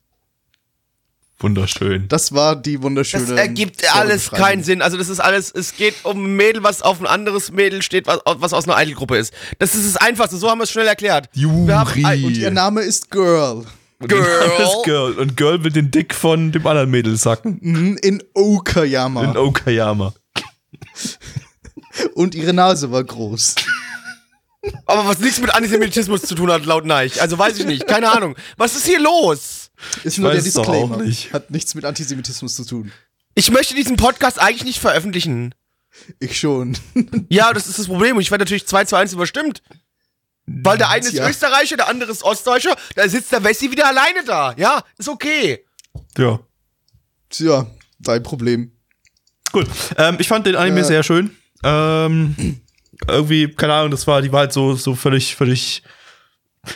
Wunderschön. 1.39 2.07
Das 2.09 2.33
war 2.33 2.55
die 2.55 2.83
wunderschöne. 2.83 3.27
Das 3.27 3.39
ergibt 3.39 3.83
alles 3.95 4.31
keinen 4.31 4.63
Sinn. 4.63 4.81
Also 4.83 4.97
das 4.97 5.09
ist 5.09 5.21
alles, 5.21 5.51
es 5.51 5.75
geht 5.75 5.95
um 6.05 6.25
ein 6.25 6.37
Mädel, 6.37 6.63
was 6.63 6.83
auf 6.83 7.01
ein 7.01 7.07
anderes 7.07 7.51
Mädel 7.51 7.83
steht, 7.83 8.07
was, 8.07 8.21
was 8.25 8.53
aus 8.53 8.69
einer 8.69 8.81
Idol-Gruppe 8.81 9.17
ist. 9.17 9.33
Das 9.59 9.75
ist 9.75 9.87
das 9.87 9.97
Einfachste, 9.97 10.37
so 10.37 10.49
haben 10.51 10.59
wir 10.59 10.65
es 10.65 10.71
schnell 10.71 10.87
erklärt. 10.87 11.29
Wir 11.33 11.49
haben, 11.79 12.01
Juri. 12.01 12.25
Und 12.25 12.37
ihr 12.37 12.51
Name 12.51 12.83
ist 12.83 13.11
Girl. 13.11 13.65
Und 13.99 14.09
Girl. 14.09 14.53
ist 14.63 14.85
Girl. 14.85 15.13
Und 15.15 15.37
Girl 15.37 15.65
will 15.65 15.73
den 15.73 15.91
Dick 15.91 16.15
von 16.15 16.53
dem 16.53 16.65
anderen 16.67 16.91
Mädel 16.91 17.17
sacken. 17.17 17.59
Mhm, 17.61 17.97
In 18.03 18.23
Okayama. 18.35 19.25
In 19.25 19.37
Okayama. 19.37 20.13
Und 22.15 22.35
ihre 22.35 22.53
Nase 22.53 22.91
war 22.91 23.05
groß. 23.05 23.55
aber 24.87 25.07
was 25.07 25.19
nichts 25.19 25.41
mit 25.41 25.55
Antisemitismus 25.55 26.23
zu 26.23 26.35
tun 26.35 26.51
hat, 26.51 26.65
laut 26.65 26.85
Neich. 26.87 27.21
Also 27.21 27.39
weiß 27.39 27.59
ich 27.59 27.67
nicht, 27.67 27.87
keine 27.87 28.11
Ahnung. 28.13 28.37
Was 28.57 28.77
ist 28.77 28.87
hier 28.87 29.01
los? 29.01 29.71
Ist 30.05 30.19
nur 30.19 30.31
der 30.31 30.39
weiß 30.39 30.47
es 30.47 30.55
doch 30.55 30.63
Disclaimer. 30.65 30.97
auch 30.97 31.01
nicht. 31.01 31.33
Hat 31.33 31.51
nichts 31.51 31.75
mit 31.75 31.85
Antisemitismus 31.85 32.55
zu 32.55 32.65
tun. 32.65 32.93
Ich 33.35 33.51
möchte 33.51 33.75
diesen 33.75 33.97
Podcast 33.97 34.39
eigentlich 34.39 34.65
nicht 34.65 34.79
veröffentlichen. 34.81 35.55
Ich 36.21 36.39
schon. 36.39 36.77
Ja, 37.29 37.53
das 37.53 37.67
ist 37.67 37.79
das 37.79 37.87
Problem. 37.87 38.17
Und 38.17 38.23
ich 38.23 38.31
werde 38.31 38.45
natürlich 38.45 38.67
2 38.67 38.85
zu 38.85 38.97
1 38.97 39.13
überstimmt. 39.13 39.63
Weil 40.47 40.77
der 40.79 40.89
eine 40.91 41.05
ist 41.07 41.13
Tja. 41.13 41.29
Österreicher, 41.29 41.77
der 41.77 41.89
andere 41.89 42.11
ist 42.11 42.23
Ostdeutscher. 42.23 42.77
Da 42.95 43.09
sitzt 43.09 43.33
der 43.33 43.43
Wessi 43.45 43.71
wieder 43.71 43.87
alleine 43.87 44.25
da. 44.25 44.55
Ja, 44.57 44.83
ist 44.99 45.09
okay. 45.09 45.65
Ja. 46.17 46.41
Tja, 47.31 47.67
dein 47.99 48.23
Problem. 48.23 48.73
Gut. 49.53 49.67
Ähm, 49.99 50.17
ich 50.19 50.29
fand 50.29 50.47
den 50.47 50.57
Anime 50.57 50.81
Äh. 50.81 50.85
sehr 50.85 51.03
schön. 51.03 51.31
Ähm, 51.63 52.61
irgendwie, 53.09 53.49
keine 53.49 53.75
Ahnung, 53.75 53.91
das 53.91 54.07
war, 54.07 54.23
die 54.23 54.33
war 54.33 54.41
halt 54.41 54.53
so, 54.53 54.75
so 54.75 54.95
völlig, 54.95 55.37
völlig. 55.37 55.83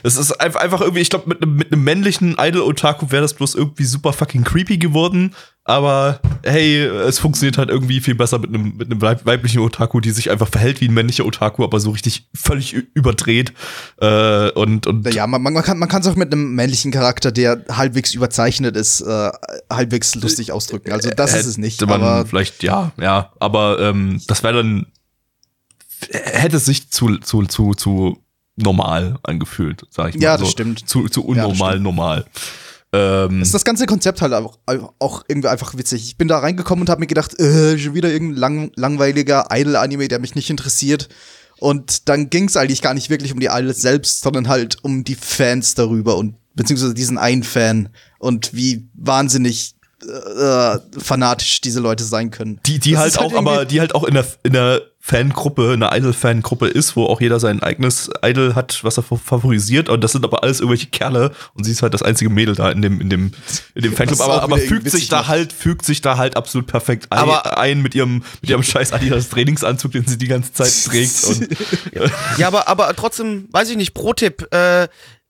Es 0.02 0.16
ist 0.16 0.32
einfach, 0.32 0.80
irgendwie, 0.80 1.00
ich 1.00 1.10
glaube, 1.10 1.28
mit 1.28 1.46
mit 1.46 1.72
einem 1.72 1.84
männlichen 1.84 2.36
Idol-Otaku 2.38 3.10
wäre 3.10 3.22
das 3.22 3.34
bloß 3.34 3.54
irgendwie 3.54 3.84
super 3.84 4.12
fucking 4.12 4.44
creepy 4.44 4.78
geworden. 4.78 5.34
Aber 5.68 6.20
hey, 6.44 6.84
es 6.84 7.18
funktioniert 7.18 7.58
halt 7.58 7.70
irgendwie 7.70 8.00
viel 8.00 8.14
besser 8.14 8.38
mit 8.38 8.50
einem, 8.50 8.76
mit 8.76 8.88
einem 8.88 9.00
weib- 9.02 9.26
weiblichen 9.26 9.58
Otaku, 9.58 9.98
die 9.98 10.12
sich 10.12 10.30
einfach 10.30 10.46
verhält 10.48 10.80
wie 10.80 10.86
ein 10.86 10.94
männlicher 10.94 11.26
Otaku, 11.26 11.64
aber 11.64 11.80
so 11.80 11.90
richtig 11.90 12.28
völlig 12.34 12.72
überdreht. 12.94 13.52
Äh, 14.00 14.50
und, 14.52 14.86
und 14.86 15.04
Naja, 15.04 15.26
man, 15.26 15.42
man 15.42 15.60
kann 15.64 15.76
man 15.78 15.88
kann 15.88 16.02
es 16.02 16.06
auch 16.06 16.14
mit 16.14 16.32
einem 16.32 16.54
männlichen 16.54 16.92
Charakter, 16.92 17.32
der 17.32 17.64
halbwegs 17.68 18.14
überzeichnet 18.14 18.76
ist, 18.76 19.00
äh, 19.00 19.30
halbwegs 19.68 20.14
lustig 20.14 20.52
ausdrücken. 20.52 20.92
Also 20.92 21.10
das 21.10 21.34
ist 21.34 21.46
es 21.46 21.58
nicht. 21.58 21.80
Man 21.80 21.90
Aber 22.00 22.26
vielleicht, 22.26 22.62
ja, 22.62 22.92
ja, 23.00 23.32
aber 23.40 23.80
ähm, 23.80 24.22
das 24.28 24.44
wäre 24.44 24.54
dann, 24.54 24.86
hätte 26.12 26.58
es 26.58 26.64
sich 26.66 26.90
zu, 26.90 27.18
zu, 27.18 27.42
zu, 27.44 27.74
zu 27.74 28.22
normal 28.54 29.18
angefühlt, 29.24 29.82
sag 29.90 30.10
ich 30.10 30.14
mal. 30.14 30.22
Ja, 30.22 30.32
das 30.36 30.46
so. 30.46 30.52
stimmt. 30.52 30.88
Zu, 30.88 31.08
zu 31.08 31.22
Ja, 31.22 31.26
unnormal 31.46 31.72
stimmt. 31.72 31.82
normal. 31.82 32.24
Ähm, 32.96 33.42
ist 33.42 33.54
das 33.54 33.64
ganze 33.64 33.86
Konzept 33.86 34.22
halt 34.22 34.32
auch, 34.32 34.58
auch 34.98 35.24
irgendwie 35.28 35.48
einfach 35.48 35.76
witzig. 35.76 36.04
Ich 36.04 36.16
bin 36.16 36.28
da 36.28 36.38
reingekommen 36.38 36.82
und 36.82 36.88
habe 36.88 37.00
mir 37.00 37.06
gedacht, 37.06 37.38
äh, 37.38 37.78
schon 37.78 37.94
wieder 37.94 38.10
irgendein 38.10 38.38
lang, 38.38 38.72
langweiliger 38.76 39.46
Idol-Anime, 39.50 40.08
der 40.08 40.18
mich 40.18 40.34
nicht 40.34 40.50
interessiert. 40.50 41.08
Und 41.58 42.08
dann 42.08 42.30
ging 42.30 42.48
es 42.48 42.56
eigentlich 42.56 42.82
gar 42.82 42.94
nicht 42.94 43.10
wirklich 43.10 43.32
um 43.32 43.40
die 43.40 43.46
Idols 43.46 43.80
selbst, 43.80 44.22
sondern 44.22 44.48
halt 44.48 44.78
um 44.82 45.04
die 45.04 45.14
Fans 45.14 45.74
darüber 45.74 46.16
und 46.16 46.36
beziehungsweise 46.54 46.94
diesen 46.94 47.18
einen 47.18 47.42
Fan 47.44 47.90
und 48.18 48.54
wie 48.54 48.88
wahnsinnig 48.94 49.74
äh, 50.04 50.78
fanatisch 50.98 51.60
diese 51.60 51.80
Leute 51.80 52.04
sein 52.04 52.30
können. 52.30 52.60
die, 52.66 52.78
die 52.78 52.92
Das 52.92 53.00
halt 53.00 53.12
ist 53.12 53.18
auch, 53.18 53.34
aber 53.34 53.64
die 53.64 53.80
halt 53.80 53.94
auch 53.94 54.04
in 54.04 54.14
der, 54.14 54.26
in 54.42 54.52
der 54.52 54.82
Fangruppe, 55.08 55.72
in 55.74 55.78
der 55.80 55.96
Idol-Fangruppe 55.96 56.66
ist, 56.66 56.96
wo 56.96 57.04
auch 57.06 57.20
jeder 57.20 57.38
sein 57.38 57.62
eigenes 57.62 58.10
Idol 58.24 58.56
hat, 58.56 58.82
was 58.82 58.96
er 58.96 59.04
fa- 59.04 59.14
favorisiert. 59.14 59.88
Und 59.88 60.02
das 60.02 60.10
sind 60.10 60.24
aber 60.24 60.42
alles 60.42 60.58
irgendwelche 60.58 60.88
Kerle 60.88 61.30
und 61.54 61.62
sie 61.62 61.70
ist 61.70 61.82
halt 61.82 61.94
das 61.94 62.02
einzige 62.02 62.28
Mädel 62.28 62.56
da 62.56 62.72
in 62.72 62.82
dem, 62.82 63.00
in 63.00 63.08
dem, 63.08 63.30
in 63.76 63.82
dem 63.82 63.92
Fanclub. 63.92 64.20
Aber, 64.20 64.42
aber 64.42 64.58
fügt 64.58 64.90
sich 64.90 65.08
da 65.08 65.18
macht. 65.18 65.28
halt, 65.28 65.52
fügt 65.52 65.84
sich 65.86 66.00
da 66.00 66.16
halt 66.16 66.36
absolut 66.36 66.66
perfekt 66.66 67.06
ein, 67.12 67.18
Aber- 67.20 67.56
ein 67.56 67.82
mit 67.82 67.94
ihrem, 67.94 68.24
mit 68.40 68.50
ihrem 68.50 68.64
scheiß 68.64 68.92
Adidas 68.92 69.28
Trainingsanzug, 69.28 69.92
den 69.92 70.04
sie 70.08 70.18
die 70.18 70.26
ganze 70.26 70.52
Zeit 70.52 70.72
trägt. 70.86 71.22
Und 71.24 71.48
Ja, 72.38 72.48
aber, 72.48 72.66
aber 72.66 72.92
trotzdem, 72.96 73.46
weiß 73.52 73.70
ich 73.70 73.76
nicht, 73.76 73.94
Pro-Tipp, 73.94 74.52
äh, 74.52 74.88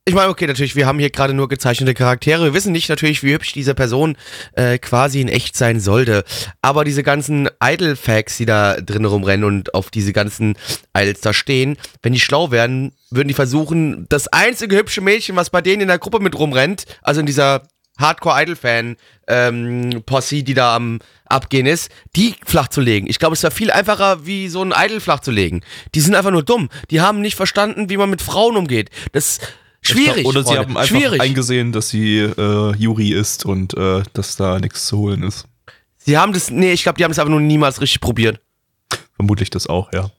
ich 0.08 0.14
meine, 0.14 0.28
okay, 0.28 0.46
natürlich, 0.46 0.76
wir 0.76 0.86
haben 0.86 1.00
hier 1.00 1.10
gerade 1.10 1.34
nur 1.34 1.48
gezeichnete 1.48 1.92
Charaktere. 1.92 2.44
Wir 2.44 2.54
wissen 2.54 2.70
nicht 2.70 2.88
natürlich, 2.88 3.24
wie 3.24 3.32
hübsch 3.32 3.52
diese 3.52 3.74
Person 3.74 4.16
äh, 4.52 4.78
quasi 4.78 5.20
in 5.20 5.26
echt 5.26 5.56
sein 5.56 5.80
sollte. 5.80 6.22
Aber 6.62 6.84
diese 6.84 7.02
ganzen 7.02 7.48
Idol-Facts, 7.60 8.36
die 8.36 8.46
da 8.46 8.80
drin 8.80 9.04
rumrennen 9.04 9.44
und 9.44 9.74
auf 9.74 9.90
diese 9.90 10.12
ganzen 10.12 10.54
Idols 10.96 11.22
da 11.22 11.32
stehen, 11.32 11.76
wenn 12.02 12.12
die 12.12 12.20
schlau 12.20 12.52
wären, 12.52 12.92
würden 13.10 13.26
die 13.26 13.34
versuchen, 13.34 14.06
das 14.08 14.28
einzige 14.28 14.76
hübsche 14.76 15.00
Mädchen, 15.00 15.34
was 15.34 15.50
bei 15.50 15.60
denen 15.60 15.82
in 15.82 15.88
der 15.88 15.98
Gruppe 15.98 16.20
mit 16.20 16.38
rumrennt, 16.38 16.84
also 17.02 17.18
in 17.18 17.26
dieser 17.26 17.66
Hardcore-Idol-Fan 17.98 18.96
ähm, 19.26 20.04
die 20.30 20.54
da 20.54 20.76
am 20.76 21.00
Abgehen 21.24 21.66
ist, 21.66 21.90
die 22.14 22.36
flach 22.44 22.68
zu 22.68 22.80
legen. 22.80 23.08
Ich 23.08 23.18
glaube, 23.18 23.34
es 23.34 23.42
wäre 23.42 23.50
viel 23.50 23.72
einfacher, 23.72 24.24
wie 24.24 24.46
so 24.46 24.62
ein 24.62 24.72
Idol 24.76 25.00
flach 25.00 25.18
zu 25.18 25.32
legen. 25.32 25.62
Die 25.96 26.00
sind 26.00 26.14
einfach 26.14 26.30
nur 26.30 26.44
dumm. 26.44 26.68
Die 26.92 27.00
haben 27.00 27.20
nicht 27.20 27.34
verstanden, 27.34 27.90
wie 27.90 27.96
man 27.96 28.08
mit 28.08 28.22
Frauen 28.22 28.56
umgeht. 28.56 28.90
Das 29.10 29.40
schwierig. 29.86 30.26
Oder 30.26 30.40
sie 30.42 30.46
Freunde. 30.54 30.60
haben 30.62 30.76
einfach 30.76 30.96
schwierig. 30.96 31.20
eingesehen, 31.20 31.72
dass 31.72 31.88
sie 31.88 32.18
äh, 32.20 32.74
Yuri 32.76 33.12
ist 33.12 33.44
und 33.44 33.74
äh, 33.76 34.02
dass 34.12 34.36
da 34.36 34.58
nichts 34.58 34.86
zu 34.86 34.98
holen 34.98 35.22
ist. 35.22 35.46
Sie 35.98 36.16
haben 36.16 36.32
das, 36.32 36.50
nee, 36.50 36.72
ich 36.72 36.82
glaube, 36.82 36.98
die 36.98 37.04
haben 37.04 37.10
es 37.12 37.18
aber 37.18 37.30
nur 37.30 37.40
niemals 37.40 37.80
richtig 37.80 38.00
probiert. 38.00 38.40
Vermutlich 39.16 39.50
das 39.50 39.66
auch, 39.66 39.92
ja. 39.92 40.10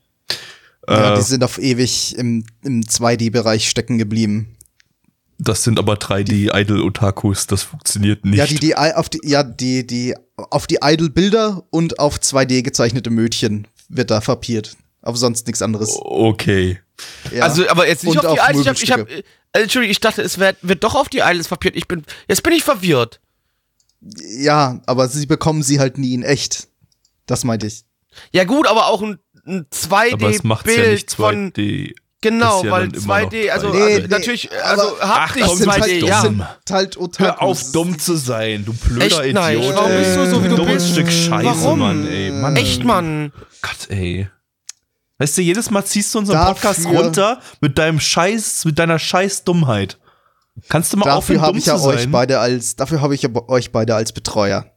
ja, 0.88 1.12
Äh, 1.12 1.16
die 1.16 1.22
sind 1.22 1.42
auf 1.44 1.58
ewig 1.58 2.16
im, 2.18 2.44
im 2.62 2.82
2D-Bereich 2.82 3.68
stecken 3.68 3.96
geblieben. 3.98 4.56
das 5.38 5.62
sind 5.64 5.78
aber 5.78 5.94
3D-Idol-Otakus, 5.94 7.46
das 7.46 7.62
funktioniert 7.62 8.24
nicht. 8.24 8.38
Ja, 8.38 8.46
die, 8.46 8.56
die, 8.56 8.74
auf 8.76 9.08
die, 9.08 9.20
ja, 9.24 9.42
die, 9.42 9.86
die, 9.86 10.14
auf 10.36 10.66
die 10.66 10.78
Idol-Bilder 10.82 11.62
und 11.70 11.98
auf 12.00 12.16
2D 12.18 12.62
gezeichnete 12.62 13.10
Mödchen 13.10 13.66
wird 13.88 14.10
da 14.10 14.20
verpiert. 14.20 14.76
Auf 15.02 15.16
sonst 15.16 15.46
nichts 15.46 15.62
anderes. 15.62 15.96
okay. 16.00 16.80
Ja. 17.32 17.44
Also, 17.44 17.68
aber 17.68 17.86
jetzt 17.86 18.02
nicht 18.04 18.16
Und 18.18 18.26
auf 18.26 18.34
die 18.34 18.40
auf. 18.40 18.50
Ich 18.60 18.68
hab, 18.68 18.82
ich 18.82 18.90
hab, 18.92 19.08
äh, 19.08 19.22
Entschuldigung, 19.52 19.92
ich 19.92 20.00
dachte, 20.00 20.20
es 20.22 20.38
wird, 20.38 20.56
wird 20.62 20.82
doch 20.82 20.94
auf 20.96 21.08
die 21.08 21.18
Idols 21.18 21.46
verpiert. 21.46 21.76
Ich 21.76 21.86
bin, 21.86 22.02
jetzt 22.28 22.42
bin 22.42 22.52
ich 22.52 22.64
verwirrt. 22.64 23.20
ja, 24.00 24.80
aber 24.86 25.08
sie 25.08 25.26
bekommen 25.26 25.62
sie 25.62 25.78
halt 25.78 25.98
nie 25.98 26.14
in 26.14 26.22
echt. 26.22 26.68
Das 27.26 27.44
meinte 27.44 27.66
ich. 27.66 27.84
Ja 28.32 28.44
gut, 28.44 28.66
aber 28.66 28.86
auch 28.88 29.02
ein, 29.02 29.18
ein 29.46 29.66
Aber 30.12 30.30
es 30.30 30.42
macht's 30.42 30.74
ja 30.74 30.82
2D-Bild 30.82 30.92
nicht 30.92 31.14
von, 31.14 31.52
2D. 31.52 31.94
genau, 32.20 32.64
ja 32.64 32.70
weil 32.72 32.88
dann 32.88 33.00
immer 33.02 33.20
noch 33.22 33.30
2D, 33.30 33.48
also, 33.50 33.68
3D. 33.68 33.72
Nee, 33.72 33.80
also 33.82 34.00
nee, 34.00 34.06
natürlich, 34.08 34.50
aber- 34.52 34.82
also 34.82 34.96
Ach, 35.00 35.08
haptisch 35.28 35.42
das 35.42 35.58
sind 35.58 35.68
2D, 35.70 35.80
halt- 35.80 36.02
ja. 36.02 36.20
sind 36.22 36.44
halt 36.70 36.96
Otakus. 36.96 37.18
Hör 37.18 37.42
auf, 37.42 37.72
dumm 37.72 37.98
zu 37.98 38.16
sein, 38.16 38.64
du 38.64 38.72
blöder 38.72 39.04
Echt, 39.06 39.18
Idiot. 39.20 39.34
nein, 39.34 39.58
warum 39.74 39.90
bist 39.92 40.16
du 40.16 40.26
so, 40.30 40.44
wie 40.44 40.48
du 40.48 40.56
Dummes 40.56 40.72
bist? 40.74 40.90
Stück 40.92 41.10
Scheiße, 41.12 41.44
Warum? 41.44 41.78
Mann, 41.78 42.08
ey. 42.08 42.30
Mann. 42.32 42.56
Echt, 42.56 42.82
Mann. 42.84 43.32
Gott, 43.62 43.88
ey. 43.90 44.28
Weißt 45.18 45.36
du, 45.36 45.42
jedes 45.42 45.70
Mal 45.70 45.84
ziehst 45.84 46.14
du 46.14 46.20
unseren 46.20 46.36
Dafür- 46.36 46.54
Podcast 46.54 46.86
runter 46.86 47.40
mit 47.60 47.76
deinem 47.78 47.98
Scheiß, 48.00 48.64
mit 48.64 48.78
deiner 48.78 48.98
Scheiß 48.98 49.44
Dummheit. 49.44 49.98
Kannst 50.68 50.92
du 50.92 50.96
mal 50.96 51.04
Dafür 51.06 51.18
aufhören, 51.18 51.40
habe 51.40 51.52
dumm 51.52 51.58
ich 51.58 51.66
ja 51.66 51.76
zu 51.76 51.84
euch 51.84 52.00
sein? 52.02 52.10
beide 52.10 52.38
als, 52.40 52.76
dafür 52.76 53.00
habe 53.00 53.14
ich 53.14 53.22
ja 53.22 53.30
euch 53.48 53.70
beide 53.72 53.94
als 53.94 54.12
Betreuer. 54.12 54.72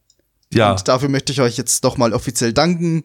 ja, 0.52 0.72
Und 0.72 0.86
dafür 0.88 1.08
möchte 1.08 1.32
ich 1.32 1.40
euch 1.40 1.56
jetzt 1.56 1.84
doch 1.84 1.96
mal 1.96 2.12
offiziell 2.12 2.52
danken. 2.52 3.04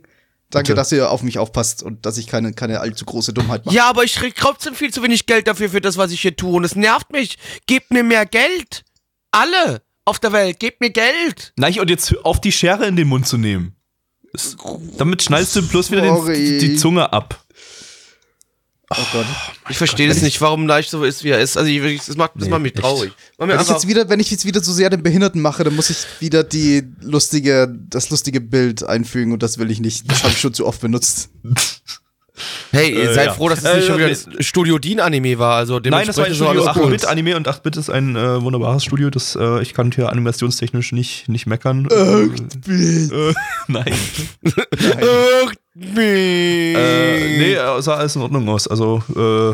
Danke, 0.49 0.67
Bitte. 0.69 0.75
dass 0.75 0.91
ihr 0.93 1.11
auf 1.11 1.23
mich 1.23 1.39
aufpasst 1.39 1.83
und 1.83 2.05
dass 2.05 2.17
ich 2.17 2.25
keine, 2.27 2.53
keine 2.53 2.79
allzu 2.79 3.03
große 3.03 3.33
Dummheit 3.33 3.65
mache. 3.65 3.75
Ja, 3.75 3.89
aber 3.89 4.03
ich 4.05 4.15
krieg 4.15 4.33
trotzdem 4.35 4.75
viel 4.75 4.93
zu 4.93 5.03
wenig 5.03 5.25
Geld 5.25 5.45
dafür, 5.47 5.69
für 5.69 5.81
das, 5.81 5.97
was 5.97 6.11
ich 6.11 6.21
hier 6.21 6.35
tue. 6.35 6.53
Und 6.53 6.63
es 6.63 6.75
nervt 6.75 7.11
mich. 7.11 7.37
Gebt 7.65 7.91
mir 7.91 8.03
mehr 8.03 8.25
Geld. 8.25 8.85
Alle 9.31 9.81
auf 10.05 10.19
der 10.19 10.31
Welt, 10.31 10.59
gebt 10.59 10.79
mir 10.79 10.89
Geld. 10.89 11.51
Nein, 11.57 11.77
und 11.79 11.89
jetzt 11.89 12.15
auf 12.23 12.39
die 12.39 12.53
Schere 12.53 12.85
in 12.87 12.95
den 12.95 13.09
Mund 13.09 13.27
zu 13.27 13.37
nehmen. 13.37 13.75
Damit 14.97 15.23
schneidest 15.23 15.55
du 15.55 15.61
bloß 15.61 15.91
wieder 15.91 16.01
den, 16.01 16.33
die, 16.33 16.57
die 16.59 16.75
Zunge 16.75 17.11
ab. 17.11 17.43
Oh 18.89 18.95
Gott. 19.11 19.25
Ich 19.69 19.77
verstehe 19.77 20.07
das 20.07 20.21
nicht, 20.21 20.39
warum 20.39 20.65
Leicht 20.65 20.89
so 20.89 21.03
ist, 21.03 21.23
wie 21.25 21.29
er 21.29 21.39
ist. 21.41 21.57
Also, 21.57 21.69
ich, 21.69 22.05
das 22.05 22.15
macht, 22.15 22.31
das 22.35 22.43
Nee, 22.45 22.49
macht 22.49 22.61
mich 22.61 22.73
echt. 22.73 22.81
traurig. 22.81 23.11
Mach 23.37 23.45
mir 23.45 23.53
Wenn 23.53 23.61
ich, 23.61 23.67
jetzt 23.67 23.87
wieder, 23.87 24.07
wenn 24.07 24.19
ich 24.21 24.31
jetzt 24.31 24.45
wieder 24.45 24.63
zu 24.63 24.71
sehr 24.71 24.89
den 24.89 25.03
Behinderten 25.03 25.41
mache, 25.41 25.65
dann 25.65 25.75
muss 25.75 25.89
ich 25.89 25.97
wieder 26.21 26.43
die 26.45 26.83
lustige, 27.01 27.67
das 27.89 28.09
lustige 28.09 28.39
Bild 28.39 28.83
einfügen 28.83 29.33
und 29.33 29.43
das 29.43 29.57
will 29.57 29.69
ich 29.71 29.81
nicht. 29.81 30.09
Das 30.09 30.23
habe 30.23 30.31
ich 30.31 30.39
schon 30.39 30.53
zu 30.53 30.65
oft 30.65 30.79
benutzt. 30.79 31.29
hey, 32.71 32.93
Äh, 32.93 33.13
seid 33.13 33.25
ja. 33.27 33.33
froh, 33.33 33.49
dass 33.49 33.59
es 33.59 33.65
Äh, 33.65 33.75
nicht 33.77 33.87
schon 33.87 33.97
wieder 33.97 34.09
das 34.09 34.27
Studio 34.39 34.77
Dean 34.79 34.99
Anime 34.99 35.39
war. 35.39 35.55
Also, 35.57 35.79
Nein, 35.79 36.07
das 36.07 36.17
war 36.17 36.25
ein 36.25 36.33
Studio 36.35 36.63
alles 36.63 36.73
gut. 36.75 36.85
8-Bit-Anime 36.91 37.35
und 37.35 37.47
8-Bit 37.47 37.77
ist 37.77 37.89
ein 37.89 38.15
äh, 38.15 38.41
wunderbares 38.41 38.83
Studio. 38.83 39.09
Das, 39.09 39.35
äh, 39.35 39.61
ich 39.61 39.73
kann 39.73 39.91
hier 39.91 40.09
animationstechnisch 40.09 40.91
nicht, 40.91 41.27
nicht 41.29 41.45
meckern. 41.47 41.87
8-Bit. 41.87 43.11
Äh, 43.11 43.33
nein. 43.67 43.93
Ach, 45.45 45.53
Äh, 45.75 47.37
nee, 47.37 47.53
äh, 47.53 47.81
sah 47.81 47.95
alles 47.95 48.15
in 48.15 48.21
Ordnung 48.23 48.49
aus. 48.49 48.67
Also, 48.67 49.03
äh, 49.15 49.53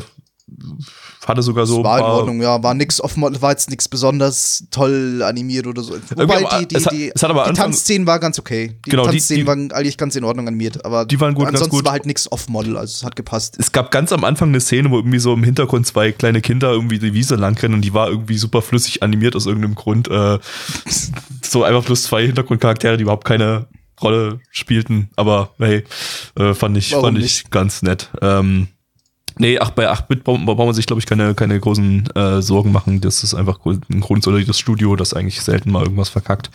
hatte 1.28 1.42
sogar 1.42 1.66
so. 1.66 1.78
Es 1.80 1.84
war 1.84 2.00
in 2.00 2.04
Ordnung, 2.06 2.42
ja. 2.42 2.62
War 2.64 2.74
nix 2.74 3.00
offen, 3.02 3.22
war 3.42 3.52
jetzt 3.52 3.70
nichts 3.70 3.88
besonders 3.88 4.66
toll 4.72 5.22
animiert 5.24 5.68
oder 5.68 5.82
so. 5.84 5.96
Wobei 6.16 6.44
die, 6.60 6.68
die, 6.68 6.76
es 6.76 6.86
hat- 6.86 6.94
die, 6.94 7.12
es 7.14 7.24
hat 7.24 7.30
aber 7.30 7.46
die 7.46 7.54
Tanzszenen 7.54 8.06
war 8.08 8.20
ganz 8.20 8.40
okay. 8.40 8.78
Die 8.86 8.90
Genau, 8.92 9.06
Tanzszenen 9.06 9.48
waren 9.48 9.72
eigentlich 9.72 9.98
ganz 9.98 10.16
in 10.16 10.24
Ordnung 10.24 10.48
animiert, 10.48 10.84
aber 10.86 11.06
Die 11.06 11.20
waren 11.20 11.34
gut, 11.34 11.46
ganz 11.46 11.56
ansonsten 11.56 11.78
gut. 11.78 11.86
war 11.86 11.94
halt 11.94 12.06
nichts 12.06 12.32
off-Model, 12.32 12.78
also 12.78 12.92
es 12.92 13.04
hat 13.04 13.16
gepasst. 13.16 13.56
Es 13.60 13.72
gab 13.72 13.92
ganz 13.92 14.12
am 14.12 14.24
Anfang 14.24 14.50
eine 14.50 14.60
Szene, 14.62 14.90
wo 14.92 14.98
irgendwie 14.98 15.20
so 15.20 15.34
im 15.34 15.44
Hintergrund 15.44 15.88
zwei 15.88 16.12
kleine 16.12 16.42
Kinder 16.42 16.72
irgendwie 16.72 17.00
die 17.00 17.14
Wiese 17.14 17.36
langrennen 17.36 17.76
und 17.76 17.82
die 17.82 17.94
war 17.94 18.10
irgendwie 18.10 18.38
super 18.38 18.62
flüssig 18.62 19.04
animiert 19.04 19.36
aus 19.36 19.46
irgendeinem 19.46 19.76
Grund. 19.76 20.08
Äh, 20.10 20.40
so 21.42 21.64
einfach 21.64 21.84
bloß 21.86 22.04
zwei 22.04 22.26
Hintergrundcharaktere, 22.26 22.98
die 22.98 23.04
überhaupt 23.04 23.26
keine 23.26 23.68
Rolle 24.02 24.40
spielten. 24.52 25.10
Aber 25.16 25.52
hey, 25.60 25.84
äh, 26.38 26.54
fand 26.54 26.78
ich, 26.78 26.92
Warum 26.92 27.06
fand 27.06 27.18
ich 27.20 27.24
nicht? 27.24 27.52
ganz 27.52 27.82
nett. 27.84 28.10
Ähm, 28.22 28.68
nee, 29.38 29.60
ach, 29.60 29.72
bei 29.72 29.90
8-Bit 29.92 30.24
braucht 30.24 30.46
man 30.46 30.74
sich, 30.74 30.86
glaube 30.86 31.00
ich, 31.00 31.06
keine, 31.06 31.36
keine 31.36 31.60
großen 31.60 32.10
äh, 32.16 32.42
Sorgen 32.42 32.72
machen. 32.72 33.02
Das 33.02 33.24
ist 33.24 33.34
einfach 33.34 33.60
ein 33.66 34.02
grundsolides 34.02 34.58
Studio, 34.58 34.96
das 34.96 35.14
eigentlich 35.14 35.42
selten 35.42 35.72
mal 35.72 35.84
irgendwas 35.84 36.10
verkackt. 36.10 36.50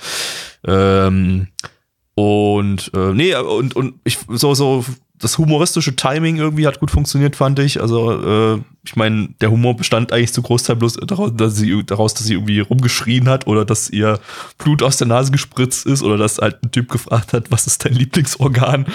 Ähm, 0.67 1.49
und 2.15 2.91
äh, 2.95 3.13
nee, 3.13 3.35
und, 3.35 3.77
und 3.77 3.95
ich 4.05 4.19
so, 4.29 4.55
so, 4.55 4.85
das 5.19 5.39
humoristische 5.39 5.97
Timing 5.97 6.37
irgendwie 6.37 6.67
hat 6.67 6.81
gut 6.81 6.91
funktioniert, 6.91 7.37
fand 7.37 7.59
ich. 7.59 7.81
Also, 7.81 8.55
äh, 8.55 8.61
ich 8.85 8.97
meine, 8.97 9.29
der 9.41 9.51
Humor 9.51 9.77
bestand 9.77 10.13
eigentlich 10.13 10.33
zu 10.33 10.43
Großteil 10.43 10.77
bloß 10.77 10.95
daraus 11.07 11.33
dass, 11.35 11.57
sie, 11.57 11.85
daraus, 11.85 12.15
dass 12.15 12.25
sie 12.25 12.35
irgendwie 12.35 12.61
rumgeschrien 12.61 13.29
hat 13.29 13.47
oder 13.47 13.65
dass 13.65 13.91
ihr 13.91 14.21
Blut 14.57 14.83
aus 14.83 14.97
der 14.97 15.09
Nase 15.09 15.33
gespritzt 15.33 15.87
ist 15.87 16.03
oder 16.03 16.17
dass 16.17 16.39
halt 16.39 16.63
ein 16.63 16.71
Typ 16.71 16.89
gefragt 16.89 17.33
hat, 17.33 17.51
was 17.51 17.67
ist 17.67 17.85
dein 17.85 17.95
Lieblingsorgan? 17.95 18.87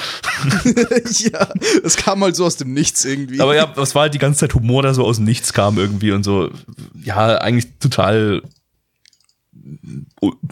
ja, 1.09 1.47
es 1.84 1.97
kam 1.97 2.24
halt 2.24 2.36
so 2.36 2.45
aus 2.45 2.57
dem 2.57 2.74
Nichts 2.74 3.05
irgendwie. 3.05 3.41
Aber 3.41 3.55
ja, 3.55 3.71
es 3.78 3.93
war 3.93 4.03
halt 4.03 4.13
die 4.13 4.19
ganze 4.19 4.41
Zeit 4.41 4.55
Humor, 4.55 4.82
der 4.82 4.93
so 4.93 5.05
aus 5.05 5.17
dem 5.17 5.26
Nichts 5.26 5.53
kam 5.53 5.78
irgendwie 5.78 6.11
und 6.11 6.24
so. 6.24 6.49
Ja, 7.03 7.38
eigentlich 7.38 7.67
total. 7.80 8.41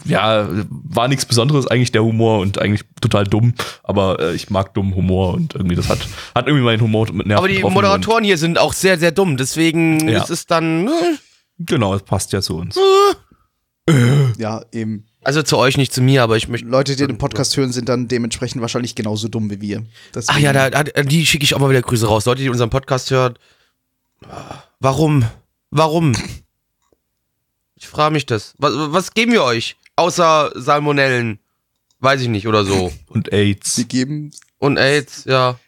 Ja, 0.04 0.48
war 0.70 1.08
nichts 1.08 1.26
Besonderes 1.26 1.66
eigentlich 1.66 1.92
der 1.92 2.02
Humor 2.04 2.40
und 2.40 2.58
eigentlich 2.58 2.82
total 3.00 3.24
dumm, 3.24 3.54
aber 3.82 4.20
äh, 4.20 4.34
ich 4.34 4.48
mag 4.50 4.72
dummen 4.74 4.94
Humor 4.94 5.34
und 5.34 5.54
irgendwie 5.54 5.76
das 5.76 5.88
hat, 5.88 5.98
hat 6.34 6.46
irgendwie 6.46 6.64
meinen 6.64 6.80
Humor 6.80 7.12
mit 7.12 7.26
Nerven 7.26 7.38
Aber 7.44 7.48
die 7.48 7.62
Moderatoren 7.62 8.24
hier 8.24 8.38
sind 8.38 8.58
auch 8.58 8.72
sehr, 8.72 8.98
sehr 8.98 9.12
dumm. 9.12 9.36
Deswegen 9.36 10.08
Ja. 10.08 10.22
ist 10.22 10.30
es 10.30 10.46
dann. 10.46 10.88
äh, 10.88 10.90
genau, 11.58 11.92
das 11.92 12.02
passt 12.04 12.32
ja 12.32 12.40
zu 12.40 12.56
uns. 12.56 12.78
ja, 14.38 14.62
eben. 14.72 15.06
Also 15.24 15.42
zu 15.42 15.56
euch, 15.56 15.76
nicht 15.76 15.92
zu 15.92 16.02
mir, 16.02 16.22
aber 16.22 16.36
ich 16.36 16.48
möchte. 16.48 16.66
Leute, 16.66 16.96
die 16.96 17.06
den 17.06 17.18
Podcast 17.18 17.56
hören, 17.56 17.70
sind 17.72 17.88
dann 17.88 18.08
dementsprechend 18.08 18.60
wahrscheinlich 18.60 18.94
genauso 18.94 19.28
dumm 19.28 19.50
wie 19.50 19.60
wir. 19.60 19.84
Ach 20.26 20.38
ja, 20.38 20.52
da, 20.52 20.70
da, 20.70 20.82
die 21.02 21.26
schicke 21.26 21.44
ich 21.44 21.54
auch 21.54 21.60
mal 21.60 21.70
wieder 21.70 21.82
Grüße 21.82 22.06
raus. 22.06 22.24
Leute, 22.26 22.42
die 22.42 22.48
unseren 22.48 22.70
Podcast 22.70 23.10
hören. 23.10 23.34
Warum? 24.80 25.24
Warum? 25.70 26.12
Ich 27.82 27.88
frage 27.88 28.12
mich 28.12 28.26
das. 28.26 28.54
Was, 28.58 28.72
was 28.76 29.12
geben 29.12 29.32
wir 29.32 29.42
euch? 29.42 29.76
Außer 29.96 30.52
Salmonellen. 30.54 31.40
Weiß 31.98 32.20
ich 32.20 32.28
nicht, 32.28 32.46
oder 32.46 32.64
so. 32.64 32.92
Und 33.08 33.32
AIDS. 33.32 33.74
Sie 33.74 33.86
geben 33.88 34.30
Und 34.58 34.78
AIDS, 34.78 35.24
ja. 35.24 35.58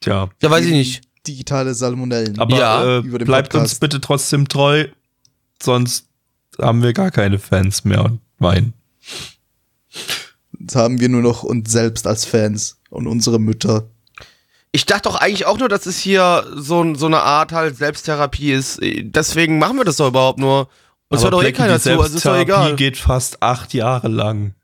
Tja. 0.00 0.28
Ja, 0.42 0.50
weiß 0.50 0.64
ich 0.64 0.72
nicht. 0.72 1.02
digitale 1.28 1.74
Salmonellen. 1.74 2.40
Aber 2.40 2.56
Ja, 2.58 2.84
äh, 2.84 2.98
über 2.98 3.18
den 3.20 3.26
bleibt 3.26 3.50
Podcast. 3.52 3.74
uns 3.74 3.78
bitte 3.78 4.00
trotzdem 4.00 4.48
treu, 4.48 4.88
sonst 5.62 6.08
haben 6.60 6.82
wir 6.82 6.92
gar 6.92 7.12
keine 7.12 7.38
Fans 7.38 7.84
mehr 7.84 8.04
und 8.04 8.20
weinen. 8.40 8.74
Jetzt 10.58 10.74
haben 10.74 10.98
wir 11.00 11.08
nur 11.08 11.22
noch 11.22 11.44
uns 11.44 11.70
selbst 11.70 12.06
als 12.08 12.24
Fans 12.24 12.78
und 12.90 13.06
unsere 13.06 13.38
Mütter. 13.38 13.88
Ich 14.74 14.86
dachte 14.86 15.08
doch 15.08 15.14
eigentlich 15.14 15.46
auch 15.46 15.56
nur, 15.56 15.68
dass 15.68 15.86
es 15.86 16.00
hier 16.00 16.50
so, 16.52 16.96
so 16.96 17.06
eine 17.06 17.20
Art 17.20 17.52
halt 17.52 17.76
Selbsttherapie 17.76 18.50
ist. 18.50 18.80
Deswegen 18.82 19.58
machen 19.60 19.76
wir 19.76 19.84
das 19.84 19.98
doch 19.98 20.08
überhaupt 20.08 20.40
nur. 20.40 20.68
Und 21.08 21.18
es 21.18 21.22
hört 21.22 21.32
doch 21.32 21.44
eh 21.44 21.52
keiner 21.52 21.76
die 21.76 21.82
zu, 21.82 22.00
also 22.00 22.16
ist 22.16 22.26
doch 22.26 22.36
egal. 22.36 22.74
geht 22.74 22.96
fast 22.96 23.40
acht 23.40 23.72
Jahre 23.72 24.08
lang. 24.08 24.56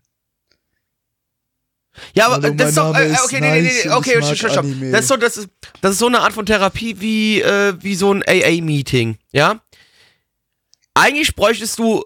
Ja, 2.13 2.27
aber 2.27 2.43
Hallo, 2.43 2.55
das 2.55 2.71
ist 2.71 2.79
doch, 2.79 2.93
äh, 2.93 3.15
okay, 3.25 3.41
nee, 3.41 3.63
nee, 3.63 3.71
nee, 3.85 3.91
okay, 3.93 4.21
stopp, 4.21 4.51
stopp. 4.51 4.65
Anime. 4.65 4.91
Das 4.91 5.03
ist 5.03 5.09
so, 5.09 5.17
das 5.17 5.37
ist, 5.37 5.49
das 5.81 5.93
ist 5.93 5.99
so 6.01 6.09
eine 6.09 6.23
Art 6.23 6.33
von 6.33 6.45
Therapie 6.45 7.01
wie, 7.01 7.41
äh, 7.41 7.75
wie 7.79 7.95
so 7.95 8.13
ein 8.13 8.25
AA-Meeting, 8.27 9.17
ja? 9.31 9.61
Eigentlich 10.95 11.37
bräuchtest 11.37 11.79
du 11.79 12.03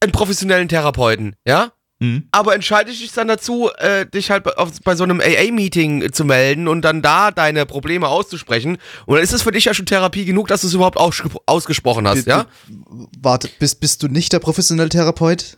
einen 0.00 0.12
professionellen 0.12 0.68
Therapeuten, 0.68 1.36
ja? 1.46 1.72
Hm? 1.98 2.28
Aber 2.30 2.54
entscheidest 2.54 3.00
dich 3.00 3.12
dann 3.12 3.26
dazu, 3.28 3.70
äh, 3.78 4.04
dich 4.04 4.30
halt 4.30 4.44
bei, 4.44 4.52
auf, 4.58 4.70
bei 4.84 4.94
so 4.96 5.04
einem 5.04 5.20
AA-Meeting 5.20 6.12
zu 6.12 6.24
melden 6.26 6.68
und 6.68 6.82
dann 6.82 7.00
da 7.00 7.30
deine 7.30 7.64
Probleme 7.64 8.08
auszusprechen. 8.08 8.76
Und 9.06 9.14
dann 9.14 9.24
ist 9.24 9.32
es 9.32 9.40
für 9.42 9.50
dich 9.50 9.64
ja 9.64 9.72
schon 9.72 9.86
Therapie 9.86 10.26
genug, 10.26 10.48
dass 10.48 10.60
du 10.60 10.66
es 10.66 10.74
überhaupt 10.74 10.98
ausgespro- 10.98 11.40
ausgesprochen 11.46 12.06
hast, 12.06 12.24
Bi- 12.26 12.30
ja? 12.30 12.46
Warte, 13.20 13.48
bist, 13.58 13.80
bist 13.80 14.02
du 14.02 14.08
nicht 14.08 14.32
der 14.34 14.40
professionelle 14.40 14.90
Therapeut? 14.90 15.56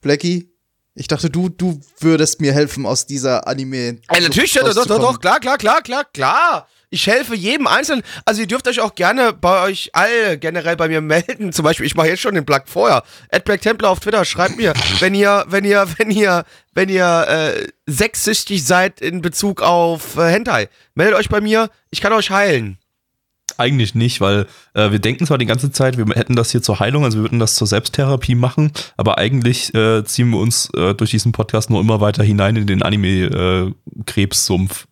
Blackie? 0.00 0.50
Ich 0.94 1.08
dachte, 1.08 1.30
du, 1.30 1.48
du 1.48 1.80
würdest 2.00 2.40
mir 2.40 2.52
helfen, 2.52 2.86
aus 2.86 3.06
dieser 3.06 3.46
Anime. 3.46 3.98
Ja, 4.12 4.20
natürlich, 4.20 4.54
ja, 4.54 4.62
doch, 4.62 4.74
doch, 4.86 4.98
doch, 4.98 5.20
klar, 5.20 5.38
klar, 5.40 5.58
klar, 5.58 5.82
klar, 5.82 6.04
klar. 6.12 6.68
Ich 6.90 7.06
helfe 7.06 7.34
jedem 7.34 7.66
Einzelnen. 7.66 8.02
Also 8.24 8.40
ihr 8.40 8.46
dürft 8.46 8.66
euch 8.66 8.80
auch 8.80 8.94
gerne 8.94 9.34
bei 9.34 9.64
euch 9.64 9.90
alle 9.92 10.38
generell 10.38 10.76
bei 10.76 10.88
mir 10.88 11.02
melden. 11.02 11.52
Zum 11.52 11.64
Beispiel, 11.64 11.84
ich 11.84 11.94
mache 11.94 12.08
jetzt 12.08 12.20
schon 12.20 12.34
den 12.34 12.46
Plug 12.46 12.62
vorher. 12.64 13.02
Ed 13.28 13.44
Black 13.44 13.60
Templar 13.60 13.90
auf 13.90 14.00
Twitter, 14.00 14.24
schreibt 14.24 14.56
mir, 14.56 14.72
wenn 15.00 15.14
ihr, 15.14 15.44
wenn 15.48 15.64
ihr, 15.64 15.86
wenn 15.98 16.10
ihr, 16.10 16.44
wenn 16.72 16.88
ihr 16.88 17.26
äh, 17.28 17.66
sexsüchtig 17.86 18.64
seid 18.64 19.02
in 19.02 19.20
Bezug 19.20 19.60
auf 19.60 20.16
äh, 20.16 20.30
Hentai, 20.30 20.70
meldet 20.94 21.16
euch 21.16 21.28
bei 21.28 21.42
mir. 21.42 21.68
Ich 21.90 22.00
kann 22.00 22.14
euch 22.14 22.30
heilen. 22.30 22.78
Eigentlich 23.58 23.94
nicht, 23.94 24.20
weil 24.20 24.46
äh, 24.74 24.90
wir 24.90 24.98
denken 25.00 25.26
zwar 25.26 25.36
die 25.36 25.46
ganze 25.46 25.70
Zeit, 25.72 25.98
wir 25.98 26.06
hätten 26.14 26.36
das 26.36 26.52
hier 26.52 26.62
zur 26.62 26.80
Heilung, 26.80 27.04
also 27.04 27.18
wir 27.18 27.24
würden 27.24 27.40
das 27.40 27.56
zur 27.56 27.66
Selbsttherapie 27.66 28.36
machen, 28.36 28.72
aber 28.96 29.18
eigentlich 29.18 29.74
äh, 29.74 30.04
ziehen 30.04 30.30
wir 30.30 30.38
uns 30.38 30.70
äh, 30.76 30.94
durch 30.94 31.10
diesen 31.10 31.32
Podcast 31.32 31.68
nur 31.68 31.80
immer 31.80 32.00
weiter 32.00 32.22
hinein 32.22 32.56
in 32.56 32.68
den 32.68 32.82
Anime-Krebssumpf 32.82 34.86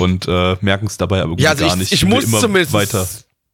und 0.00 0.26
äh, 0.28 0.56
merken 0.60 0.86
es 0.86 0.96
dabei 0.96 1.22
aber 1.22 1.38
Ja, 1.38 1.50
also 1.50 1.64
gar 1.64 1.74
ich- 1.74 1.80
nicht, 1.80 1.92
ich 1.92 2.04
muss 2.04 2.24
immer 2.24 2.40
zumindest- 2.40 2.72
weiter 2.72 3.06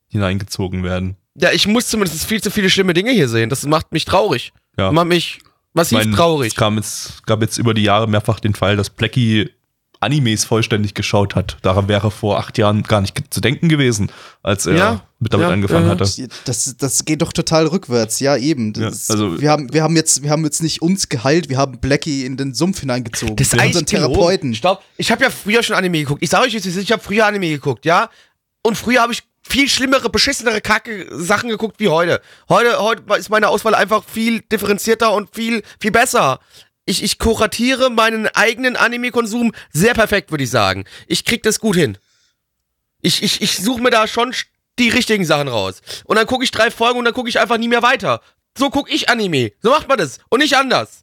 hineingezogen 0.09 0.83
werden. 0.85 1.17
Ja, 1.39 1.53
ich 1.53 1.67
muss 1.67 1.89
zumindest 1.89 2.25
viel 2.25 2.43
zu 2.43 2.51
viele 2.51 2.71
schlimme 2.71 2.95
Dinge 2.95 3.11
hier 3.13 3.29
sehen. 3.29 3.51
Das 3.51 3.65
macht 3.67 3.93
mich 3.93 4.05
traurig. 4.07 4.53
Ja. 4.79 4.91
Macht 4.93 5.07
mich 5.09 5.41
massiv 5.75 5.99
Ich 6.01 6.07
mein, 6.07 6.15
traurig. 6.15 6.49
Es 6.53 6.55
kam 6.55 6.77
jetzt, 6.77 7.27
gab 7.27 7.43
jetzt 7.43 7.59
über 7.59 7.75
die 7.75 7.83
Jahre 7.83 8.09
mehrfach 8.09 8.41
den 8.41 8.55
Fall, 8.55 8.77
dass 8.77 8.89
Blackie 8.89 9.51
Animes 10.01 10.45
vollständig 10.45 10.95
geschaut 10.95 11.35
hat. 11.35 11.57
Daran 11.63 11.89
wäre 11.89 12.11
vor 12.11 12.39
acht 12.39 12.59
Jahren 12.59 12.83
gar 12.83 13.01
nicht 13.01 13.23
zu 13.31 13.41
denken 13.41 13.69
gewesen, 13.69 14.11
als 14.43 14.67
er 14.67 14.75
Ja, 14.75 15.01
mit 15.19 15.33
damit 15.33 15.49
ja, 15.49 15.53
angefangen 15.55 15.87
ja. 15.87 15.93
hatte. 15.93 16.29
Das, 16.45 16.77
das 16.77 17.05
geht 17.05 17.23
doch 17.23 17.33
total 17.33 17.67
rückwärts, 17.67 18.21
ja 18.21 18.37
eben. 18.37 18.73
Das, 18.73 19.09
Ja, 19.09 19.15
also- 19.15 19.41
wir, 19.41 19.51
haben, 19.51 19.73
wir, 19.73 19.83
haben 19.83 19.97
jetzt, 19.97 20.23
wir 20.23 20.31
haben 20.31 20.45
jetzt 20.45 20.63
nicht 20.63 20.83
uns 20.83 21.09
geheilt, 21.09 21.49
wir 21.49 21.59
haben 21.59 21.79
Blackie 21.79 22.25
in 22.27 22.37
den 22.37 22.55
Sumpf 22.55 22.81
hineingezogen. 22.81 23.37
Das 23.37 23.53
ist 23.53 23.61
unseren 23.63 23.87
Therapeuten. 23.87 24.55
Stopp. 24.55 24.83
Ich 24.97 25.11
habe 25.11 25.25
ja 25.25 25.31
früher 25.31 25.63
schon 25.63 25.77
Anime 25.77 25.99
geguckt. 26.01 26.23
Ich 26.23 26.31
sage 26.31 26.47
euch 26.47 26.53
jetzt, 26.53 26.67
ich 26.67 26.93
habe 26.93 27.03
früher 27.03 27.27
Anime 27.27 27.49
geguckt, 27.49 27.85
ja? 27.85 28.11
Und 28.63 28.77
früher 28.77 29.01
habe 29.03 29.13
ich 29.13 29.23
viel 29.49 29.69
schlimmere, 29.69 30.11
beschissenere 30.11 30.61
Kacke 30.61 31.07
Sachen 31.13 31.49
geguckt 31.49 31.77
wie 31.79 31.89
heute. 31.89 32.21
Heute, 32.49 32.81
heute 32.81 33.03
ist 33.17 33.31
meine 33.31 33.49
Auswahl 33.49 33.77
einfach 33.77 34.03
viel 34.05 34.41
differenzierter 34.41 35.13
und 35.13 35.33
viel, 35.35 35.63
viel 35.81 35.93
besser. 35.93 36.41
Ich, 36.87 37.03
ich 37.03 37.18
kuratiere 37.18 37.91
meinen 37.91 38.28
eigenen 38.28 38.76
Anime-Konsum 38.76 39.53
sehr 39.72 39.93
perfekt, 39.95 40.30
würde 40.30 40.45
ich 40.45 40.51
sagen. 40.51 40.84
Ich 41.09 41.24
krieg 41.24 41.43
das 41.43 41.59
gut 41.61 41.76
hin. 41.76 41.99
Ich, 43.03 43.22
ich, 43.22 43.43
ich 43.43 43.59
suche 43.59 43.82
mir 43.82 43.91
da 43.91 44.07
schon 44.07 44.32
die 44.78 44.89
richtigen 44.89 45.24
Sachen 45.24 45.49
raus. 45.49 45.82
Und 46.05 46.16
dann 46.16 46.26
gucke 46.26 46.45
ich 46.45 46.51
drei 46.51 46.70
Folgen 46.70 46.99
und 46.99 47.05
dann 47.05 47.14
gucke 47.14 47.28
ich 47.28 47.41
einfach 47.41 47.59
nie 47.59 47.68
mehr 47.68 47.82
weiter. 47.82 48.20
So 48.57 48.70
gucke 48.70 48.91
ich 48.93 49.09
Anime. 49.09 49.53
So 49.62 49.70
macht 49.70 49.89
man 49.89 49.99
das. 49.99 50.18
Und 50.28 50.41
nicht 50.41 50.57
anders. 50.57 51.01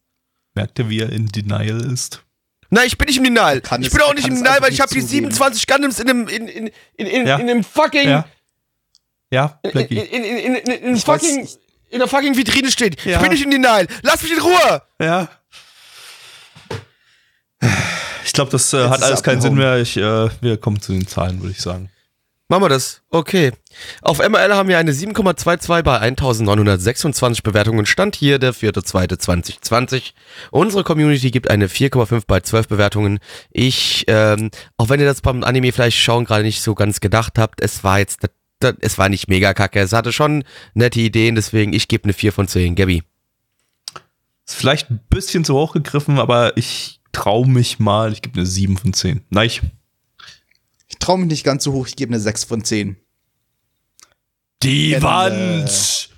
Merkt 0.55 0.79
ihr, 0.79 0.89
wie 0.89 1.01
er 1.01 1.11
in 1.11 1.27
Denial 1.27 1.91
ist? 1.91 2.21
Nein, 2.69 2.87
ich 2.87 2.97
bin 2.97 3.07
nicht 3.07 3.17
im 3.17 3.23
Denial. 3.25 3.61
kann 3.61 3.81
Ich 3.81 3.87
es- 3.87 3.93
bin 3.93 4.01
auch 4.03 4.13
nicht 4.13 4.27
im 4.27 4.35
Denial, 4.35 4.53
einfach 4.55 4.67
weil 4.67 4.73
ich 4.73 4.81
habe 4.81 4.89
die 4.91 4.99
nicht 4.99 5.07
zugeben. 5.09 5.31
27 5.31 5.67
Gundams 5.67 5.99
in 5.99 6.09
einem 6.09 6.27
in 6.27 6.47
in 6.47 6.67
in 6.95 7.07
in, 7.07 7.27
Ja. 7.27 7.35
in 7.37 7.49
einem 7.49 7.63
fucking 7.63 8.07
Ja. 8.09 8.25
Ja, 9.31 9.59
in, 9.63 9.71
Blackie. 9.71 9.97
in, 9.97 10.23
in, 10.23 10.23
in, 10.23 10.55
in, 10.55 10.71
in 10.83 10.95
weiß- 10.97 11.01
fucking 11.05 11.47
in 11.89 11.99
der 11.99 12.07
fucking 12.07 12.35
Vitrine 12.37 12.71
steht. 12.71 13.03
Ja. 13.05 13.17
Ich 13.17 13.21
bin 13.21 13.31
nicht 13.31 13.43
im 13.43 13.51
Denial. 13.51 13.87
Lass 14.01 14.21
mich 14.23 14.31
in 14.31 14.39
Ruhe. 14.39 14.81
Ja. 14.99 15.29
Ich 18.25 18.31
glaube, 18.31 18.51
das 18.51 18.73
äh, 18.73 18.87
hat 18.87 19.03
alles 19.03 19.21
keinen 19.21 19.41
Sinn 19.41 19.55
mehr. 19.55 19.77
Ich, 19.79 19.97
äh, 19.97 20.29
wir 20.41 20.57
kommen 20.57 20.81
zu 20.81 20.93
den 20.93 21.07
Zahlen, 21.07 21.41
würde 21.41 21.51
ich 21.51 21.61
sagen. 21.61 21.89
Machen 22.49 22.63
wir 22.63 22.69
das. 22.69 23.01
Okay. 23.09 23.51
Auf 24.01 24.19
MRL 24.19 24.53
haben 24.53 24.69
wir 24.69 24.77
eine 24.77 24.91
7,22 24.91 25.81
bei 25.81 25.99
1926 25.99 27.41
Bewertungen. 27.41 27.85
Stand 27.85 28.15
hier 28.15 28.37
der 28.37 28.53
4.2.2020. 28.53 30.11
Unsere 30.51 30.83
Community 30.83 31.31
gibt 31.31 31.49
eine 31.49 31.67
4,5 31.67 32.23
bei 32.27 32.41
12 32.41 32.67
Bewertungen. 32.67 33.19
Ich, 33.49 34.03
ähm, 34.07 34.51
auch 34.77 34.89
wenn 34.89 34.99
ihr 34.99 35.05
das 35.05 35.21
beim 35.21 35.43
Anime 35.43 35.71
vielleicht 35.71 35.97
schauen 35.97 36.25
gerade 36.25 36.43
nicht 36.43 36.61
so 36.61 36.75
ganz 36.75 36.99
gedacht 36.99 37.39
habt, 37.39 37.61
es 37.61 37.83
war 37.83 37.99
jetzt, 37.99 38.19
es 38.81 38.97
war 38.97 39.09
nicht 39.09 39.29
mega 39.29 39.53
kacke. 39.53 39.79
Es 39.79 39.93
hatte 39.93 40.11
schon 40.11 40.43
nette 40.73 40.99
Ideen, 40.99 41.35
deswegen 41.35 41.73
ich 41.73 41.87
gebe 41.87 42.03
eine 42.03 42.13
4 42.13 42.33
von 42.33 42.47
10. 42.47 42.75
Gabby. 42.75 43.03
Ist 44.45 44.55
vielleicht 44.55 44.91
ein 44.91 44.99
bisschen 45.09 45.45
zu 45.45 45.55
hoch 45.55 45.71
gegriffen, 45.71 46.19
aber 46.19 46.57
ich 46.57 46.99
trau 47.13 47.45
mich 47.45 47.79
mal. 47.79 48.11
Ich 48.11 48.21
gebe 48.21 48.35
eine 48.35 48.45
7 48.45 48.77
von 48.77 48.91
10. 48.91 49.21
Nein. 49.29 49.49
Ich 50.89 50.97
traue 50.99 51.17
mich 51.17 51.27
nicht 51.27 51.43
ganz 51.45 51.63
so 51.63 51.71
hoch, 51.71 51.87
ich 51.87 51.95
gebe 51.95 52.11
eine 52.11 52.19
6 52.19 52.43
von 52.43 52.63
10. 52.63 52.97
Die 54.61 54.93
Ende. 54.93 55.07
Wand! 55.07 56.09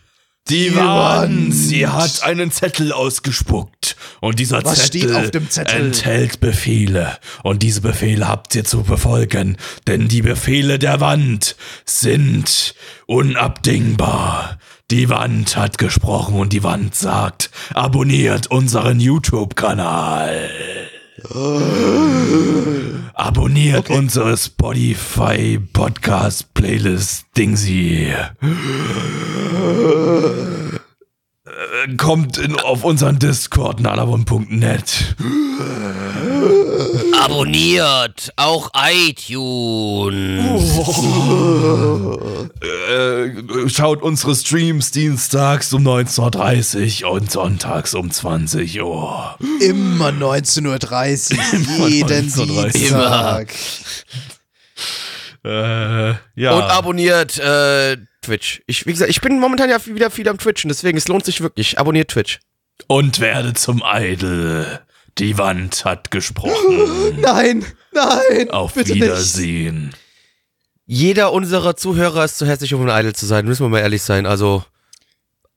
Die, 0.47 0.69
Die 0.69 0.75
Wand! 0.75 1.45
Wand. 1.45 1.53
Sie 1.53 1.87
hat 1.87 2.21
einen 2.21 2.51
Zettel 2.51 2.91
ausgespuckt. 2.91 3.95
Und 4.21 4.39
dieser 4.39 4.63
Zettel, 4.63 5.49
Zettel? 5.49 5.87
enthält 5.87 6.39
Befehle. 6.39 7.17
Und 7.41 7.63
diese 7.63 7.81
Befehle 7.81 8.27
habt 8.27 8.53
ihr 8.53 8.63
zu 8.63 8.83
befolgen. 8.83 9.57
Denn 9.87 10.07
die 10.07 10.21
Befehle 10.21 10.77
der 10.77 10.99
Wand 10.99 11.55
sind 11.85 12.75
unabdingbar. 13.07 14.59
Die 14.91 15.09
Wand 15.09 15.57
hat 15.57 15.79
gesprochen 15.79 16.35
und 16.35 16.53
die 16.53 16.61
Wand 16.61 16.93
sagt, 16.93 17.49
abonniert 17.73 18.51
unseren 18.51 18.99
YouTube-Kanal. 18.99 20.47
Abonniert 23.15 23.89
unsere 23.89 24.37
Spotify 24.37 25.59
Podcast 25.73 26.53
Playlist 26.53 27.25
Dingsy. 27.35 28.13
Kommt 31.97 32.37
in, 32.37 32.55
auf 32.59 32.83
unseren 32.83 33.19
Discord 33.19 33.79
nalabon.net. 33.79 35.15
Abonniert 37.23 38.33
auch 38.35 38.71
iTunes. 38.75 40.71
Äh, 42.61 43.69
schaut 43.69 44.01
unsere 44.01 44.35
Streams 44.35 44.91
dienstags 44.91 45.73
um 45.73 45.87
19.30 45.87 47.03
Uhr 47.03 47.11
und 47.11 47.31
sonntags 47.31 47.93
um 47.93 48.11
20 48.11 48.81
Uhr. 48.81 49.37
Immer 49.61 50.09
19.30 50.09 51.81
Uhr, 51.81 51.87
jeden 51.89 52.29
19:30 52.29 52.39
Uhr. 52.39 52.69
Dienstag. 52.69 53.53
Äh, 55.43 56.15
ja. 56.35 56.51
Und 56.53 56.63
abonniert 56.63 57.37
äh, 57.37 57.97
Twitch. 58.25 58.61
Ich, 58.67 58.85
wie 58.85 58.91
gesagt, 58.91 59.09
ich 59.09 59.21
bin 59.21 59.39
momentan 59.39 59.69
ja 59.69 59.83
wieder 59.85 60.11
viel 60.11 60.27
am 60.29 60.37
Twitchen, 60.37 60.67
deswegen 60.69 60.97
es 60.97 61.07
lohnt 61.07 61.25
sich 61.25 61.41
wirklich. 61.41 61.79
Abonniert 61.79 62.09
Twitch. 62.11 62.39
und 62.87 63.19
werde 63.19 63.53
zum 63.53 63.83
Idol. 63.85 64.79
Die 65.17 65.37
Wand 65.37 65.85
hat 65.85 66.11
gesprochen. 66.11 67.17
Nein, 67.21 67.65
nein, 67.93 68.49
Auf 68.51 68.75
Wiedersehen. 68.75 69.95
Jeder 70.85 71.31
unserer 71.31 71.75
Zuhörer 71.77 72.25
ist 72.25 72.37
zu 72.37 72.45
hässlich, 72.45 72.73
um 72.73 72.87
ein 72.87 72.99
Idol 72.99 73.15
zu 73.15 73.25
sein. 73.25 73.45
Müssen 73.45 73.63
wir 73.63 73.69
mal 73.69 73.79
ehrlich 73.79 74.01
sein. 74.03 74.25
Also 74.25 74.65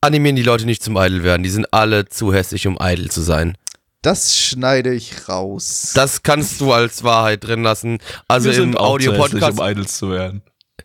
animieren 0.01 0.37
die 0.37 0.43
Leute 0.43 0.65
nicht 0.65 0.81
zum 0.81 0.95
Idol 0.95 1.23
werden. 1.23 1.43
Die 1.43 1.49
sind 1.49 1.71
alle 1.73 2.07
zu 2.07 2.33
hässlich, 2.33 2.67
um 2.67 2.77
Idol 2.81 3.09
zu 3.11 3.21
sein. 3.21 3.49
nicht. 3.49 3.59
Das 4.01 4.37
schneide 4.37 4.93
ich 4.93 5.27
raus. 5.27 5.91
Das 5.93 6.23
kannst 6.23 6.61
du 6.61 6.71
als 6.71 7.03
Wahrheit 7.03 7.43
drin 7.43 7.63
lassen. 7.63 7.99
Also 8.29 8.49
Wir 8.49 8.63
im 8.63 8.77
Audio-Podcast. 8.77 9.59
um 9.59 9.65
Idols 9.65 9.97
zu 9.97 10.09
werden. 10.09 10.41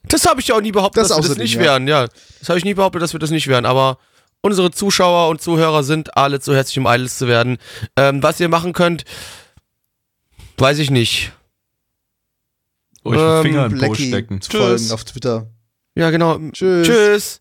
Das 0.08 0.26
habe 0.26 0.40
ich 0.40 0.48
ja 0.48 0.54
auch 0.56 0.60
nie 0.60 0.72
behauptet, 0.72 1.02
Das 1.02 1.08
dass 1.08 1.22
wir 1.22 1.28
das 1.28 1.38
nicht 1.38 1.54
ja. 1.54 1.60
wären. 1.60 1.88
Ja, 1.88 2.06
das 2.40 2.48
habe 2.48 2.58
ich 2.58 2.64
nie 2.64 2.74
behauptet, 2.74 3.02
dass 3.02 3.12
wir 3.12 3.20
das 3.20 3.30
nicht 3.30 3.46
wären. 3.48 3.64
Aber 3.66 3.98
unsere 4.42 4.70
Zuschauer 4.70 5.28
und 5.30 5.40
Zuhörer 5.40 5.82
sind 5.82 6.16
alle 6.16 6.40
zu 6.40 6.54
hässlich, 6.54 6.78
um 6.78 6.86
Idols 6.86 7.16
zu 7.18 7.26
werden. 7.28 7.58
Ähm, 7.96 8.22
was 8.22 8.38
ihr 8.40 8.48
machen 8.48 8.72
könnt, 8.74 9.04
weiß 10.58 10.78
ich 10.78 10.90
nicht. 10.90 11.32
Euch 13.04 13.18
einen 13.18 13.36
Ähm, 13.36 13.42
Finger 13.42 13.66
in 13.66 13.78
den 13.78 13.88
Po 13.88 13.94
stecken. 13.94 14.40
zu 14.40 14.50
folgen 14.50 14.76
Tschüss. 14.76 14.90
auf 14.92 15.04
Twitter. 15.04 15.46
Ja, 15.94 16.10
genau. 16.10 16.38
Tschüss. 16.52 16.86
Tschüss. 16.86 17.40